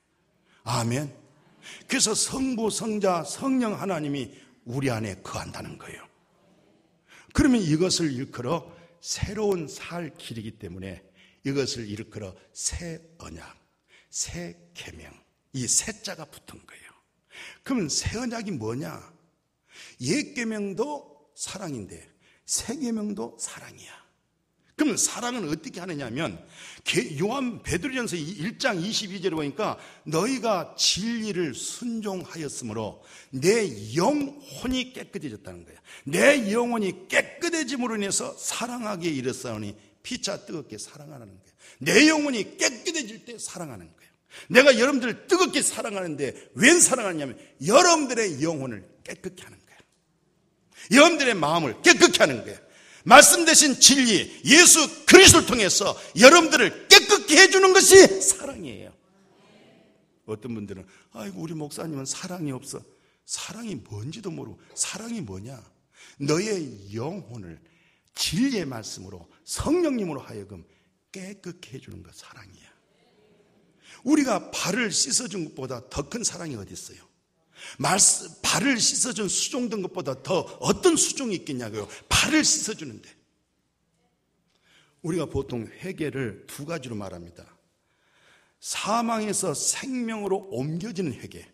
아멘. 0.61 1.11
그래서 1.87 2.13
성부, 2.13 2.69
성자, 2.69 3.23
성령 3.23 3.73
하나님이 3.73 4.31
우리 4.65 4.91
안에 4.91 5.23
거한다는 5.23 5.79
거예요. 5.79 6.07
그러면 7.33 7.61
이것을 7.61 8.13
일컬어 8.13 8.71
새로운 9.01 9.67
살 9.67 10.13
길이기 10.15 10.59
때문에 10.59 11.01
이것을 11.47 11.89
일컬어 11.89 12.35
새 12.53 13.01
언약, 13.17 13.57
새 14.11 14.55
계명, 14.75 15.11
이 15.53 15.67
새자가 15.67 16.25
붙은 16.25 16.65
거예요. 16.65 16.83
그러면 17.63 17.89
새 17.89 18.17
언약이 18.17 18.51
뭐냐? 18.51 19.13
옛 20.01 20.33
계명도 20.33 21.31
사랑인데 21.35 22.09
새 22.45 22.75
계명도 22.77 23.37
사랑이야. 23.39 23.99
그러면 24.79 24.95
사랑은 24.95 25.49
어떻게 25.49 25.81
하느냐면 25.81 26.41
요한 27.21 27.61
베드로전서 27.63 28.15
1장 28.15 28.81
22절에 28.81 29.31
보니까 29.31 29.77
너희가 30.05 30.75
진리를 30.77 31.53
순종하였으므로 31.53 33.03
내 33.29 33.95
영혼이 33.97 34.93
깨끗해졌다는 34.93 35.65
거야. 35.65 35.75
내 36.05 36.53
영혼이 36.53 37.09
깨끗해짐으로 37.09 37.97
인해서 37.97 38.33
사랑하기에 38.37 39.11
이르사오니 39.11 39.75
피차 40.01 40.45
뜨겁게 40.45 40.77
사랑하는 40.77 41.27
거야. 41.27 41.53
내 41.79 42.07
영혼이 42.07 42.55
깨끗해질 42.57 43.25
때 43.25 43.37
사랑하는 43.37 43.85
거야. 43.85 43.98
내가 44.49 44.77
여러분들을 44.77 45.27
뜨겁게 45.27 45.61
사랑하는데 45.61 46.51
웬 46.55 46.79
사랑하냐면 46.79 47.37
여러분들의 47.65 48.41
영혼을 48.43 48.87
깨끗게 49.03 49.43
하는 49.43 49.57
거야. 49.57 49.77
여러분들의 50.91 51.33
마음을 51.35 51.81
깨끗게 51.81 52.19
하는 52.19 52.43
거야. 52.43 52.57
말씀 53.03 53.45
대신 53.45 53.79
진리, 53.79 54.41
예수 54.45 55.05
그리스도를 55.05 55.47
통해서 55.47 55.97
여러분들을 56.19 56.87
깨끗게 56.89 57.37
해주는 57.37 57.73
것이 57.73 58.21
사랑이에요. 58.21 58.93
어떤 60.25 60.53
분들은, 60.53 60.85
아이고, 61.13 61.41
우리 61.41 61.53
목사님은 61.53 62.05
사랑이 62.05 62.51
없어. 62.51 62.81
사랑이 63.25 63.75
뭔지도 63.75 64.29
모르고, 64.29 64.59
사랑이 64.75 65.21
뭐냐? 65.21 65.59
너의 66.19 66.93
영혼을 66.93 67.59
진리의 68.15 68.65
말씀으로 68.65 69.27
성령님으로 69.45 70.19
하여금 70.19 70.65
깨끗게 71.11 71.77
해주는 71.77 72.03
것 72.03 72.13
사랑이야. 72.15 72.68
우리가 74.03 74.51
발을 74.51 74.91
씻어준 74.91 75.45
것보다 75.49 75.89
더 75.89 76.09
큰 76.09 76.23
사랑이 76.23 76.55
어디 76.55 76.73
있어요? 76.73 76.97
말씀, 77.77 78.29
발을 78.41 78.79
씻어준 78.79 79.27
수종 79.27 79.69
된 79.69 79.81
것보다 79.81 80.23
더 80.23 80.39
어떤 80.59 80.95
수종이 80.95 81.35
있겠냐고요. 81.35 81.87
발을 82.07 82.43
씻어주는데. 82.43 83.09
우리가 85.01 85.25
보통 85.27 85.67
회개를 85.67 86.45
두 86.47 86.65
가지로 86.65 86.95
말합니다. 86.95 87.45
사망에서 88.59 89.53
생명으로 89.53 90.49
옮겨지는 90.51 91.13
회개. 91.13 91.47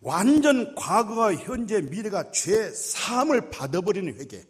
완전 0.00 0.74
과거와 0.74 1.34
현재, 1.34 1.80
미래가 1.80 2.30
죄 2.30 2.70
사함을 2.70 3.50
받아버리는 3.50 4.14
회개. 4.18 4.46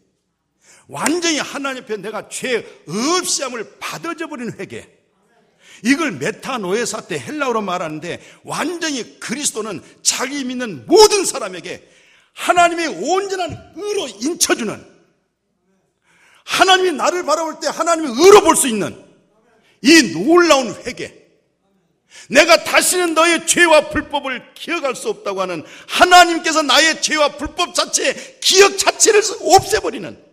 완전히 0.87 1.39
하나님 1.39 1.83
앞에 1.83 1.97
내가 1.97 2.29
죄 2.29 2.65
없이 2.87 3.43
함을 3.43 3.77
받아져 3.79 4.27
버리는 4.27 4.57
회개. 4.59 4.87
이걸 5.83 6.11
메타노에사 6.13 7.01
때 7.01 7.19
헬라어로 7.19 7.61
말하는데 7.61 8.19
완전히 8.43 9.19
그리스도는 9.19 9.83
자기 10.01 10.43
믿는 10.43 10.85
모든 10.87 11.23
사람에게 11.23 11.87
하나님의 12.33 12.87
온전한 12.87 13.73
의로 13.75 14.07
인쳐주는 14.07 14.97
하나님이 16.45 16.91
나를 16.93 17.23
바라볼 17.23 17.59
때 17.59 17.67
하나님의 17.67 18.11
의로 18.11 18.41
볼 18.41 18.55
수 18.55 18.67
있는 18.67 19.03
이 19.81 20.13
놀라운 20.13 20.73
회개. 20.85 21.13
내가 22.29 22.63
다시는 22.63 23.13
너의 23.13 23.45
죄와 23.45 23.89
불법을 23.89 24.53
기억할 24.55 24.95
수 24.95 25.09
없다고 25.09 25.41
하는 25.41 25.63
하나님께서 25.87 26.61
나의 26.63 27.01
죄와 27.01 27.37
불법 27.37 27.75
자체, 27.75 28.37
기억 28.41 28.77
자체를 28.77 29.21
없애버리는 29.41 30.26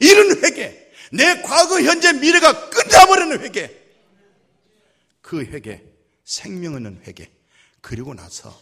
이런 0.00 0.42
회개. 0.42 0.88
내 1.12 1.42
과거, 1.42 1.80
현재, 1.80 2.12
미래가 2.12 2.70
끝나버리는 2.70 3.40
회개. 3.40 3.74
그 5.20 5.42
회개, 5.42 5.82
생명 6.24 6.74
있는 6.74 7.00
회개. 7.06 7.30
그리고 7.80 8.14
나서 8.14 8.58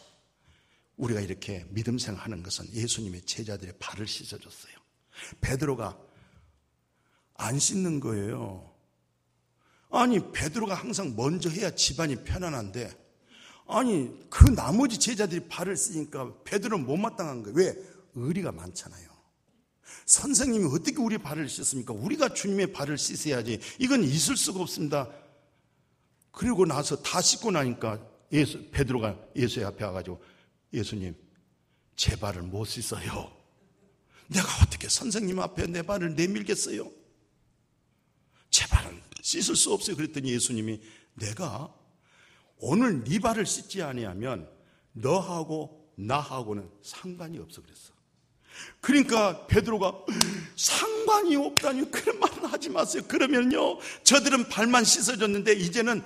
우리가 0.96 1.20
이렇게 1.20 1.64
믿음 1.70 1.98
생하는 1.98 2.42
것은 2.42 2.72
예수님의 2.72 3.22
제자들의 3.22 3.74
발을 3.78 4.06
씻어줬어요. 4.06 4.74
베드로가 5.40 5.98
안 7.34 7.58
씻는 7.58 8.00
거예요. 8.00 8.72
아니, 9.90 10.32
베드로가 10.32 10.74
항상 10.74 11.14
먼저 11.16 11.48
해야 11.48 11.70
집안이 11.70 12.24
편안한데, 12.24 12.90
아니, 13.68 14.28
그 14.30 14.44
나머지 14.50 14.98
제자들이 14.98 15.48
발을 15.48 15.76
쓰니까 15.76 16.34
베드로는 16.44 16.86
못마땅한 16.86 17.42
거예요. 17.42 17.56
왜? 17.56 17.76
의리가 18.14 18.52
많잖아요. 18.52 19.15
선생님이 20.06 20.66
어떻게 20.66 20.98
우리 20.98 21.18
발을 21.18 21.48
씻습니까? 21.48 21.92
우리가 21.92 22.34
주님의 22.34 22.72
발을 22.72 22.98
씻어야지. 22.98 23.60
이건 23.78 24.04
있을 24.04 24.36
수가 24.36 24.60
없습니다. 24.60 25.10
그리고 26.30 26.66
나서 26.66 27.02
다 27.02 27.20
씻고 27.20 27.50
나니까 27.50 28.00
예수, 28.32 28.62
베드로가 28.70 29.18
예수의 29.34 29.66
앞에 29.66 29.84
와가지고 29.84 30.22
예수님, 30.72 31.16
제 31.96 32.16
발을 32.16 32.42
못 32.42 32.66
씻어요. 32.66 33.32
내가 34.28 34.48
어떻게 34.62 34.88
선생님 34.88 35.38
앞에 35.40 35.66
내 35.66 35.82
발을 35.82 36.14
내밀겠어요? 36.14 36.90
제 38.50 38.66
발은 38.66 39.00
씻을 39.22 39.56
수 39.56 39.72
없어요. 39.72 39.96
그랬더니 39.96 40.30
예수님이 40.30 40.80
내가 41.14 41.74
오늘 42.58 43.04
네 43.04 43.18
발을 43.18 43.46
씻지 43.46 43.82
아니하면 43.82 44.48
너하고 44.92 45.92
나하고는 45.96 46.70
상관이 46.82 47.38
없어 47.38 47.62
그랬어. 47.62 47.95
그러니까 48.80 49.46
베드로가 49.46 50.04
상관이 50.56 51.36
없다니 51.36 51.90
그런 51.90 52.18
말은 52.18 52.44
하지 52.46 52.68
마세요. 52.68 53.02
그러면요 53.08 53.78
저들은 54.04 54.48
발만 54.48 54.84
씻어줬는데 54.84 55.54
이제는 55.54 56.02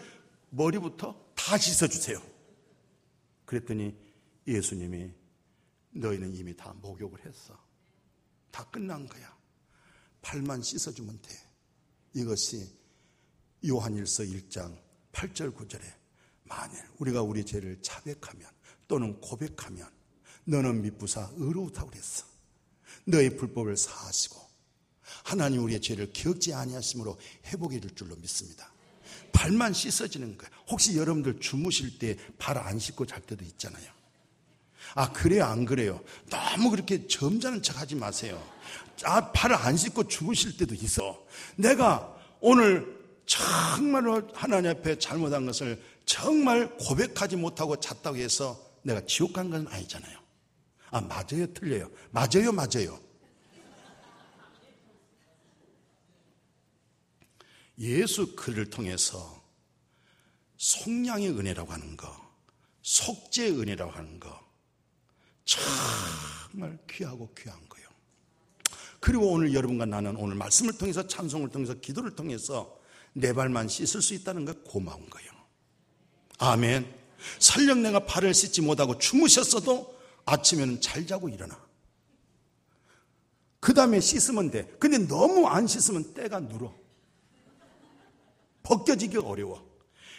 머리부터 0.51 1.15
다 1.35 1.59
씻어주세요. 1.59 2.21
그랬더니 3.45 3.95
예수님이 4.47 5.11
너희는 5.91 6.35
이미 6.35 6.57
다 6.57 6.75
목욕을 6.81 7.25
했어. 7.25 7.59
다 8.51 8.65
끝난 8.71 9.07
거야. 9.07 9.37
발만 10.23 10.63
씻어주면 10.63 11.21
돼. 11.23 11.35
이것이 12.15 12.69
요한일서 13.67 14.25
1장 14.25 14.77
8절 15.13 15.55
9절에 15.55 15.83
만일 16.45 16.83
우리가 16.99 17.23
우리 17.23 17.45
죄를 17.45 17.81
자백하면 17.83 18.49
또는 18.89 19.21
고백하면 19.21 19.89
너는 20.45 20.83
미부사 20.83 21.31
의로우다고 21.37 21.91
그랬어. 21.91 22.30
너의 23.11 23.37
불법을 23.37 23.77
사하시고 23.77 24.41
하나님 25.25 25.63
우리의 25.65 25.81
죄를 25.81 26.13
기억지 26.13 26.55
아니하심으로 26.55 27.19
회복해 27.47 27.81
줄 27.81 27.95
줄로 27.95 28.17
믿습니다. 28.17 28.73
발만 29.33 29.73
씻어지는 29.73 30.37
거예요. 30.39 30.51
혹시 30.69 30.97
여러분들 30.97 31.41
주무실 31.41 31.99
때 31.99 32.17
발 32.39 32.59
안 32.59 32.79
씻고 32.79 33.07
잘 33.07 33.21
때도 33.23 33.45
있잖아요. 33.45 33.91
아, 34.95 35.13
그래요? 35.13 35.45
안 35.45 35.65
그래요? 35.65 36.01
너무 36.31 36.71
그렇게 36.71 37.07
점잖은 37.07 37.63
척 37.63 37.79
하지 37.81 37.95
마세요. 37.95 38.43
아, 39.05 39.31
발을 39.33 39.55
안 39.57 39.77
씻고 39.77 40.09
주무실 40.09 40.57
때도 40.57 40.75
있어. 40.75 41.25
내가 41.57 42.13
오늘 42.41 42.99
정말로 43.27 44.29
하나님 44.35 44.71
앞에 44.73 44.99
잘못한 44.99 45.47
것을 45.47 45.81
정말 46.07 46.77
고백하지 46.79 47.37
못하고 47.37 47.79
잤다고 47.79 48.17
해서 48.17 48.61
내가 48.83 49.01
지옥 49.07 49.33
간 49.33 49.51
건 49.51 49.69
아니잖아요. 49.69 50.19
아, 50.91 51.01
맞아요? 51.01 51.53
틀려요? 51.55 51.91
맞아요? 52.11 52.53
맞아요? 52.53 52.99
예수 57.79 58.35
그를 58.37 58.69
통해서 58.69 59.43
속량의 60.59 61.31
은혜라고 61.31 61.73
하는 61.73 61.97
거, 61.97 62.15
속죄의 62.83 63.59
은혜라고 63.59 63.91
하는 63.91 64.21
거, 64.21 64.39
정말 65.45 66.79
귀하고 66.91 67.33
귀한 67.35 67.59
거예요. 67.69 67.89
그리고 69.01 69.33
오늘 69.33 69.55
여러분과 69.55 69.87
나는 69.87 70.15
오늘 70.17 70.37
말씀을 70.37 70.77
통해서 70.77 71.07
찬송을 71.07 71.49
통해서 71.49 71.73
기도를 71.75 72.15
통해서 72.15 72.79
내 73.15 73.33
발만 73.33 73.67
씻을 73.69 74.03
수 74.03 74.13
있다는 74.13 74.45
거 74.45 74.53
고마운 74.63 75.09
거예요. 75.09 75.31
아멘. 76.39 77.01
설령 77.39 77.83
내가 77.83 78.05
발을 78.05 78.35
씻지 78.35 78.61
못하고 78.61 78.99
주무셨어도 78.99 80.00
아침에는 80.25 80.81
잘 80.81 81.07
자고 81.07 81.29
일어나. 81.29 81.59
그 83.61 83.75
다음에 83.75 84.01
씻으면 84.01 84.51
돼. 84.51 84.67
근데 84.79 84.99
너무 84.99 85.47
안 85.47 85.67
씻으면 85.67 86.15
때가 86.15 86.41
눌어. 86.41 86.75
벗겨지기 88.63 89.19
어려워. 89.19 89.69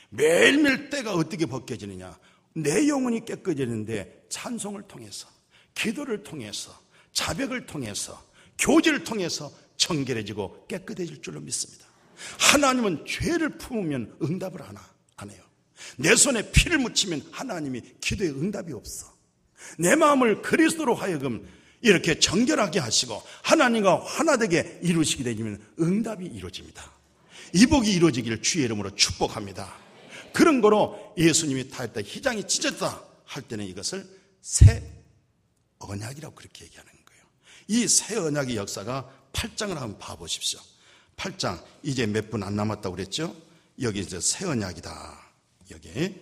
매일매일 0.10 0.90
때가 0.90 1.14
어떻게 1.14 1.46
벗겨지느냐. 1.46 2.18
내 2.54 2.88
영혼이 2.88 3.26
깨끗해지는데 3.26 4.26
찬송을 4.30 4.84
통해서, 4.84 5.28
기도를 5.74 6.24
통해서, 6.24 6.78
자백을 7.14 7.66
통해서, 7.66 8.22
교제를 8.58 9.04
통해서 9.04 9.52
청결해지고 9.78 10.68
깨끗해질 10.68 11.22
줄로 11.22 11.40
믿습니다. 11.40 11.86
하나님은 12.40 13.06
죄를 13.06 13.58
품으면 13.58 14.18
응답을 14.22 14.62
하나, 14.62 14.82
안 15.16 15.32
해요. 15.32 15.42
내 15.98 16.16
손에 16.16 16.52
피를 16.52 16.78
묻히면 16.78 17.30
하나님이 17.32 17.82
기도에 18.02 18.30
응답이 18.30 18.74
없어. 18.74 19.12
내 19.78 19.96
마음을 19.96 20.42
그리스도로 20.42 20.96
하여금 20.96 21.48
이렇게 21.82 22.20
정결하게 22.20 22.80
하시고 22.80 23.22
하나님과 23.44 24.04
하나되게 24.06 24.80
이루시게 24.84 25.24
되면 25.24 25.62
응답이 25.80 26.26
이루어집니다. 26.26 26.92
이복이 27.54 27.92
이루어지기를 27.92 28.42
주의 28.42 28.66
이름으로 28.66 28.96
축복합니다. 28.96 29.74
그런 30.34 30.62
거로 30.62 31.14
예수님이 31.18 31.70
타했다 31.70 32.02
희장이 32.02 32.48
찢었다 32.48 33.02
할 33.26 33.44
때는 33.44 33.66
이것을 33.66 34.08
새 34.42 34.84
언약이라고 35.80 36.36
그렇게 36.36 36.66
얘기하는 36.66 36.92
거예요. 37.06 37.24
이 37.68 37.88
새 37.88 38.16
언약의 38.16 38.56
역사가 38.56 39.10
8장을 39.34 39.74
한번 39.74 39.98
봐보십시오. 39.98 40.60
8장 41.18 41.64
이제 41.84 42.06
몇 42.06 42.30
분 42.30 42.44
안 42.44 42.56
남았다고 42.56 42.96
그랬죠? 42.96 43.36
여기 43.82 44.00
이제 44.02 44.20
새 44.20 44.46
언약이다. 44.46 45.20
여기 45.72 46.22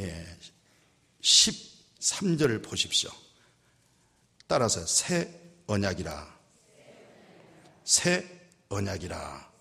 예, 0.00 0.26
13절을 2.02 2.62
보십시오. 2.64 3.10
따라서 4.48 4.84
새 4.84 5.28
언약이라. 5.66 6.40
새 7.84 8.26
언약이라. 8.68 9.52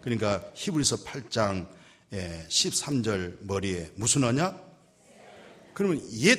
그러니까 0.00 0.50
히브리서 0.54 0.98
8장 0.98 1.68
13절 2.12 3.44
머리에 3.44 3.90
무슨 3.96 4.22
언약? 4.24 4.70
그러면 5.74 6.00
옛 6.12 6.38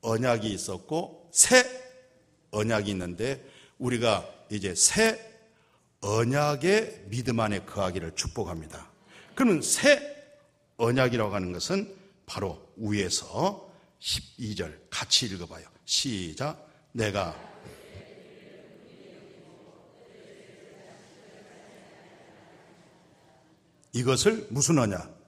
언약이 0.00 0.52
있었고 0.52 1.28
새 1.32 1.64
언약이 2.52 2.90
있는데 2.92 3.44
우리가 3.78 4.28
이제 4.50 4.74
새 4.74 5.18
언약의 6.00 7.06
믿음 7.06 7.40
안에 7.40 7.64
거하기를 7.64 8.14
축복합니다. 8.14 8.90
그러면 9.34 9.60
새 9.62 10.00
언약이라고 10.76 11.34
하는 11.34 11.52
것은 11.52 11.96
바로 12.26 12.72
위에서 12.76 13.71
12절 14.02 14.90
같이 14.90 15.26
읽어봐요. 15.26 15.64
시작. 15.84 16.68
내가 16.92 17.34
이것을 23.92 24.48
무슨 24.50 24.78
언약? 24.78 25.20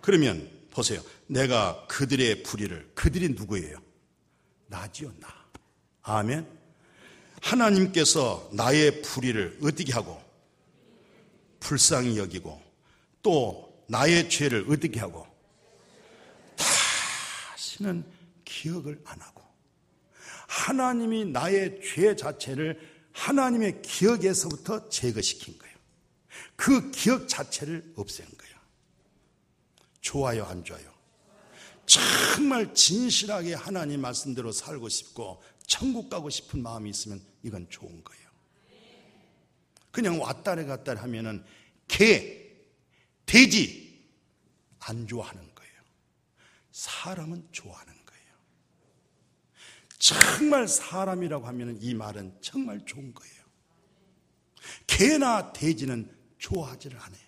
그러면 0.00 0.50
보세요. 0.70 1.02
내가 1.26 1.86
그들의 1.88 2.44
불의를, 2.44 2.92
그들이 2.94 3.30
누구예요? 3.30 3.78
나지요, 4.68 5.12
나. 5.18 5.28
아멘. 6.02 6.46
하나님께서 7.42 8.48
나의 8.52 9.02
불의를 9.02 9.58
어떻게 9.62 9.92
하고, 9.92 10.22
불쌍히 11.58 12.18
여기고, 12.18 12.62
또 13.22 13.84
나의 13.88 14.30
죄를 14.30 14.66
어떻게 14.70 15.00
하고, 15.00 15.26
다시는 17.76 18.04
기억을 18.44 19.00
안 19.04 19.20
하고, 19.20 19.42
하나님이 20.48 21.26
나의 21.26 21.80
죄 21.82 22.16
자체를 22.16 22.80
하나님의 23.12 23.82
기억에서부터 23.82 24.88
제거시킨 24.88 25.58
거예요. 25.58 25.76
그 26.54 26.90
기억 26.90 27.28
자체를 27.28 27.92
없앤 27.96 28.26
거예요. 28.26 28.56
좋아요, 30.00 30.44
안 30.44 30.64
좋아요? 30.64 30.94
정말 31.86 32.74
진실하게 32.74 33.54
하나님 33.54 34.00
말씀대로 34.00 34.52
살고 34.52 34.88
싶고 34.88 35.42
천국 35.66 36.08
가고 36.08 36.30
싶은 36.30 36.62
마음이 36.62 36.90
있으면 36.90 37.20
이건 37.42 37.68
좋은 37.70 38.02
거예요. 38.02 38.26
그냥 39.90 40.20
왔다리 40.20 40.66
갔다리 40.66 40.98
하면은 41.00 41.44
개, 41.88 42.44
돼지 43.24 44.04
안 44.80 45.06
좋아하는 45.06 45.42
거예요. 45.42 45.55
사람은 46.76 47.48
좋아하는 47.52 47.94
거예요. 48.04 48.32
정말 49.98 50.68
사람이라고 50.68 51.46
하면 51.46 51.78
이 51.80 51.94
말은 51.94 52.36
정말 52.42 52.84
좋은 52.84 53.14
거예요. 53.14 53.34
개나 54.86 55.54
돼지는 55.54 56.14
좋아하지를 56.36 57.00
않아요. 57.00 57.22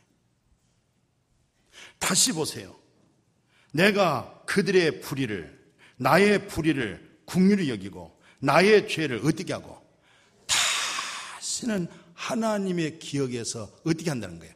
다시 1.98 2.32
보세요. 2.32 2.78
내가 3.72 4.44
그들의 4.44 5.00
불의를, 5.00 5.72
나의 5.96 6.46
불의를 6.48 7.22
국률이 7.24 7.70
여기고, 7.70 8.20
나의 8.40 8.86
죄를 8.86 9.24
어떻게 9.24 9.54
하고, 9.54 9.82
다시는 10.46 11.88
하나님의 12.12 12.98
기억에서 12.98 13.62
어떻게 13.86 14.10
한다는 14.10 14.38
거예요? 14.40 14.54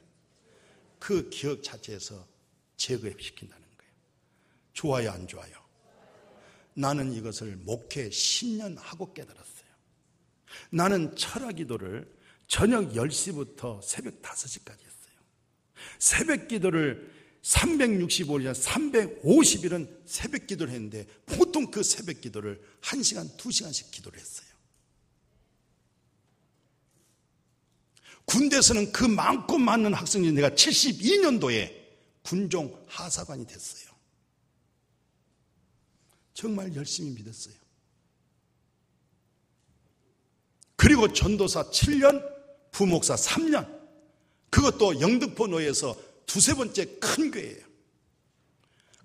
그 0.99 1.31
기억 1.31 1.63
자체에서 1.63 2.29
제거시킨다는. 2.77 3.62
좋아요, 4.73 5.11
안 5.11 5.27
좋아요? 5.27 5.53
나는 6.75 7.13
이것을 7.13 7.57
목회 7.57 8.09
10년 8.09 8.77
하고 8.79 9.13
깨달았어요. 9.13 9.53
나는 10.71 11.15
철학 11.17 11.57
기도를 11.57 12.11
저녁 12.47 12.93
10시부터 12.93 13.83
새벽 13.83 14.23
5시까지 14.23 14.79
했어요. 14.81 15.15
새벽 15.99 16.49
기도를 16.49 17.13
365일, 17.43 18.55
350일은 18.55 20.03
새벽 20.07 20.47
기도를 20.47 20.73
했는데 20.73 21.07
보통 21.27 21.71
그 21.71 21.83
새벽 21.83 22.21
기도를 22.21 22.63
1시간, 22.83 23.37
2시간씩 23.37 23.91
기도를 23.91 24.19
했어요. 24.19 24.49
군대에서는 28.25 28.93
그 28.93 29.05
많고 29.05 29.59
많은 29.59 29.93
학생들이 29.93 30.33
내가 30.33 30.51
72년도에 30.51 31.83
군종 32.23 32.85
하사관이 32.87 33.47
됐어요. 33.47 33.92
정말 36.35 36.75
열심히 36.75 37.11
믿었어요. 37.11 37.55
그리고 40.77 41.13
전도사 41.13 41.71
7년, 41.71 42.23
부목사 42.73 43.15
3년, 43.15 43.81
그것도 44.51 45.01
영등포노에서 45.01 45.97
두세 46.27 46.55
번째 46.55 46.85
큰 46.99 47.31
교회예요. 47.31 47.65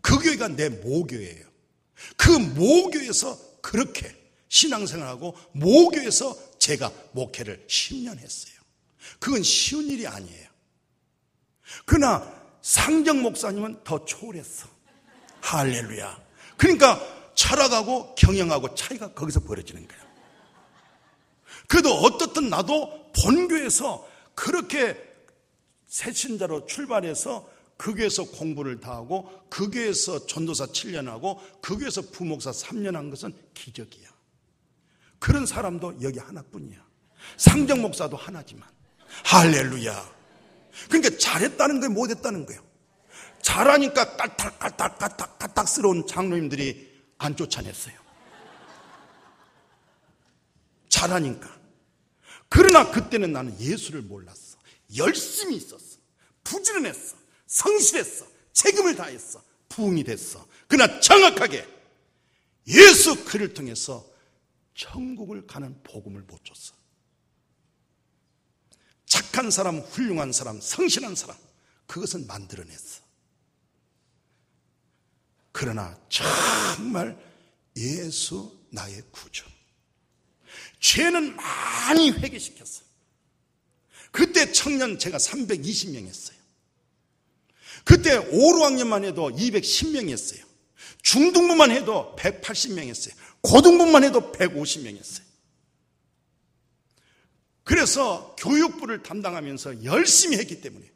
그 0.02 0.18
교회가 0.20 0.50
내 0.50 0.70
모교예요. 0.70 1.46
그 2.16 2.30
모교에서 2.30 3.38
그렇게 3.62 4.16
신앙생활하고 4.50 5.36
모교에서 5.54 6.36
제가 6.60 6.92
목회를 7.12 7.66
10년 7.68 8.18
했어요. 8.18 8.54
그건 9.20 9.44
쉬운 9.44 9.90
일이 9.90 10.08
아니에요. 10.08 10.48
그러나 11.86 12.34
상정 12.62 13.22
목사님은 13.22 13.84
더 13.84 14.04
초월했어. 14.06 14.68
할렐루야. 15.42 16.26
그러니까 16.58 17.17
철학하고 17.38 18.16
경영하고 18.16 18.76
차이가 18.76 19.14
거기서 19.14 19.42
벌어지는 19.42 19.88
거예요. 19.88 20.04
그래도 21.68 21.94
어떻든 21.94 22.50
나도 22.50 23.12
본교에서 23.14 24.08
그렇게 24.36 24.98
새신자로 25.88 26.66
출발해서 26.66 27.48
그 27.78 27.94
교회에서 27.94 28.26
공부를 28.26 28.80
다 28.80 28.96
하고 28.96 29.30
그 29.50 29.70
교회에서 29.70 30.26
전도사 30.26 30.68
7년 30.68 31.06
하고 31.06 31.40
그 31.62 31.78
교회에서 31.78 32.02
부목사 32.12 32.52
3년 32.52 32.94
한 32.94 33.10
것은 33.12 33.34
기적이야. 33.54 34.10
그런 35.20 35.46
사람도 35.46 36.02
여기 36.02 36.20
하나뿐이야. 36.20 36.86
상정 37.38 37.82
목사도 37.82 38.18
하나지만. 38.18 38.68
할렐루야. 39.26 40.18
그러니까 40.90 41.18
잘했다는 41.18 41.80
거예요, 41.82 41.94
못했다는 41.94 42.46
거예요. 42.48 42.62
잘하니까 43.42 44.18
깔딱스러운 45.38 46.08
장로님들이 46.08 46.97
안 47.18 47.36
쫓아냈어요. 47.36 47.96
잘하니까. 50.90 51.58
그러나 52.50 52.92
그때는 52.92 53.34
나는 53.34 53.60
예수를 53.60 54.02
몰랐어. 54.02 54.58
열심히 54.96 55.58
있었어. 55.58 55.98
부지런했어. 56.44 57.18
성실했어. 57.46 58.26
책임을 58.54 58.96
다했어. 58.96 59.42
부흥이 59.70 60.04
됐어. 60.04 60.46
그러나 60.68 61.00
정확하게 61.00 61.68
예수 62.68 63.24
그를 63.26 63.54
통해서 63.54 64.06
천국을 64.76 65.46
가는 65.48 65.82
복음을 65.84 66.22
못 66.22 66.44
줬어. 66.44 66.74
착한 69.06 69.50
사람, 69.52 69.80
훌륭한 69.80 70.32
사람, 70.32 70.60
성실한 70.60 71.16
사람, 71.16 71.38
그것은 71.86 72.28
만들어냈어. 72.28 73.07
그러나 75.60 76.00
정말 76.08 77.18
예수 77.78 78.64
나의 78.70 79.02
구주. 79.10 79.44
죄는 80.80 81.36
많이 81.36 82.12
회개시켰어. 82.12 82.84
그때 84.12 84.52
청년 84.52 85.00
제가 85.00 85.18
320명 85.18 86.06
했어요. 86.06 86.38
그때 87.84 88.18
5, 88.18 88.30
6학년만 88.30 89.04
해도 89.04 89.32
210명 89.32 90.10
했어요. 90.10 90.46
중등부만 91.02 91.72
해도 91.72 92.16
180명 92.20 92.88
했어요. 92.88 93.16
고등부만 93.42 94.04
해도 94.04 94.32
150명 94.32 94.96
했어요. 94.96 95.26
그래서 97.64 98.36
교육부를 98.38 99.02
담당하면서 99.02 99.86
열심히 99.86 100.38
했기 100.38 100.62
때문에 100.62 100.88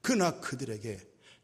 그러나 0.00 0.40
그들에게 0.40 0.98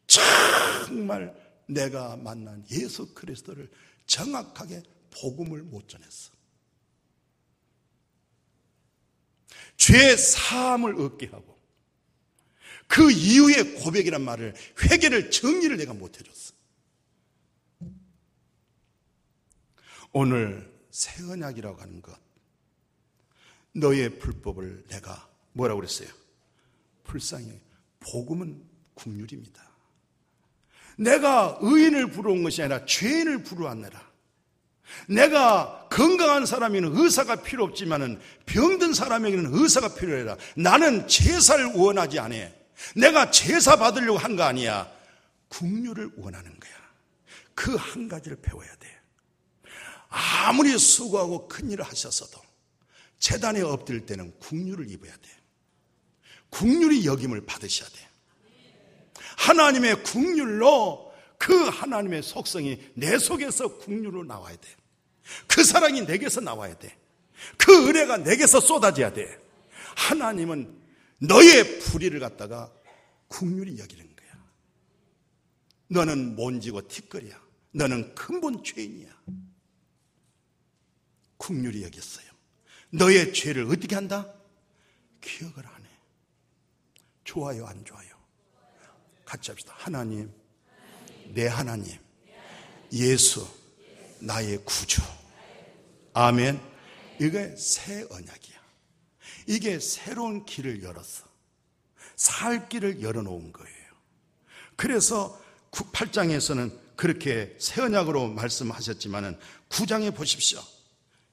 정말 0.05 1.46
내가 1.67 2.15
만난 2.17 2.65
예수 2.71 3.13
그리스도를 3.13 3.69
정확하게 4.05 4.83
복음을 5.11 5.63
못 5.63 5.87
전했어. 5.87 6.31
죄 9.75 10.15
사함을 10.17 10.99
얻게 10.99 11.27
하고 11.27 11.57
그 12.87 13.11
이후의 13.11 13.75
고백이란 13.75 14.23
말을 14.23 14.55
회개를 14.81 15.29
정리를 15.29 15.75
내가 15.77 15.93
못 15.93 16.19
해줬어. 16.19 16.53
오늘 20.13 20.73
새 20.89 21.23
언약이라고 21.23 21.79
하는 21.79 22.01
것 22.01 22.17
너의 23.73 24.17
불법을 24.17 24.85
내가 24.87 25.29
뭐라고 25.53 25.81
그랬어요? 25.81 26.09
불쌍히 27.03 27.59
복음은 27.99 28.63
국률입니다. 28.95 29.66
내가 30.97 31.57
의인을 31.61 32.11
부러운 32.11 32.43
것이 32.43 32.61
아니라 32.61 32.85
죄인을 32.85 33.43
부러웠느라 33.43 34.05
내가 35.07 35.87
건강한 35.91 36.45
사람에는 36.45 36.97
의사가 36.97 37.37
필요 37.37 37.63
없지만은 37.65 38.19
병든 38.45 38.93
사람에게는 38.93 39.53
의사가 39.53 39.93
필요해라. 39.95 40.37
나는 40.55 41.07
제사를 41.07 41.65
원하지 41.75 42.19
않아. 42.19 42.35
내가 42.95 43.29
제사 43.31 43.75
받으려고 43.75 44.17
한 44.17 44.35
거 44.35 44.43
아니야. 44.43 44.89
국류를 45.49 46.11
원하는 46.17 46.57
거야. 46.59 46.73
그 47.53 47.75
한 47.75 48.07
가지를 48.07 48.37
배워야 48.41 48.73
돼. 48.77 48.87
아무리 50.09 50.77
수고하고 50.77 51.47
큰 51.47 51.69
일을 51.71 51.83
하셨어도 51.83 52.39
재단에 53.19 53.61
엎드릴 53.61 54.05
때는 54.05 54.31
국류를 54.39 54.89
입어야 54.89 55.11
돼. 55.13 55.29
국률이 56.49 57.05
여김을 57.05 57.45
받으셔야 57.45 57.89
돼. 57.89 58.06
하나님의 59.37 60.03
국률로 60.03 61.13
그 61.37 61.53
하나님의 61.67 62.23
속성이 62.23 62.91
내 62.95 63.17
속에서 63.17 63.77
국류로 63.77 64.23
나와야 64.25 64.55
돼. 64.55 64.67
그 65.47 65.63
사랑이 65.63 66.01
내게서 66.01 66.41
나와야 66.41 66.77
돼. 66.77 66.97
그 67.57 67.87
은혜가 67.87 68.17
내게서 68.17 68.59
쏟아져야 68.59 69.13
돼. 69.13 69.39
하나님은 69.95 70.75
너의 71.19 71.79
불의를 71.79 72.19
갖다가 72.19 72.71
국률이 73.27 73.77
여기는 73.77 74.15
거야. 74.15 74.45
너는 75.87 76.35
먼지고 76.35 76.87
티끌이야. 76.87 77.39
너는 77.71 78.15
근본 78.15 78.63
죄인이야. 78.63 79.09
국률이 81.37 81.83
여겼어요. 81.83 82.25
너의 82.89 83.33
죄를 83.33 83.65
어떻게 83.65 83.93
한다? 83.93 84.33
기억을 85.21 85.67
안 85.67 85.83
해. 85.83 85.89
좋아요, 87.23 87.67
안 87.67 87.83
좋아요? 87.85 88.06
같이 89.27 89.51
합시다. 89.51 89.73
하나님, 89.77 90.31
내 91.33 91.47
하나님, 91.47 91.97
예수, 92.93 93.45
나의 94.19 94.63
구주. 94.63 95.01
아멘. 96.13 96.59
이게 97.19 97.53
새 97.57 98.05
언약이야. 98.09 98.57
이게 99.47 99.79
새로운 99.79 100.45
길을 100.45 100.81
열었어. 100.81 101.25
살 102.15 102.69
길을 102.69 103.01
열어놓은 103.01 103.51
거예요. 103.51 103.87
그래서 104.77 105.39
8장에서는 105.71 106.95
그렇게 106.95 107.55
새 107.59 107.81
언약으로 107.81 108.29
말씀하셨지만은 108.29 109.37
9장에 109.69 110.15
보십시오. 110.15 110.61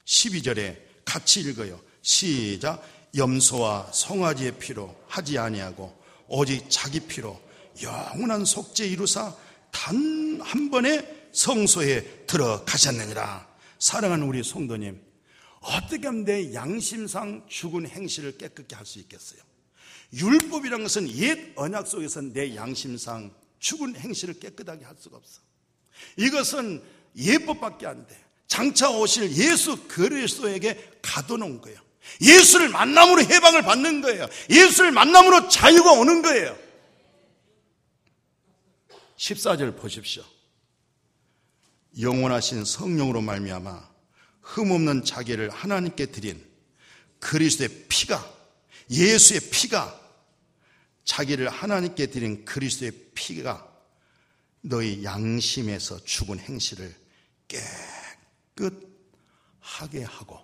12절에 0.04 0.78
같이 1.04 1.40
읽어요. 1.40 1.80
시작. 2.02 2.82
염소와 3.16 3.92
송아지의 3.92 4.58
피로 4.58 5.00
하지 5.06 5.38
아니하고 5.38 5.96
오직 6.26 6.68
자기 6.68 6.98
피로 6.98 7.43
영원한 7.82 8.44
속죄 8.44 8.86
이루사 8.86 9.34
단 9.70 10.24
한 10.44 10.70
번에 10.70 11.28
성소에 11.32 12.26
들어가셨느니라. 12.26 13.48
사랑하는 13.78 14.26
우리 14.26 14.44
성도님, 14.44 15.00
어떻게 15.60 16.06
하면 16.06 16.24
내 16.24 16.52
양심상 16.54 17.44
죽은 17.48 17.88
행실을 17.88 18.36
깨끗게 18.38 18.76
할 18.76 18.86
수 18.86 18.98
있겠어요? 19.00 19.40
율법이란 20.12 20.82
것은 20.82 21.10
옛 21.16 21.52
언약 21.56 21.88
속에서 21.88 22.20
내 22.20 22.54
양심상 22.54 23.32
죽은 23.58 23.96
행실을 23.96 24.34
깨끗하게 24.38 24.84
할 24.84 24.94
수가 24.98 25.16
없어. 25.16 25.40
이것은 26.16 26.82
예법밖에 27.16 27.86
안 27.86 28.06
돼. 28.06 28.16
장차 28.46 28.90
오실 28.90 29.32
예수 29.36 29.88
그리스도에게 29.88 30.92
가둬놓은 31.02 31.60
거예요. 31.62 31.78
예수를 32.20 32.68
만남으로 32.68 33.22
해방을 33.22 33.62
받는 33.62 34.02
거예요. 34.02 34.28
예수를 34.50 34.92
만남으로 34.92 35.48
자유가 35.48 35.92
오는 35.92 36.22
거예요. 36.22 36.56
14절 39.24 39.78
보십시오. 39.78 40.22
영원하신 41.98 42.64
성령으로 42.64 43.22
말미암아 43.22 43.94
흠없는 44.42 45.04
자기를 45.04 45.48
하나님께 45.48 46.06
드린 46.06 46.44
그리스도의 47.20 47.86
피가 47.88 48.34
예수의 48.90 49.40
피가 49.50 50.00
자기를 51.04 51.48
하나님께 51.48 52.08
드린 52.08 52.44
그리스도의 52.44 52.92
피가 53.14 53.72
너희 54.60 55.02
양심에서 55.04 56.04
죽은 56.04 56.38
행실을 56.40 56.94
깨끗하게 58.58 60.02
하고 60.02 60.38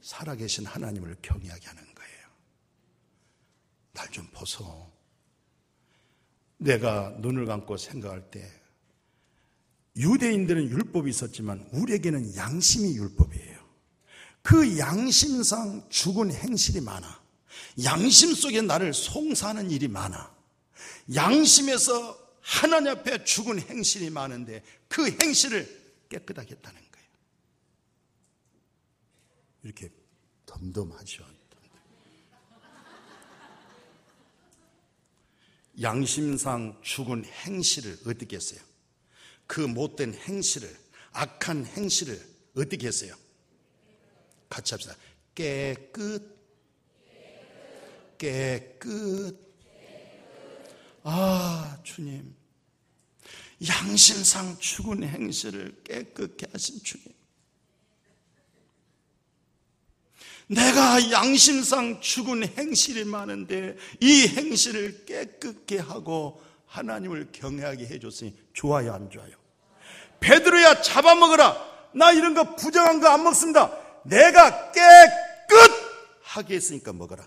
살아계신 0.00 0.66
하나님을 0.66 1.16
경외하게 1.22 1.66
하는 1.66 1.94
거예요. 1.94 2.28
날 3.94 4.08
좀 4.12 4.28
보소. 4.32 4.99
내가 6.60 7.16
눈을 7.20 7.46
감고 7.46 7.76
생각할 7.78 8.30
때 8.30 8.48
유대인들은 9.96 10.68
율법이 10.68 11.10
있었지만 11.10 11.66
우리에게는 11.72 12.36
양심이 12.36 12.96
율법이에요. 12.96 13.58
그 14.42 14.78
양심상 14.78 15.86
죽은 15.88 16.32
행실이 16.32 16.80
많아. 16.80 17.20
양심 17.82 18.34
속에 18.34 18.62
나를 18.62 18.92
송사하는 18.92 19.70
일이 19.70 19.88
많아. 19.88 20.34
양심에서 21.14 22.18
하나님 22.40 22.88
앞에 22.88 23.24
죽은 23.24 23.60
행실이 23.60 24.10
많은데 24.10 24.62
그 24.88 25.10
행실을 25.10 25.66
깨끗하게 26.08 26.56
했다는 26.56 26.80
거예요. 26.80 27.08
이렇게 29.62 29.90
덤덤하죠. 30.46 31.39
양심상 35.80 36.78
죽은 36.82 37.24
행실을 37.24 37.98
어떻게 38.06 38.36
했어요? 38.36 38.60
그 39.46 39.60
못된 39.60 40.14
행실을, 40.14 40.74
악한 41.12 41.66
행실을 41.66 42.20
어떻게 42.56 42.86
했어요? 42.86 43.14
같이 44.48 44.74
합시다. 44.74 44.94
깨끗, 45.34 46.38
깨끗. 48.18 49.50
아, 51.02 51.80
주님. 51.82 52.34
양심상 53.66 54.58
죽은 54.58 55.02
행실을 55.04 55.82
깨끗게 55.84 56.46
하신 56.52 56.82
주님. 56.82 57.19
내가 60.50 61.12
양심상 61.12 62.00
죽은 62.00 62.48
행실이 62.58 63.04
많은데 63.04 63.76
이 64.00 64.26
행실을 64.26 65.04
깨끗게 65.06 65.78
하고 65.78 66.42
하나님을 66.66 67.28
경외하게 67.30 67.86
해줬으니 67.86 68.34
좋아요, 68.52 68.92
안 68.94 69.08
좋아요? 69.10 69.30
베드로야 70.18 70.82
잡아먹어라. 70.82 71.70
나 71.94 72.10
이런 72.12 72.34
거 72.34 72.56
부정한 72.56 73.00
거 73.00 73.08
안 73.08 73.22
먹습니다. 73.22 73.70
내가 74.04 74.72
깨끗하게 74.72 76.56
했으니까 76.56 76.92
먹어라. 76.92 77.24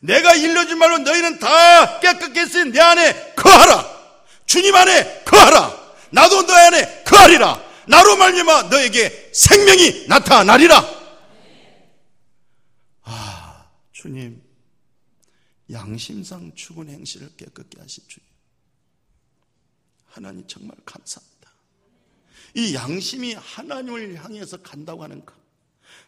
내가 0.00 0.34
일러준 0.34 0.78
말로 0.78 0.98
너희는 0.98 1.38
다 1.38 2.00
깨끗게 2.00 2.40
했으니 2.40 2.72
내 2.72 2.80
안에 2.80 3.34
거하라. 3.34 4.00
주님 4.46 4.74
안에 4.74 5.22
거하라. 5.24 5.78
나도 6.10 6.46
너희 6.46 6.66
안에 6.66 7.02
거하리라. 7.04 7.62
나로 7.86 8.16
말미암아 8.16 8.62
너에게 8.64 9.30
생명이 9.34 10.06
나타나리라. 10.08 11.00
아, 13.02 13.64
주님. 14.00 14.42
양심상 15.70 16.52
죽은 16.54 16.88
행실을 16.88 17.30
깨끗게 17.36 17.80
하신 17.80 18.02
주님. 18.08 18.26
하나님 20.06 20.46
정말 20.46 20.74
감사합니다. 20.86 21.52
이 22.54 22.74
양심이 22.74 23.34
하나님을 23.34 24.16
향해서 24.16 24.56
간다고 24.62 25.04
하는 25.04 25.24
것. 25.24 25.34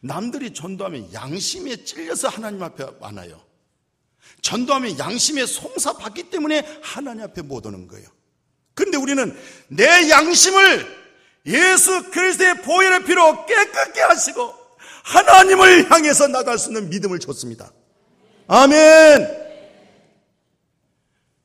남들이 0.00 0.54
전도하면 0.54 1.12
양심에 1.12 1.84
찔려서 1.84 2.28
하나님 2.28 2.62
앞에 2.62 2.84
와나요. 2.98 3.44
전도하면 4.40 4.98
양심에 4.98 5.44
송사받기 5.44 6.30
때문에 6.30 6.80
하나님 6.82 7.24
앞에 7.24 7.42
못 7.42 7.66
오는 7.66 7.86
거예요. 7.86 8.08
그런데 8.74 8.96
우리는 8.96 9.38
내 9.68 10.08
양심을 10.08 11.02
예수 11.44 12.10
그리스도의 12.10 12.62
보혈의 12.62 13.04
피로 13.04 13.44
깨끗게 13.44 14.00
하시고 14.00 14.54
하나님을 15.04 15.90
향해서 15.90 16.28
나갈 16.28 16.58
수 16.58 16.70
있는 16.70 16.88
믿음을 16.88 17.18
줬습니다. 17.18 17.70
아멘. 18.46 19.42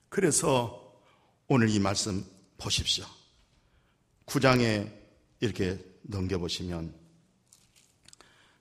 그래서 0.10 0.98
오늘 1.48 1.70
이 1.70 1.80
말씀 1.80 2.26
보십시오. 2.58 3.06
9장에 4.26 4.92
이렇게 5.40 5.80
넘겨보시면 6.02 6.94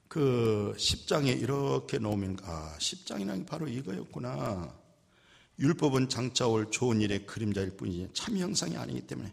그 0.08 0.74
10장에 0.76 1.40
이렇게 1.40 1.98
놓으면 1.98 2.38
아 2.42 2.76
10장이라는 2.78 3.46
바로 3.46 3.68
이거였구나. 3.68 4.74
율법은 5.58 6.10
장차 6.10 6.46
올 6.46 6.70
좋은 6.70 7.00
일의 7.00 7.24
그림자일 7.24 7.76
뿐이지 7.76 8.10
참 8.12 8.36
형상이 8.36 8.76
아니기 8.76 9.00
때문에 9.06 9.32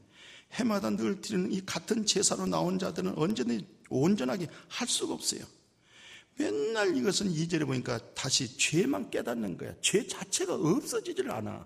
해마다 0.53 0.89
늘 0.89 1.19
드리는 1.19 1.51
이 1.51 1.65
같은 1.65 2.05
제사로 2.05 2.45
나온 2.45 2.79
자들은 2.79 3.17
언제든 3.17 3.67
온전하게 3.89 4.47
할 4.69 4.87
수가 4.87 5.13
없어요. 5.13 5.43
맨날 6.35 6.95
이것은 6.97 7.31
이절에 7.31 7.65
보니까 7.65 7.99
다시 8.13 8.57
죄만 8.57 9.09
깨닫는 9.09 9.57
거야. 9.57 9.73
죄 9.81 10.05
자체가 10.05 10.55
없어지질 10.55 11.29
않아. 11.29 11.65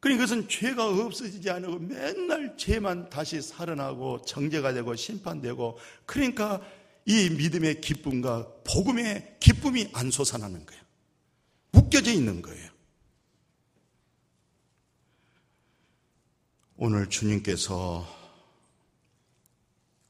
그러니까 0.00 0.24
이것은 0.24 0.48
죄가 0.48 0.88
없어지지 0.88 1.48
않고 1.48 1.78
맨날 1.78 2.56
죄만 2.56 3.08
다시 3.08 3.40
살아나고 3.40 4.22
정죄가 4.22 4.72
되고 4.72 4.96
심판되고 4.96 5.78
그러니까 6.06 6.60
이 7.06 7.30
믿음의 7.30 7.80
기쁨과 7.80 8.62
복음의 8.64 9.36
기쁨이 9.38 9.88
안 9.92 10.10
솟아나는 10.10 10.66
거예요. 10.66 10.82
묶여져 11.70 12.12
있는 12.12 12.42
거예요. 12.42 12.70
오늘 16.76 17.08
주님께서 17.08 18.04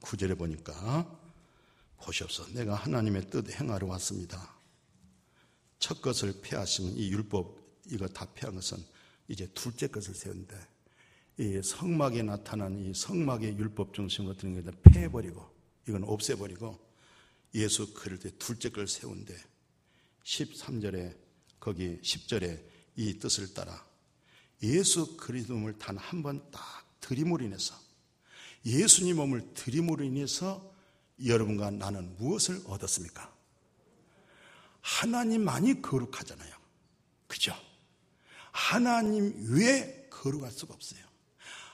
구절에 0.00 0.34
보니까 0.34 1.21
보시옵소. 2.02 2.48
내가 2.52 2.74
하나님의 2.74 3.30
뜻 3.30 3.48
행하러 3.50 3.86
왔습니다. 3.86 4.54
첫 5.78 6.00
것을 6.00 6.40
폐하시면 6.42 6.96
이 6.96 7.10
율법 7.10 7.60
이거 7.90 8.06
다 8.06 8.26
폐한 8.34 8.54
것은 8.54 8.78
이제 9.28 9.46
둘째 9.54 9.88
것을 9.88 10.14
세운데 10.14 10.56
이 11.38 11.60
성막에 11.62 12.22
나타난 12.22 12.78
이 12.78 12.92
성막의 12.94 13.56
율법 13.58 13.94
중심 13.94 14.26
같은 14.26 14.54
것을 14.54 14.78
폐해버리고 14.82 15.44
이건 15.88 16.04
없애버리고 16.04 16.78
예수 17.54 17.92
그릴 17.94 18.18
둘째 18.38 18.68
걸 18.68 18.86
세운데 18.86 19.36
13절에 20.24 21.16
거기 21.58 21.98
10절에 22.00 22.62
이 22.96 23.18
뜻을 23.18 23.54
따라 23.54 23.84
예수 24.62 25.16
그리스도 25.16 25.54
몸을 25.54 25.78
단한 25.78 26.22
번딱 26.22 26.62
들임으로 27.00 27.44
인해서 27.44 27.74
예수님 28.64 29.16
몸을 29.16 29.54
들임으로 29.54 30.04
인해서 30.04 30.71
여러분과 31.26 31.70
나는 31.70 32.16
무엇을 32.16 32.62
얻었습니까? 32.66 33.32
하나님만이 34.80 35.80
거룩하잖아요. 35.82 36.54
그죠? 37.26 37.54
하나님 38.50 39.32
외에 39.54 40.08
거룩할 40.10 40.50
수가 40.50 40.74
없어요. 40.74 41.00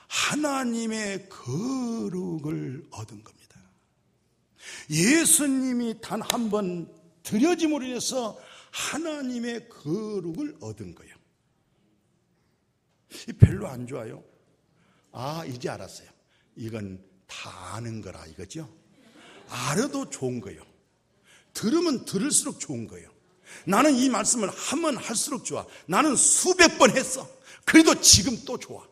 하나님의 0.07 1.29
거룩을 1.29 2.87
얻은 2.91 3.23
겁니다. 3.23 3.59
예수님이 4.89 5.99
단 6.01 6.21
한 6.21 6.49
번 6.49 6.91
드려짐으로 7.23 7.85
인해서 7.85 8.39
하나님의 8.71 9.69
거룩을 9.69 10.57
얻은 10.61 10.95
거예요. 10.95 11.15
별로 13.39 13.67
안 13.67 13.85
좋아요. 13.87 14.23
아, 15.11 15.43
이제 15.45 15.69
알았어요. 15.69 16.09
이건 16.55 17.03
다 17.27 17.75
아는 17.75 18.01
거라 18.01 18.25
이거죠. 18.27 18.71
알아도 19.49 20.09
좋은 20.09 20.39
거예요. 20.41 20.61
들으면 21.53 22.05
들을수록 22.05 22.59
좋은 22.59 22.87
거예요. 22.87 23.09
나는 23.65 23.95
이 23.95 24.09
말씀을 24.09 24.49
하면 24.49 24.97
할수록 24.97 25.43
좋아. 25.43 25.65
나는 25.87 26.15
수백 26.15 26.77
번 26.77 26.95
했어. 26.95 27.27
그래도 27.65 27.99
지금 27.99 28.37
또 28.45 28.57
좋아. 28.57 28.87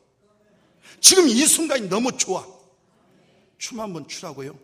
지금 1.00 1.28
이 1.28 1.46
순간이 1.46 1.88
너무 1.88 2.16
좋아. 2.18 2.46
춤 3.58 3.80
한번 3.80 4.08
추라고요? 4.08 4.58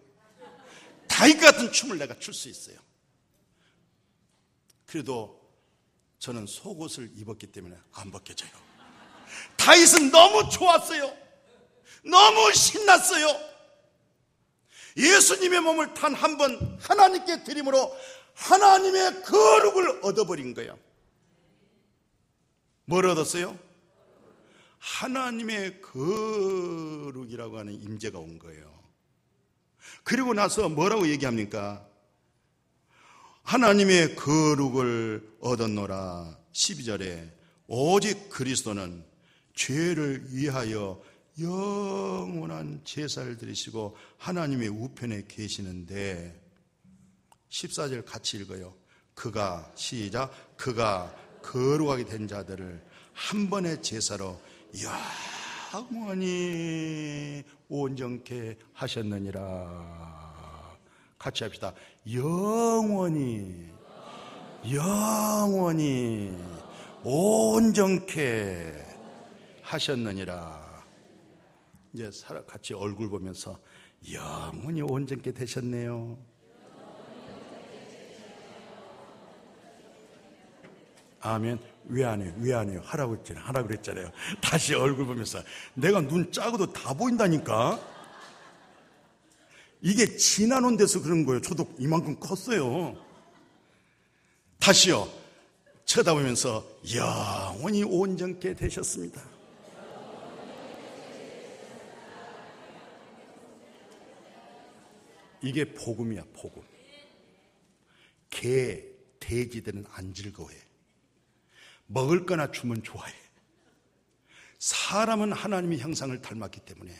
다윗 1.07 1.39
같은 1.39 1.71
춤을 1.71 1.97
내가 1.99 2.17
출 2.19 2.33
수 2.33 2.49
있어요. 2.49 2.77
그래도 4.85 5.39
저는 6.19 6.45
속옷을 6.47 7.11
입었기 7.15 7.47
때문에 7.47 7.75
안 7.93 8.11
벗겨져요. 8.11 8.51
다윗은 9.57 10.11
너무 10.11 10.49
좋았어요. 10.49 11.15
너무 12.03 12.53
신났어요. 12.53 13.52
예수님의 14.97 15.61
몸을 15.61 15.93
단 15.93 16.13
한 16.15 16.37
번 16.37 16.77
하나님께 16.81 17.43
드림으로 17.43 17.95
하나님의 18.35 19.23
거룩을 19.23 19.99
얻어버린 20.03 20.53
거예요. 20.53 20.77
뭘 22.85 23.05
얻었어요? 23.07 23.57
하나님의 24.79 25.81
거룩이라고 25.81 27.57
하는 27.57 27.73
임재가 27.81 28.19
온 28.19 28.37
거예요. 28.39 28.73
그리고 30.03 30.33
나서 30.33 30.67
뭐라고 30.69 31.07
얘기합니까? 31.07 31.85
하나님의 33.43 34.15
거룩을 34.15 35.35
얻었노라. 35.39 36.37
12절에 36.51 37.29
오직 37.67 38.29
그리스도는 38.29 39.05
죄를 39.55 40.25
위하여 40.33 41.01
영원한 41.39 42.81
제사를 42.83 43.37
드리시고 43.37 43.95
하나님의 44.17 44.67
우편에 44.69 45.23
계시는데 45.27 46.39
14절 47.49 48.05
같이 48.05 48.37
읽어요. 48.37 48.73
그가 49.13 49.71
시작 49.75 50.31
그가 50.57 51.15
거룩하게 51.41 52.05
된 52.05 52.27
자들을 52.27 52.83
한 53.13 53.49
번의 53.49 53.81
제사로 53.81 54.39
영원히 55.73 57.43
온전케 57.69 58.57
하셨느니라. 58.73 60.13
같이 61.17 61.43
합시다. 61.43 61.73
영원히 62.11 63.71
영원히 64.71 66.37
온전케 67.03 68.73
하셨느니라. 69.61 70.62
이제 71.93 72.09
같이 72.47 72.73
얼굴 72.73 73.09
보면서 73.09 73.59
영원히 74.11 74.81
온전케 74.81 75.31
되셨네요. 75.31 76.17
아멘. 81.21 81.57
왜 81.85 82.03
안 82.03 82.21
해요? 82.21 82.33
왜 82.39 82.53
안 82.53 82.69
해요? 82.69 82.81
하라고 82.83 83.15
했잖아요. 83.17 83.45
하라고 83.45 83.67
그랬잖아요. 83.67 84.11
다시 84.41 84.73
얼굴 84.73 85.05
보면서 85.05 85.41
내가 85.73 86.01
눈 86.01 86.31
작아도 86.31 86.71
다 86.73 86.93
보인다니까. 86.93 87.79
이게 89.81 90.17
지나온 90.17 90.75
데서 90.77 91.01
그런 91.01 91.25
거예요. 91.25 91.41
저도 91.41 91.73
이만큼 91.77 92.19
컸어요. 92.19 92.97
다시요. 94.59 95.07
쳐다보면서 95.85 96.65
영원히 96.95 97.83
온전케 97.83 98.55
되셨습니다. 98.55 99.32
이게 105.43 105.65
복음이야, 105.73 106.23
복음. 106.33 106.63
개, 108.29 108.83
돼지들은 109.19 109.85
안 109.91 110.13
즐거워해. 110.13 110.57
먹을 111.87 112.25
거나 112.25 112.51
주면 112.51 112.81
좋아해. 112.81 113.13
사람은 114.59 115.33
하나님의 115.33 115.79
형상을 115.79 116.19
닮았기 116.21 116.61
때문에 116.61 116.95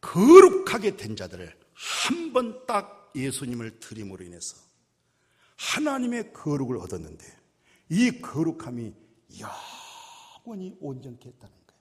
거룩하게 0.00 0.96
된 0.96 1.16
자들을 1.16 1.58
한 1.74 2.32
번 2.32 2.64
딱 2.66 3.10
예수님을 3.16 3.80
드림으로 3.80 4.24
인해서 4.24 4.56
하나님의 5.56 6.32
거룩을 6.32 6.76
얻었는데 6.76 7.26
이 7.88 8.20
거룩함이 8.20 8.94
영원히 9.40 10.76
온전케 10.80 11.28
했다는 11.28 11.54
거예요. 11.66 11.80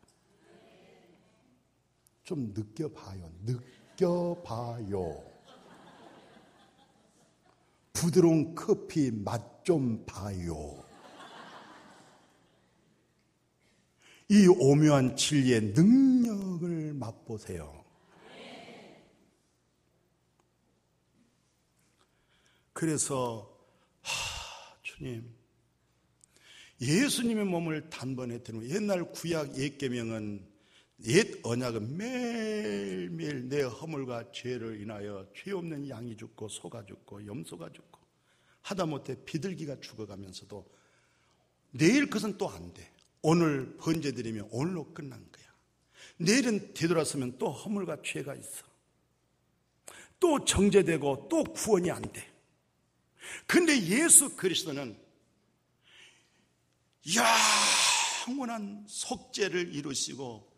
좀 2.23 2.51
느껴봐요. 2.55 3.31
느 3.45 3.59
껴봐요. 3.99 5.23
부드러운 7.93 8.55
커피 8.55 9.11
맛 9.11 9.59
좀 9.69 10.03
봐요. 10.03 10.83
이 14.29 14.47
오묘한 14.47 15.15
진리의 15.15 15.73
능력을 15.75 16.93
맛보세요. 16.95 17.85
그래서 22.73 23.55
하, 24.01 24.81
주님 24.81 25.31
예수님의 26.81 27.45
몸을 27.45 27.91
단번에 27.91 28.39
드는 28.41 28.67
옛날 28.71 29.11
구약 29.11 29.55
옛계명은 29.55 30.47
옛 31.05 31.39
언약은 31.43 31.95
매일매일 31.97 33.47
내 33.47 33.61
허물과 33.61 34.31
죄를 34.31 34.81
인하여 34.81 35.25
죄 35.35 35.51
없는 35.51 35.87
양이 35.89 36.17
죽고 36.17 36.49
소가 36.49 36.85
죽고 36.85 37.25
염소가 37.25 37.71
죽고 37.71 37.99
하다못해 38.61 39.23
비둘기가 39.23 39.79
죽어가면서도 39.79 40.69
내일 41.71 42.07
그것은 42.07 42.37
또 42.37 42.49
안 42.49 42.73
돼. 42.73 42.91
오늘 43.21 43.75
번제 43.77 44.11
드리면 44.13 44.47
오늘로 44.51 44.93
끝난 44.93 45.25
거야. 45.31 45.45
내일은 46.17 46.73
되돌아서면 46.73 47.37
또 47.37 47.51
허물과 47.51 48.01
죄가 48.03 48.35
있어. 48.35 48.65
또 50.19 50.43
정제되고 50.43 51.27
또 51.29 51.43
구원이 51.43 51.91
안 51.91 52.01
돼. 52.01 52.29
근데 53.45 53.81
예수 53.83 54.35
그리스도는 54.35 54.97
영원한 58.27 58.85
속죄를 58.87 59.73
이루시고 59.73 60.48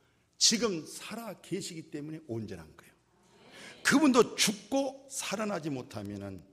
지금 0.42 0.84
살아 0.88 1.36
계시기 1.40 1.92
때문에 1.92 2.20
온전한 2.28 2.66
거예요. 2.76 2.92
그분도 3.84 4.36
죽고 4.36 5.08
살아나지 5.12 5.70
못하면 5.70 6.44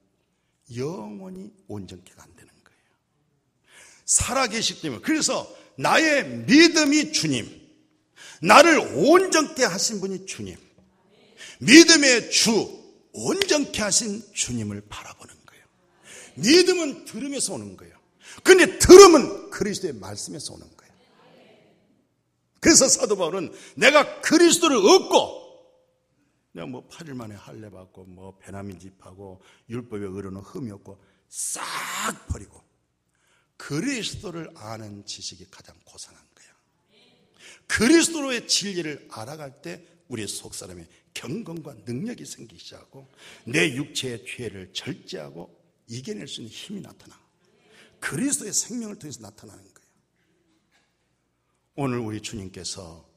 영원히 0.76 1.50
온전케가 1.68 2.22
안 2.22 2.36
되는 2.36 2.52
거예요. 2.64 2.80
살아 4.04 4.46
계시기 4.46 4.82
때문에. 4.82 5.00
그래서 5.00 5.50
나의 5.78 6.28
믿음이 6.28 7.12
주님, 7.12 7.48
나를 8.42 8.78
온전케 8.78 9.64
하신 9.64 10.02
분이 10.02 10.26
주님, 10.26 10.58
믿음의 11.60 12.30
주, 12.30 12.84
온전케 13.14 13.80
하신 13.80 14.22
주님을 14.34 14.82
바라보는 14.90 15.34
거예요. 15.46 15.64
믿음은 16.34 17.06
들음에서 17.06 17.54
오는 17.54 17.74
거예요. 17.78 17.96
근데 18.44 18.78
들음은 18.78 19.48
그리스도의 19.48 19.94
말씀에서 19.94 20.52
오는 20.52 20.66
거예요. 20.76 20.87
그래서 22.60 22.88
사도 22.88 23.16
바울은 23.16 23.52
내가 23.76 24.20
그리스도를 24.20 24.76
얻고 24.76 25.48
내가 26.52 26.66
뭐 26.66 26.88
8일 26.88 27.14
만에 27.14 27.34
할례 27.34 27.70
받고 27.70 28.04
뭐 28.04 28.36
베나민 28.38 28.78
집하고 28.78 29.40
율법의 29.68 30.08
의로는 30.08 30.40
흠이 30.40 30.70
없고 30.72 31.00
싹 31.28 31.62
버리고 32.28 32.62
그리스도를 33.56 34.50
아는 34.56 35.04
지식이 35.04 35.46
가장 35.50 35.76
고상한 35.84 36.22
거야. 36.34 36.46
그리스도로의 37.66 38.48
진리를 38.48 39.08
알아갈 39.10 39.60
때 39.62 39.84
우리 40.08 40.26
속 40.26 40.54
사람의 40.54 40.88
경건과 41.14 41.74
능력이 41.84 42.24
생기기 42.24 42.62
시작하고 42.62 43.08
내 43.44 43.74
육체의 43.74 44.24
죄를 44.24 44.72
절제하고 44.72 45.54
이겨낼 45.88 46.28
수 46.28 46.40
있는 46.40 46.52
힘이 46.52 46.80
나타나. 46.80 47.18
그리스도의 48.00 48.52
생명을 48.52 48.98
통해서 48.98 49.20
나타나는 49.20 49.62
거예요. 49.62 49.77
오늘 51.80 51.98
우리 51.98 52.20
주님께서 52.20 53.08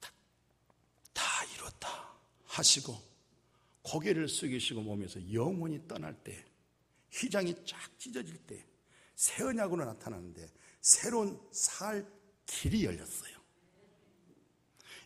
다, 0.00 0.10
다 1.12 1.22
이뤘다 1.54 2.16
하시고 2.44 2.98
고개를 3.82 4.26
숙이시고 4.28 4.80
몸에서 4.80 5.20
영원히 5.32 5.86
떠날 5.86 6.14
때 6.24 6.44
휘장이 7.12 7.54
쫙 7.66 7.98
찢어질 7.98 8.36
때 8.46 8.64
새 9.16 9.42
언약으로 9.42 9.84
나타나는데 9.84 10.46
새로운 10.82 11.40
살 11.50 12.06
길이 12.44 12.84
열렸어요. 12.84 13.34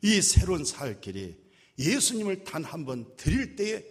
이 0.02 0.20
새로운 0.20 0.64
살 0.64 1.00
길이 1.00 1.36
예수님을 1.78 2.44
단 2.44 2.64
한 2.64 2.84
번 2.84 3.16
드릴 3.16 3.54
때에 3.56 3.84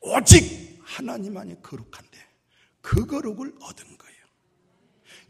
오직 0.00 0.78
하나님만이 0.82 1.62
거룩한데 1.62 2.18
그 2.80 3.06
거룩을 3.06 3.54
얻은 3.60 3.96
거예요. 3.98 4.01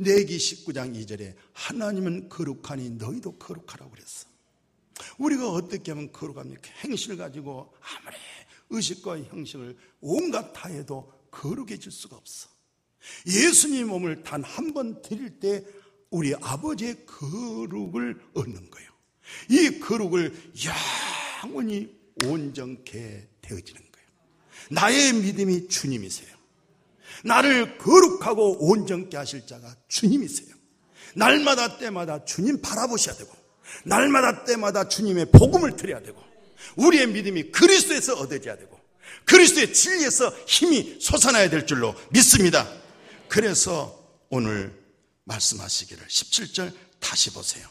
내기 0.03 0.37
19장 0.37 0.95
2절에 0.95 1.35
하나님은 1.53 2.29
거룩하니 2.29 2.91
너희도 2.91 3.37
거룩하라고 3.39 3.91
그랬어. 3.93 4.27
우리가 5.19 5.49
어떻게 5.51 5.93
하면 5.93 6.12
거룩합니까? 6.12 6.70
행실을 6.85 7.16
가지고 7.16 7.73
아무리 7.81 8.16
의식과 8.70 9.23
형식을 9.24 9.77
온갖 10.01 10.53
다 10.53 10.69
해도 10.69 11.12
거룩해질 11.31 11.91
수가 11.91 12.16
없어. 12.16 12.49
예수님 13.27 13.89
몸을 13.89 14.23
단 14.23 14.43
한 14.45 14.73
번 14.73 15.03
드릴 15.03 15.41
때 15.41 15.65
우리 16.11 16.35
아버지의 16.35 17.05
거룩을 17.07 18.20
얻는 18.35 18.70
거예요. 18.70 18.91
이 19.51 19.79
거룩을 19.81 20.35
영원히 21.43 21.91
온전케 22.24 23.29
되어지는 23.41 23.81
거예요. 23.81 24.09
나의 24.70 25.12
믿음이 25.15 25.69
주님이세요. 25.69 26.37
나를 27.24 27.78
거룩하고 27.78 28.69
온전케 28.69 29.16
하실 29.16 29.47
자가 29.47 29.74
주님이세요. 29.89 30.55
날마다 31.15 31.78
때마다 31.78 32.24
주님 32.24 32.61
바라보셔야 32.61 33.16
되고, 33.16 33.31
날마다 33.85 34.44
때마다 34.44 34.89
주님의 34.89 35.27
복음을 35.32 35.77
드려야 35.77 36.01
되고, 36.01 36.23
우리의 36.77 37.09
믿음이 37.09 37.53
그리스도에서 37.53 38.15
얻어져야 38.15 38.57
되고, 38.57 38.81
그리스도의 39.24 39.73
진리에서 39.73 40.31
힘이 40.47 40.99
솟아나야 41.01 41.51
될 41.51 41.66
줄로 41.66 41.94
믿습니다. 42.11 42.69
그래서 43.28 43.99
오늘 44.31 44.78
말씀하시기를 45.24 46.07
17절 46.07 46.73
다시 46.99 47.31
보세요. 47.31 47.69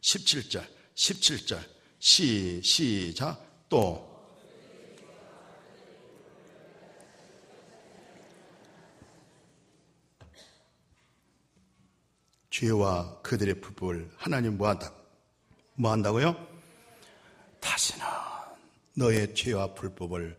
17절, 0.00 0.64
17절, 0.94 1.58
시, 1.98 2.60
시작, 2.62 3.44
또. 3.68 4.07
죄와 12.58 13.22
그들의 13.22 13.60
불법을 13.60 14.10
하나님 14.16 14.58
뭐 14.58 14.68
한다? 14.68 14.92
뭐 15.74 15.92
한다고요? 15.92 16.34
다시는 17.60 18.04
너의 18.94 19.32
죄와 19.32 19.74
불법을 19.74 20.36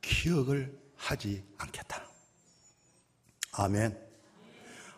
기억을 0.00 0.80
하지 0.96 1.44
않겠다. 1.58 2.08
아멘. 3.52 3.98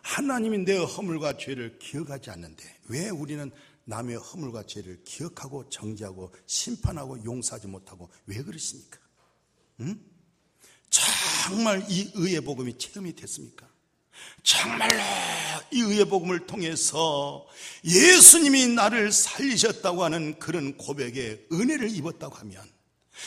하나님이 0.01 0.59
내 0.59 0.77
허물과 0.77 1.35
죄를 1.37 1.77
기억하지 1.77 2.29
않는데 2.29 2.63
왜 2.87 3.09
우리는 3.09 3.51
남의 3.83 4.15
허물과 4.15 4.63
죄를 4.63 5.03
기억하고 5.03 5.67
정지하고 5.67 6.33
심판하고 6.45 7.21
용서하지 7.25 7.67
못하고 7.67 8.09
왜 8.27 8.41
그러십니까? 8.41 8.97
응? 9.81 9.99
정말 10.89 11.85
이 11.89 12.11
의의 12.15 12.39
복음이 12.39 12.77
체험이 12.77 13.13
됐습니까? 13.13 13.70
정말로 14.43 14.99
이 15.71 15.81
의의 15.81 16.05
복음을 16.05 16.45
통해서 16.47 17.47
예수님이 17.83 18.67
나를 18.67 19.11
살리셨다고 19.11 20.03
하는 20.03 20.37
그런 20.39 20.77
고백에 20.77 21.45
은혜를 21.51 21.89
입었다고 21.95 22.35
하면 22.35 22.63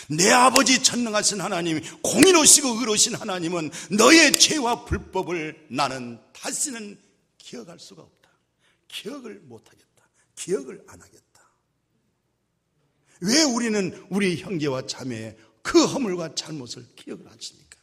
내 0.09 0.31
아버지 0.31 0.83
전능하신 0.83 1.41
하나님, 1.41 1.81
공의로시고 2.03 2.81
의로신 2.81 3.15
하나님은 3.15 3.71
너의 3.93 4.39
죄와 4.39 4.85
불법을 4.85 5.67
나는 5.71 6.21
다시는 6.33 6.99
기억할 7.39 7.79
수가 7.79 8.03
없다. 8.03 8.31
기억을 8.89 9.41
못하겠다. 9.45 9.85
기억을 10.35 10.83
안 10.89 11.01
하겠다. 11.01 11.25
왜 13.21 13.43
우리는 13.43 14.07
우리 14.11 14.37
형제와 14.37 14.87
자매의 14.87 15.37
그 15.63 15.85
허물과 15.87 16.35
잘못을 16.35 16.87
기억을 16.97 17.31
하십니까? 17.31 17.79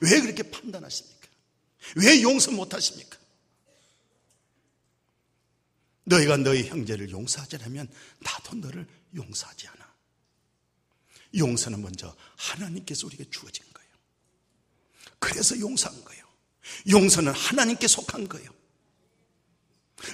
왜 0.00 0.20
그렇게 0.20 0.42
판단하십니까? 0.44 1.19
왜 1.96 2.22
용서 2.22 2.50
못하십니까? 2.50 3.18
너희가 6.04 6.36
너희 6.38 6.66
형제를 6.66 7.10
용서하지 7.10 7.56
않으면 7.56 7.88
나도 8.20 8.56
너를 8.56 8.86
용서하지 9.14 9.68
않아. 9.68 9.90
용서는 11.36 11.80
먼저 11.80 12.14
하나님께서 12.36 13.06
우리에게 13.06 13.30
주어진 13.30 13.64
거예요. 13.72 13.90
그래서 15.18 15.58
용서한 15.58 16.04
거예요. 16.04 16.24
용서는 16.88 17.32
하나님께 17.32 17.86
속한 17.86 18.28
거예요. 18.28 18.50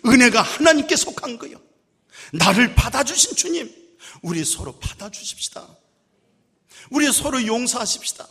은혜가 0.05 0.43
하나님께 0.43 0.97
속한 0.97 1.39
거예요. 1.39 1.63
나를 2.33 2.75
받아주신 2.75 3.37
주님, 3.37 3.97
우리 4.23 4.45
서로 4.45 4.79
받아주십시다. 4.79 5.77
우리 6.91 7.11
서로 7.13 7.47
용서하십시다. 7.47 8.29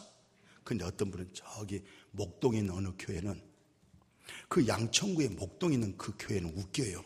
근데 0.63 0.83
어떤 0.85 1.11
분은 1.11 1.31
저기 1.33 1.83
목동에 2.15 2.59
있는 2.59 2.73
어느 2.73 2.89
교회는 2.97 3.41
그 4.47 4.67
양천구에 4.67 5.29
목동에 5.29 5.75
있는 5.75 5.97
그 5.97 6.13
교회는 6.17 6.57
웃겨요. 6.57 7.03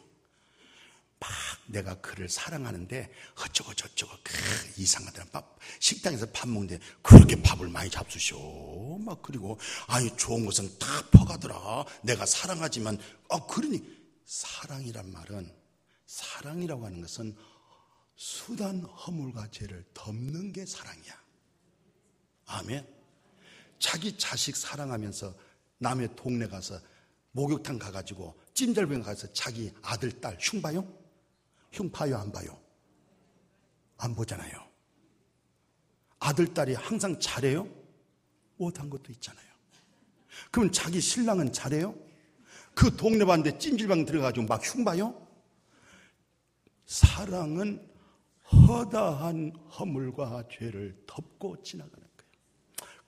막 1.19 1.29
내가 1.67 1.99
그를 1.99 2.29
사랑하는데 2.29 3.11
어쩌고 3.35 3.73
저쩌고 3.73 4.15
그 4.23 4.33
이상하더라. 4.77 5.25
밥 5.31 5.57
식당에서 5.79 6.25
밥 6.31 6.47
먹는데 6.47 6.79
그렇게 7.01 7.41
밥을 7.41 7.67
많이 7.67 7.89
잡수셔. 7.89 8.37
막 9.01 9.21
그리고 9.21 9.59
아니 9.87 10.15
좋은 10.15 10.45
것은 10.45 10.79
다 10.79 10.87
퍼가더라. 11.11 11.85
내가 12.03 12.25
사랑하지만 12.25 12.97
아 13.29 13.45
그러니 13.45 13.83
사랑이란 14.25 15.11
말은 15.11 15.53
사랑이라고 16.05 16.85
하는 16.85 17.01
것은 17.01 17.35
수단 18.15 18.81
허물과 18.83 19.49
죄를 19.51 19.85
덮는 19.93 20.53
게 20.53 20.65
사랑이야. 20.65 21.13
아멘. 22.47 22.98
자기 23.79 24.17
자식 24.17 24.55
사랑하면서 24.55 25.33
남의 25.79 26.15
동네 26.15 26.47
가서 26.47 26.79
목욕탕 27.31 27.79
가가지고 27.79 28.39
찜질방 28.53 29.01
가서 29.01 29.31
자기 29.33 29.71
아들 29.81 30.11
딸 30.19 30.37
흉봐요? 30.39 30.85
흉 31.71 31.89
봐요, 31.89 32.17
안 32.17 32.31
봐요? 32.31 32.59
안 33.97 34.13
보잖아요. 34.15 34.67
아들, 36.19 36.53
딸이 36.53 36.73
항상 36.73 37.19
잘해요? 37.19 37.67
못한 38.57 38.89
것도 38.89 39.11
있잖아요. 39.13 39.45
그럼 40.51 40.71
자기 40.71 40.99
신랑은 40.99 41.53
잘해요? 41.53 41.95
그 42.73 42.95
동네 42.95 43.25
반대 43.25 43.57
찜질방 43.57 44.05
들어가지고 44.05 44.45
막 44.47 44.61
흉봐요? 44.63 45.27
사랑은 46.85 47.87
허다한 48.51 49.53
허물과 49.77 50.43
죄를 50.51 51.03
덮고 51.05 51.61
지나가는. 51.61 51.98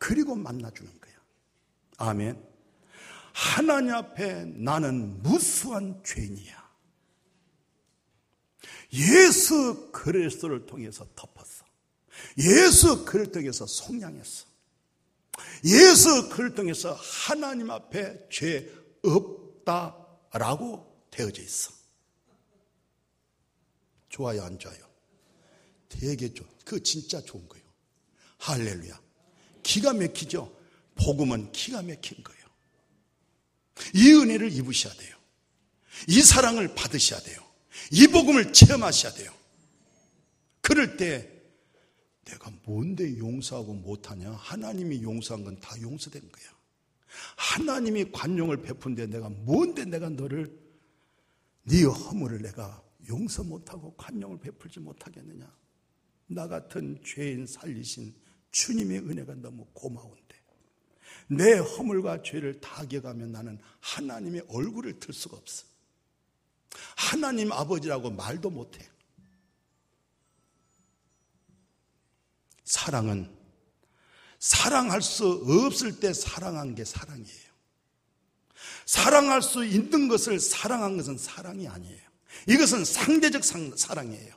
그리고 0.01 0.33
만나주는 0.33 0.99
거예요. 0.99 1.19
아멘. 1.97 2.43
하나님 3.33 3.93
앞에 3.93 4.45
나는 4.45 5.21
무수한 5.21 6.01
죄인이야. 6.03 6.71
예수 8.93 9.91
그리스도를 9.91 10.65
통해서 10.65 11.07
덮었어. 11.15 11.65
예수 12.39 13.05
그를 13.05 13.31
통해서 13.31 13.67
속량했어. 13.67 14.47
예수 15.65 16.29
그를 16.29 16.55
통해서 16.55 16.93
하나님 16.93 17.69
앞에 17.69 18.27
죄 18.31 18.73
없다라고 19.03 21.05
되어져 21.11 21.43
있어. 21.43 21.71
좋아요, 24.09 24.41
안 24.41 24.57
좋아요? 24.57 24.83
되게 25.89 26.33
좋아. 26.33 26.47
그 26.65 26.81
진짜 26.81 27.21
좋은 27.21 27.47
거예요. 27.47 27.65
할렐루야. 28.39 29.10
기가 29.63 29.93
막히죠? 29.93 30.55
복음은 30.95 31.51
기가 31.51 31.81
막힌 31.81 32.23
거예요. 32.23 32.41
이 33.95 34.11
은혜를 34.13 34.51
입으셔야 34.51 34.93
돼요. 34.93 35.15
이 36.07 36.21
사랑을 36.21 36.73
받으셔야 36.75 37.19
돼요. 37.21 37.41
이 37.91 38.07
복음을 38.07 38.53
체험하셔야 38.53 39.13
돼요. 39.13 39.33
그럴 40.61 40.97
때 40.97 41.29
내가 42.25 42.51
뭔데 42.63 43.17
용서하고 43.17 43.73
못하냐? 43.73 44.31
하나님이 44.31 45.01
용서한 45.03 45.43
건 45.43 45.59
다 45.59 45.79
용서된 45.81 46.31
거야. 46.31 46.45
하나님이 47.35 48.11
관용을 48.11 48.61
베푼데 48.61 49.07
내가 49.07 49.29
뭔데 49.29 49.85
내가 49.85 50.09
너를 50.09 50.57
네 51.63 51.83
허물을 51.83 52.41
내가 52.41 52.81
용서 53.09 53.43
못하고 53.43 53.93
관용을 53.95 54.39
베풀지 54.39 54.79
못하겠느냐? 54.79 55.51
나 56.27 56.47
같은 56.47 57.01
죄인 57.03 57.45
살리신 57.45 58.13
주님의 58.51 58.99
은혜가 58.99 59.35
너무 59.35 59.65
고마운데 59.73 60.21
내 61.27 61.53
허물과 61.57 62.23
죄를 62.23 62.59
다 62.59 62.85
기억하면 62.85 63.31
나는 63.31 63.59
하나님의 63.79 64.45
얼굴을 64.49 64.99
들 64.99 65.13
수가 65.13 65.37
없어. 65.37 65.65
하나님 66.95 67.51
아버지라고 67.51 68.11
말도 68.11 68.49
못해. 68.49 68.87
사랑은 72.65 73.29
사랑할 74.39 75.01
수 75.01 75.43
없을 75.47 75.99
때 75.99 76.13
사랑한 76.13 76.75
게 76.75 76.83
사랑이에요. 76.83 77.51
사랑할 78.85 79.41
수 79.41 79.65
있는 79.65 80.07
것을 80.07 80.39
사랑한 80.39 80.97
것은 80.97 81.17
사랑이 81.17 81.67
아니에요. 81.67 82.01
이것은 82.47 82.83
상대적 82.83 83.43
사랑이에요. 83.43 84.35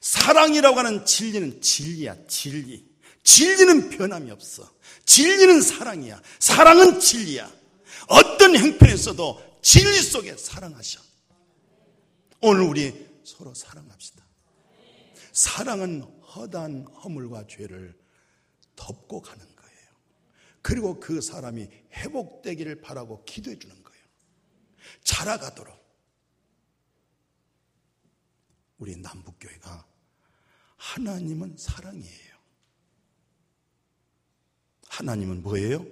사랑이라고 0.00 0.78
하는 0.78 1.04
진리는 1.04 1.60
진리야, 1.60 2.26
진리. 2.26 2.89
진리는 3.22 3.90
변함이 3.90 4.30
없어. 4.30 4.70
진리는 5.04 5.60
사랑이야. 5.60 6.20
사랑은 6.38 7.00
진리야. 7.00 7.50
어떤 8.08 8.56
형편에서도 8.56 9.60
진리 9.62 10.00
속에 10.00 10.36
사랑하셔. 10.36 11.00
오늘 12.40 12.62
우리 12.62 13.20
서로 13.24 13.54
사랑합시다. 13.54 14.24
사랑은 15.32 16.02
허단 16.02 16.86
허물과 17.04 17.46
죄를 17.46 17.96
덮고 18.76 19.20
가는 19.20 19.44
거예요. 19.44 19.88
그리고 20.62 20.98
그 20.98 21.20
사람이 21.20 21.68
회복되기를 21.92 22.80
바라고 22.80 23.24
기도해 23.24 23.58
주는 23.58 23.82
거예요. 23.82 24.04
자라가도록. 25.04 25.78
우리 28.78 28.96
남북교회가 28.96 29.86
하나님은 30.76 31.56
사랑이에요. 31.58 32.29
하나님은 34.90 35.42
뭐예요? 35.42 35.86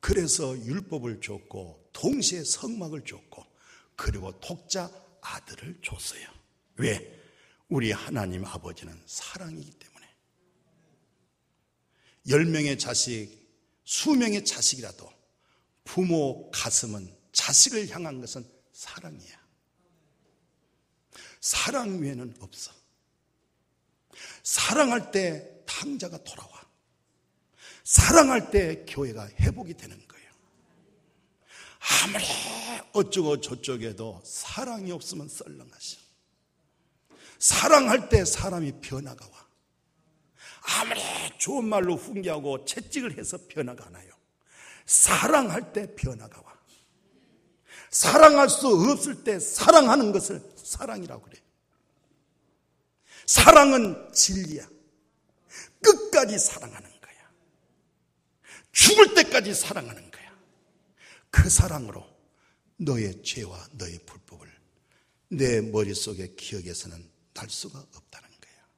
그래서 0.00 0.56
율법을 0.56 1.20
줬고 1.20 1.90
동시에 1.92 2.44
성막을 2.44 3.04
줬고 3.04 3.44
그리고 3.96 4.38
독자 4.38 4.90
아들을 5.22 5.80
줬어요. 5.82 6.28
왜? 6.76 7.18
우리 7.68 7.90
하나님 7.90 8.44
아버지는 8.44 9.02
사랑이기 9.06 9.72
때문에. 9.72 10.06
열 12.28 12.44
명의 12.44 12.78
자식, 12.78 13.36
수명의 13.84 14.44
자식이라도 14.44 15.10
부모 15.84 16.50
가슴은 16.50 17.12
자식을 17.32 17.88
향한 17.88 18.20
것은 18.20 18.46
사랑이야. 18.72 19.38
사랑 21.40 22.00
외에는 22.00 22.36
없어. 22.40 22.72
사랑할 24.42 25.10
때 25.10 25.62
탕자가 25.66 26.22
돌아와. 26.24 26.57
사랑할 27.88 28.50
때 28.50 28.84
교회가 28.86 29.30
회복이 29.40 29.72
되는 29.72 29.96
거예요. 30.06 30.30
아무리 32.04 32.24
어쩌고 32.92 33.40
저쩌게도 33.40 34.20
사랑이 34.26 34.92
없으면 34.92 35.26
썰렁하셔. 35.26 35.98
사랑할 37.38 38.10
때 38.10 38.26
사람이 38.26 38.82
변화가 38.82 39.24
와. 39.24 39.48
아무리 40.80 41.00
좋은 41.38 41.64
말로 41.64 41.96
훈계하고 41.96 42.66
채찍을 42.66 43.16
해서 43.16 43.38
변화가 43.48 43.86
안 43.86 43.94
와요. 43.94 44.12
사랑할 44.84 45.72
때 45.72 45.94
변화가 45.94 46.42
와. 46.42 46.58
사랑할 47.90 48.50
수 48.50 48.68
없을 48.68 49.24
때 49.24 49.40
사랑하는 49.40 50.12
것을 50.12 50.42
사랑이라고 50.62 51.22
그래. 51.22 51.40
사랑은 53.24 54.12
진리야. 54.12 54.68
끝까지 55.80 56.38
사랑하는. 56.38 56.87
죽을 58.78 59.12
때까지 59.12 59.54
사랑하는 59.54 60.08
거야. 60.08 60.38
그 61.30 61.50
사랑으로 61.50 62.06
너의 62.76 63.24
죄와 63.24 63.68
너의 63.72 63.98
불법을 64.06 64.48
내 65.30 65.60
머릿속에 65.60 66.34
기억에서는 66.36 67.10
날 67.34 67.50
수가 67.50 67.80
없다는 67.80 68.28
거야. 68.28 68.68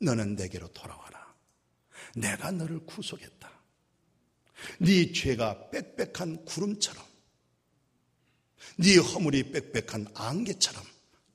너는 0.00 0.34
내게로 0.34 0.66
돌아와라. 0.72 1.34
내가 2.16 2.50
너를 2.50 2.84
구속했다. 2.84 3.48
네 4.80 5.12
죄가 5.12 5.70
빽빽한 5.70 6.44
구름처럼 6.44 7.04
네 8.78 8.96
허물이 8.96 9.52
빽빽한 9.52 10.08
안개처럼 10.14 10.84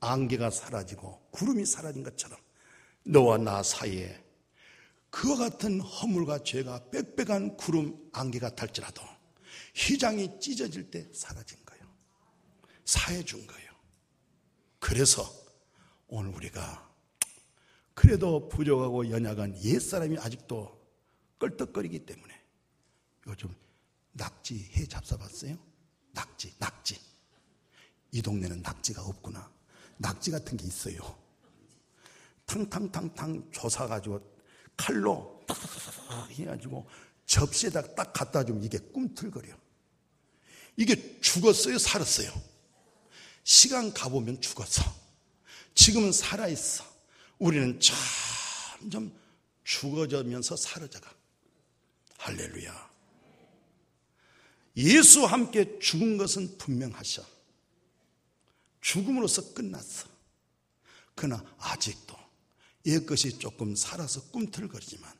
안개가 0.00 0.50
사라지고 0.50 1.28
구름이 1.30 1.64
사라진 1.64 2.02
것처럼 2.02 2.38
너와 3.04 3.38
나 3.38 3.62
사이에 3.62 4.27
그와 5.10 5.36
같은 5.36 5.80
허물과 5.80 6.42
죄가 6.42 6.90
빽빽한 6.90 7.56
구름 7.56 8.10
안개가 8.12 8.54
탈지라도 8.54 9.02
휘장이 9.74 10.40
찢어질 10.40 10.90
때 10.90 11.08
사라진 11.12 11.58
거예요. 11.64 11.84
사해 12.84 13.24
준 13.24 13.46
거예요. 13.46 13.70
그래서 14.78 15.24
오늘 16.08 16.30
우리가 16.34 16.88
그래도 17.94 18.48
부족하고 18.48 19.10
연약한 19.10 19.60
옛사람이 19.62 20.18
아직도 20.18 20.78
껄떡거리기 21.38 22.06
때문에 22.06 22.34
요즘 23.26 23.54
낙지 24.12 24.70
해 24.74 24.84
잡숴봤어요? 24.84 25.58
낙지, 26.12 26.54
낙지. 26.58 27.00
이 28.10 28.22
동네는 28.22 28.62
낙지가 28.62 29.02
없구나. 29.04 29.50
낙지 29.98 30.30
같은 30.30 30.56
게 30.56 30.66
있어요. 30.66 30.98
탕탕탕탕 32.46 33.50
조사가지고 33.52 34.37
칼로 34.78 35.44
딱 35.46 35.58
해가지고 36.30 36.88
접시에다 37.26 37.94
딱 37.94 38.12
갖다 38.14 38.42
주면 38.44 38.64
이게 38.64 38.78
꿈틀거려. 38.78 39.54
이게 40.76 41.20
죽었어요? 41.20 41.76
살았어요? 41.76 42.32
시간 43.44 43.92
가보면 43.92 44.40
죽었어. 44.40 44.82
지금은 45.74 46.12
살아있어. 46.12 46.84
우리는 47.38 47.78
점점 47.80 49.12
죽어져면서 49.64 50.56
사라져가. 50.56 51.12
할렐루야. 52.18 52.88
예수와 54.76 55.32
함께 55.32 55.78
죽은 55.78 56.16
것은 56.18 56.56
분명하셔. 56.58 57.24
죽음으로써 58.80 59.52
끝났어. 59.54 60.06
그러나 61.14 61.44
아직도 61.58 62.17
옛 62.88 63.04
것이 63.06 63.38
조금 63.38 63.74
살아서 63.76 64.22
꿈틀거리지만 64.30 65.12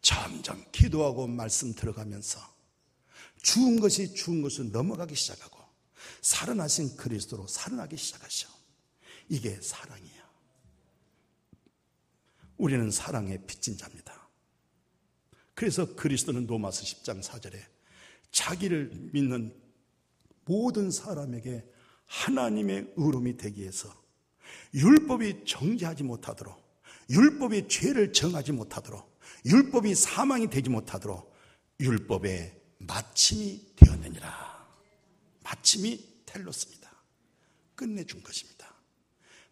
점점 0.00 0.64
기도하고 0.70 1.26
말씀 1.26 1.74
들어가면서 1.74 2.40
죽은 3.42 3.80
것이 3.80 4.14
죽은 4.14 4.42
것을 4.42 4.70
넘어가기 4.70 5.14
시작하고 5.14 5.58
살아나신 6.20 6.96
그리스도로 6.96 7.46
살아나기 7.46 7.96
시작하셔. 7.96 8.48
이게 9.28 9.60
사랑이야. 9.60 10.28
우리는 12.56 12.90
사랑의 12.90 13.46
빚진 13.46 13.76
자입니다. 13.76 14.28
그래서 15.54 15.94
그리스도는 15.94 16.46
로마서 16.46 16.82
10장 16.84 17.22
4절에 17.22 17.60
자기를 18.30 19.10
믿는 19.12 19.54
모든 20.44 20.90
사람에게 20.90 21.64
하나님의 22.06 22.92
의로움이 22.96 23.36
되기 23.36 23.62
위해서 23.62 23.92
율법이 24.74 25.44
정죄하지 25.46 26.04
못하도록 26.04 26.67
율법이 27.10 27.68
죄를 27.68 28.12
정하지 28.12 28.52
못하도록 28.52 29.18
율법이 29.46 29.94
사망이 29.94 30.48
되지 30.50 30.68
못하도록 30.70 31.32
율법의 31.80 32.60
마침이 32.78 33.74
되었느니라. 33.76 34.68
마침이 35.42 36.22
텔로스입니다. 36.26 36.90
끝내준 37.74 38.22
것입니다. 38.22 38.74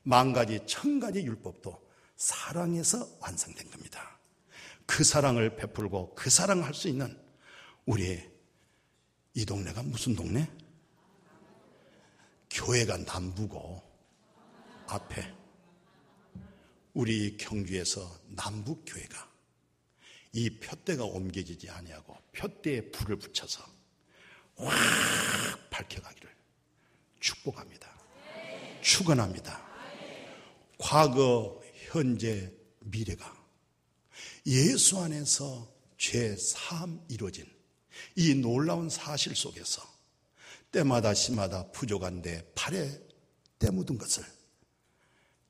만 0.02 0.32
가지, 0.32 0.60
천 0.66 1.00
가지 1.00 1.24
율법도 1.24 1.86
사랑에서 2.16 3.08
완성된 3.20 3.70
겁니다. 3.70 4.18
그 4.86 5.02
사랑을 5.04 5.56
베풀고 5.56 6.14
그 6.14 6.30
사랑을 6.30 6.64
할 6.64 6.74
수 6.74 6.88
있는 6.88 7.18
우리의 7.86 8.30
이 9.34 9.44
동네가 9.44 9.82
무슨 9.82 10.14
동네? 10.14 10.50
교회가 12.50 12.98
남부고 12.98 13.82
앞에 14.86 15.35
우리 16.96 17.36
경주에서 17.36 18.20
남북 18.28 18.84
교회가 18.86 19.30
이 20.32 20.48
표대가 20.48 21.04
옮겨지지 21.04 21.68
아니하고 21.68 22.16
표대에 22.32 22.90
불을 22.90 23.18
붙여서 23.18 23.62
확 24.56 25.68
밝혀가기를 25.68 26.34
축복합니다. 27.20 27.94
축원합니다. 28.80 29.62
과거, 30.78 31.60
현재, 31.74 32.50
미래가 32.80 33.44
예수 34.46 34.98
안에서 34.98 35.70
죄 35.98 36.34
사함 36.34 37.04
이루어진 37.10 37.44
이 38.14 38.34
놀라운 38.34 38.88
사실 38.88 39.36
속에서 39.36 39.82
때마다 40.72 41.12
시마다 41.12 41.70
부족한데 41.72 42.52
팔에 42.54 43.06
때 43.58 43.70
묻은 43.70 43.98
것을 43.98 44.24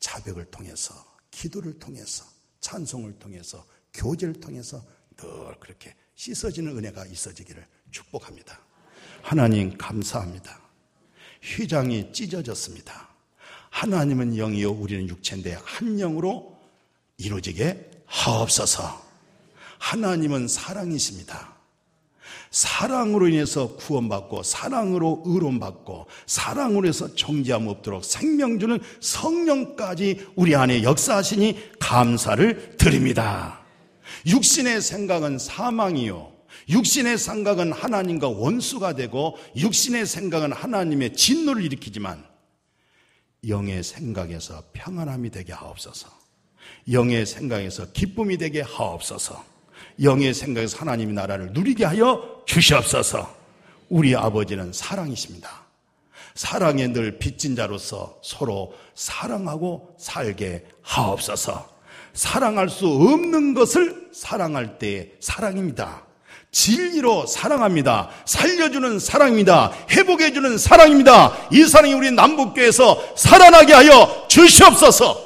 자백을 0.00 0.46
통해서 0.46 1.15
기도를 1.36 1.78
통해서 1.78 2.24
찬송을 2.60 3.18
통해서 3.18 3.64
교제를 3.92 4.40
통해서 4.40 4.82
늘 5.16 5.60
그렇게 5.60 5.94
씻어지는 6.14 6.78
은혜가 6.78 7.04
있어지기를 7.06 7.64
축복합니다. 7.90 8.58
하나님 9.22 9.76
감사합니다. 9.76 10.60
휘장이 11.42 12.12
찢어졌습니다. 12.12 13.08
하나님은 13.68 14.36
영이요 14.36 14.72
우리는 14.72 15.06
육체인데 15.08 15.58
한 15.62 15.98
영으로 15.98 16.58
이루어지게 17.18 17.90
하옵소서. 18.06 19.04
하나님은 19.78 20.48
사랑이십니다. 20.48 21.55
사랑으로 22.50 23.28
인해서 23.28 23.76
구원받고 23.76 24.42
사랑으로 24.42 25.22
의론받고 25.26 26.06
사랑으로 26.26 26.88
해서 26.88 27.14
정죄함 27.14 27.68
없도록 27.68 28.04
생명 28.04 28.58
주는 28.58 28.78
성령까지 29.00 30.26
우리 30.36 30.54
안에 30.54 30.82
역사하시니 30.82 31.78
감사를 31.78 32.76
드립니다. 32.76 33.60
육신의 34.26 34.80
생각은 34.80 35.38
사망이요. 35.38 36.32
육신의 36.68 37.18
생각은 37.18 37.72
하나님과 37.72 38.28
원수가 38.28 38.94
되고 38.94 39.36
육신의 39.56 40.06
생각은 40.06 40.52
하나님의 40.52 41.14
진노를 41.14 41.64
일으키지만 41.64 42.24
영의 43.48 43.84
생각에서 43.84 44.62
평안함이 44.72 45.30
되게 45.30 45.52
하옵소서. 45.52 46.08
영의 46.90 47.26
생각에서 47.26 47.92
기쁨이 47.92 48.38
되게 48.38 48.60
하옵소서. 48.60 49.55
영의 50.02 50.34
생각에서 50.34 50.78
하나님의 50.78 51.14
나라를 51.14 51.52
누리게 51.52 51.84
하여 51.84 52.42
주시옵소서. 52.46 53.34
우리 53.88 54.14
아버지는 54.14 54.72
사랑이십니다. 54.72 55.66
사랑에 56.34 56.88
늘 56.88 57.18
빚진 57.18 57.56
자로서 57.56 58.18
서로 58.22 58.74
사랑하고 58.94 59.94
살게 59.98 60.66
하옵소서. 60.82 61.76
사랑할 62.12 62.68
수 62.68 62.86
없는 62.86 63.54
것을 63.54 64.08
사랑할 64.12 64.78
때의 64.78 65.12
사랑입니다. 65.20 66.02
진리로 66.50 67.26
사랑합니다. 67.26 68.08
살려주는 68.24 68.98
사랑입니다. 68.98 69.72
회복해주는 69.90 70.56
사랑입니다. 70.56 71.36
이 71.52 71.64
사랑이 71.64 71.92
우리 71.92 72.10
남북교에서 72.10 73.14
살아나게 73.16 73.74
하여 73.74 74.26
주시옵소서. 74.28 75.25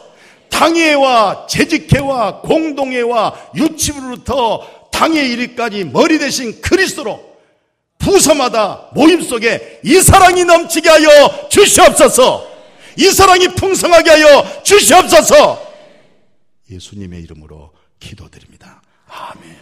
당회와 0.50 1.46
재직회와 1.46 2.40
공동회와 2.40 3.50
유치부로부터 3.54 4.88
당회 4.90 5.24
일까지 5.26 5.84
머리 5.84 6.18
대신 6.18 6.60
그리스도로 6.60 7.30
부서마다 7.98 8.88
모임 8.92 9.22
속에 9.22 9.80
이 9.84 10.00
사랑이 10.00 10.44
넘치게 10.44 10.88
하여 10.88 11.48
주시옵소서. 11.48 12.50
이 12.96 13.04
사랑이 13.10 13.48
풍성하게 13.48 14.10
하여 14.10 14.62
주시옵소서. 14.62 15.70
예수님의 16.70 17.22
이름으로 17.22 17.72
기도드립니다. 17.98 18.82
아멘. 19.08 19.56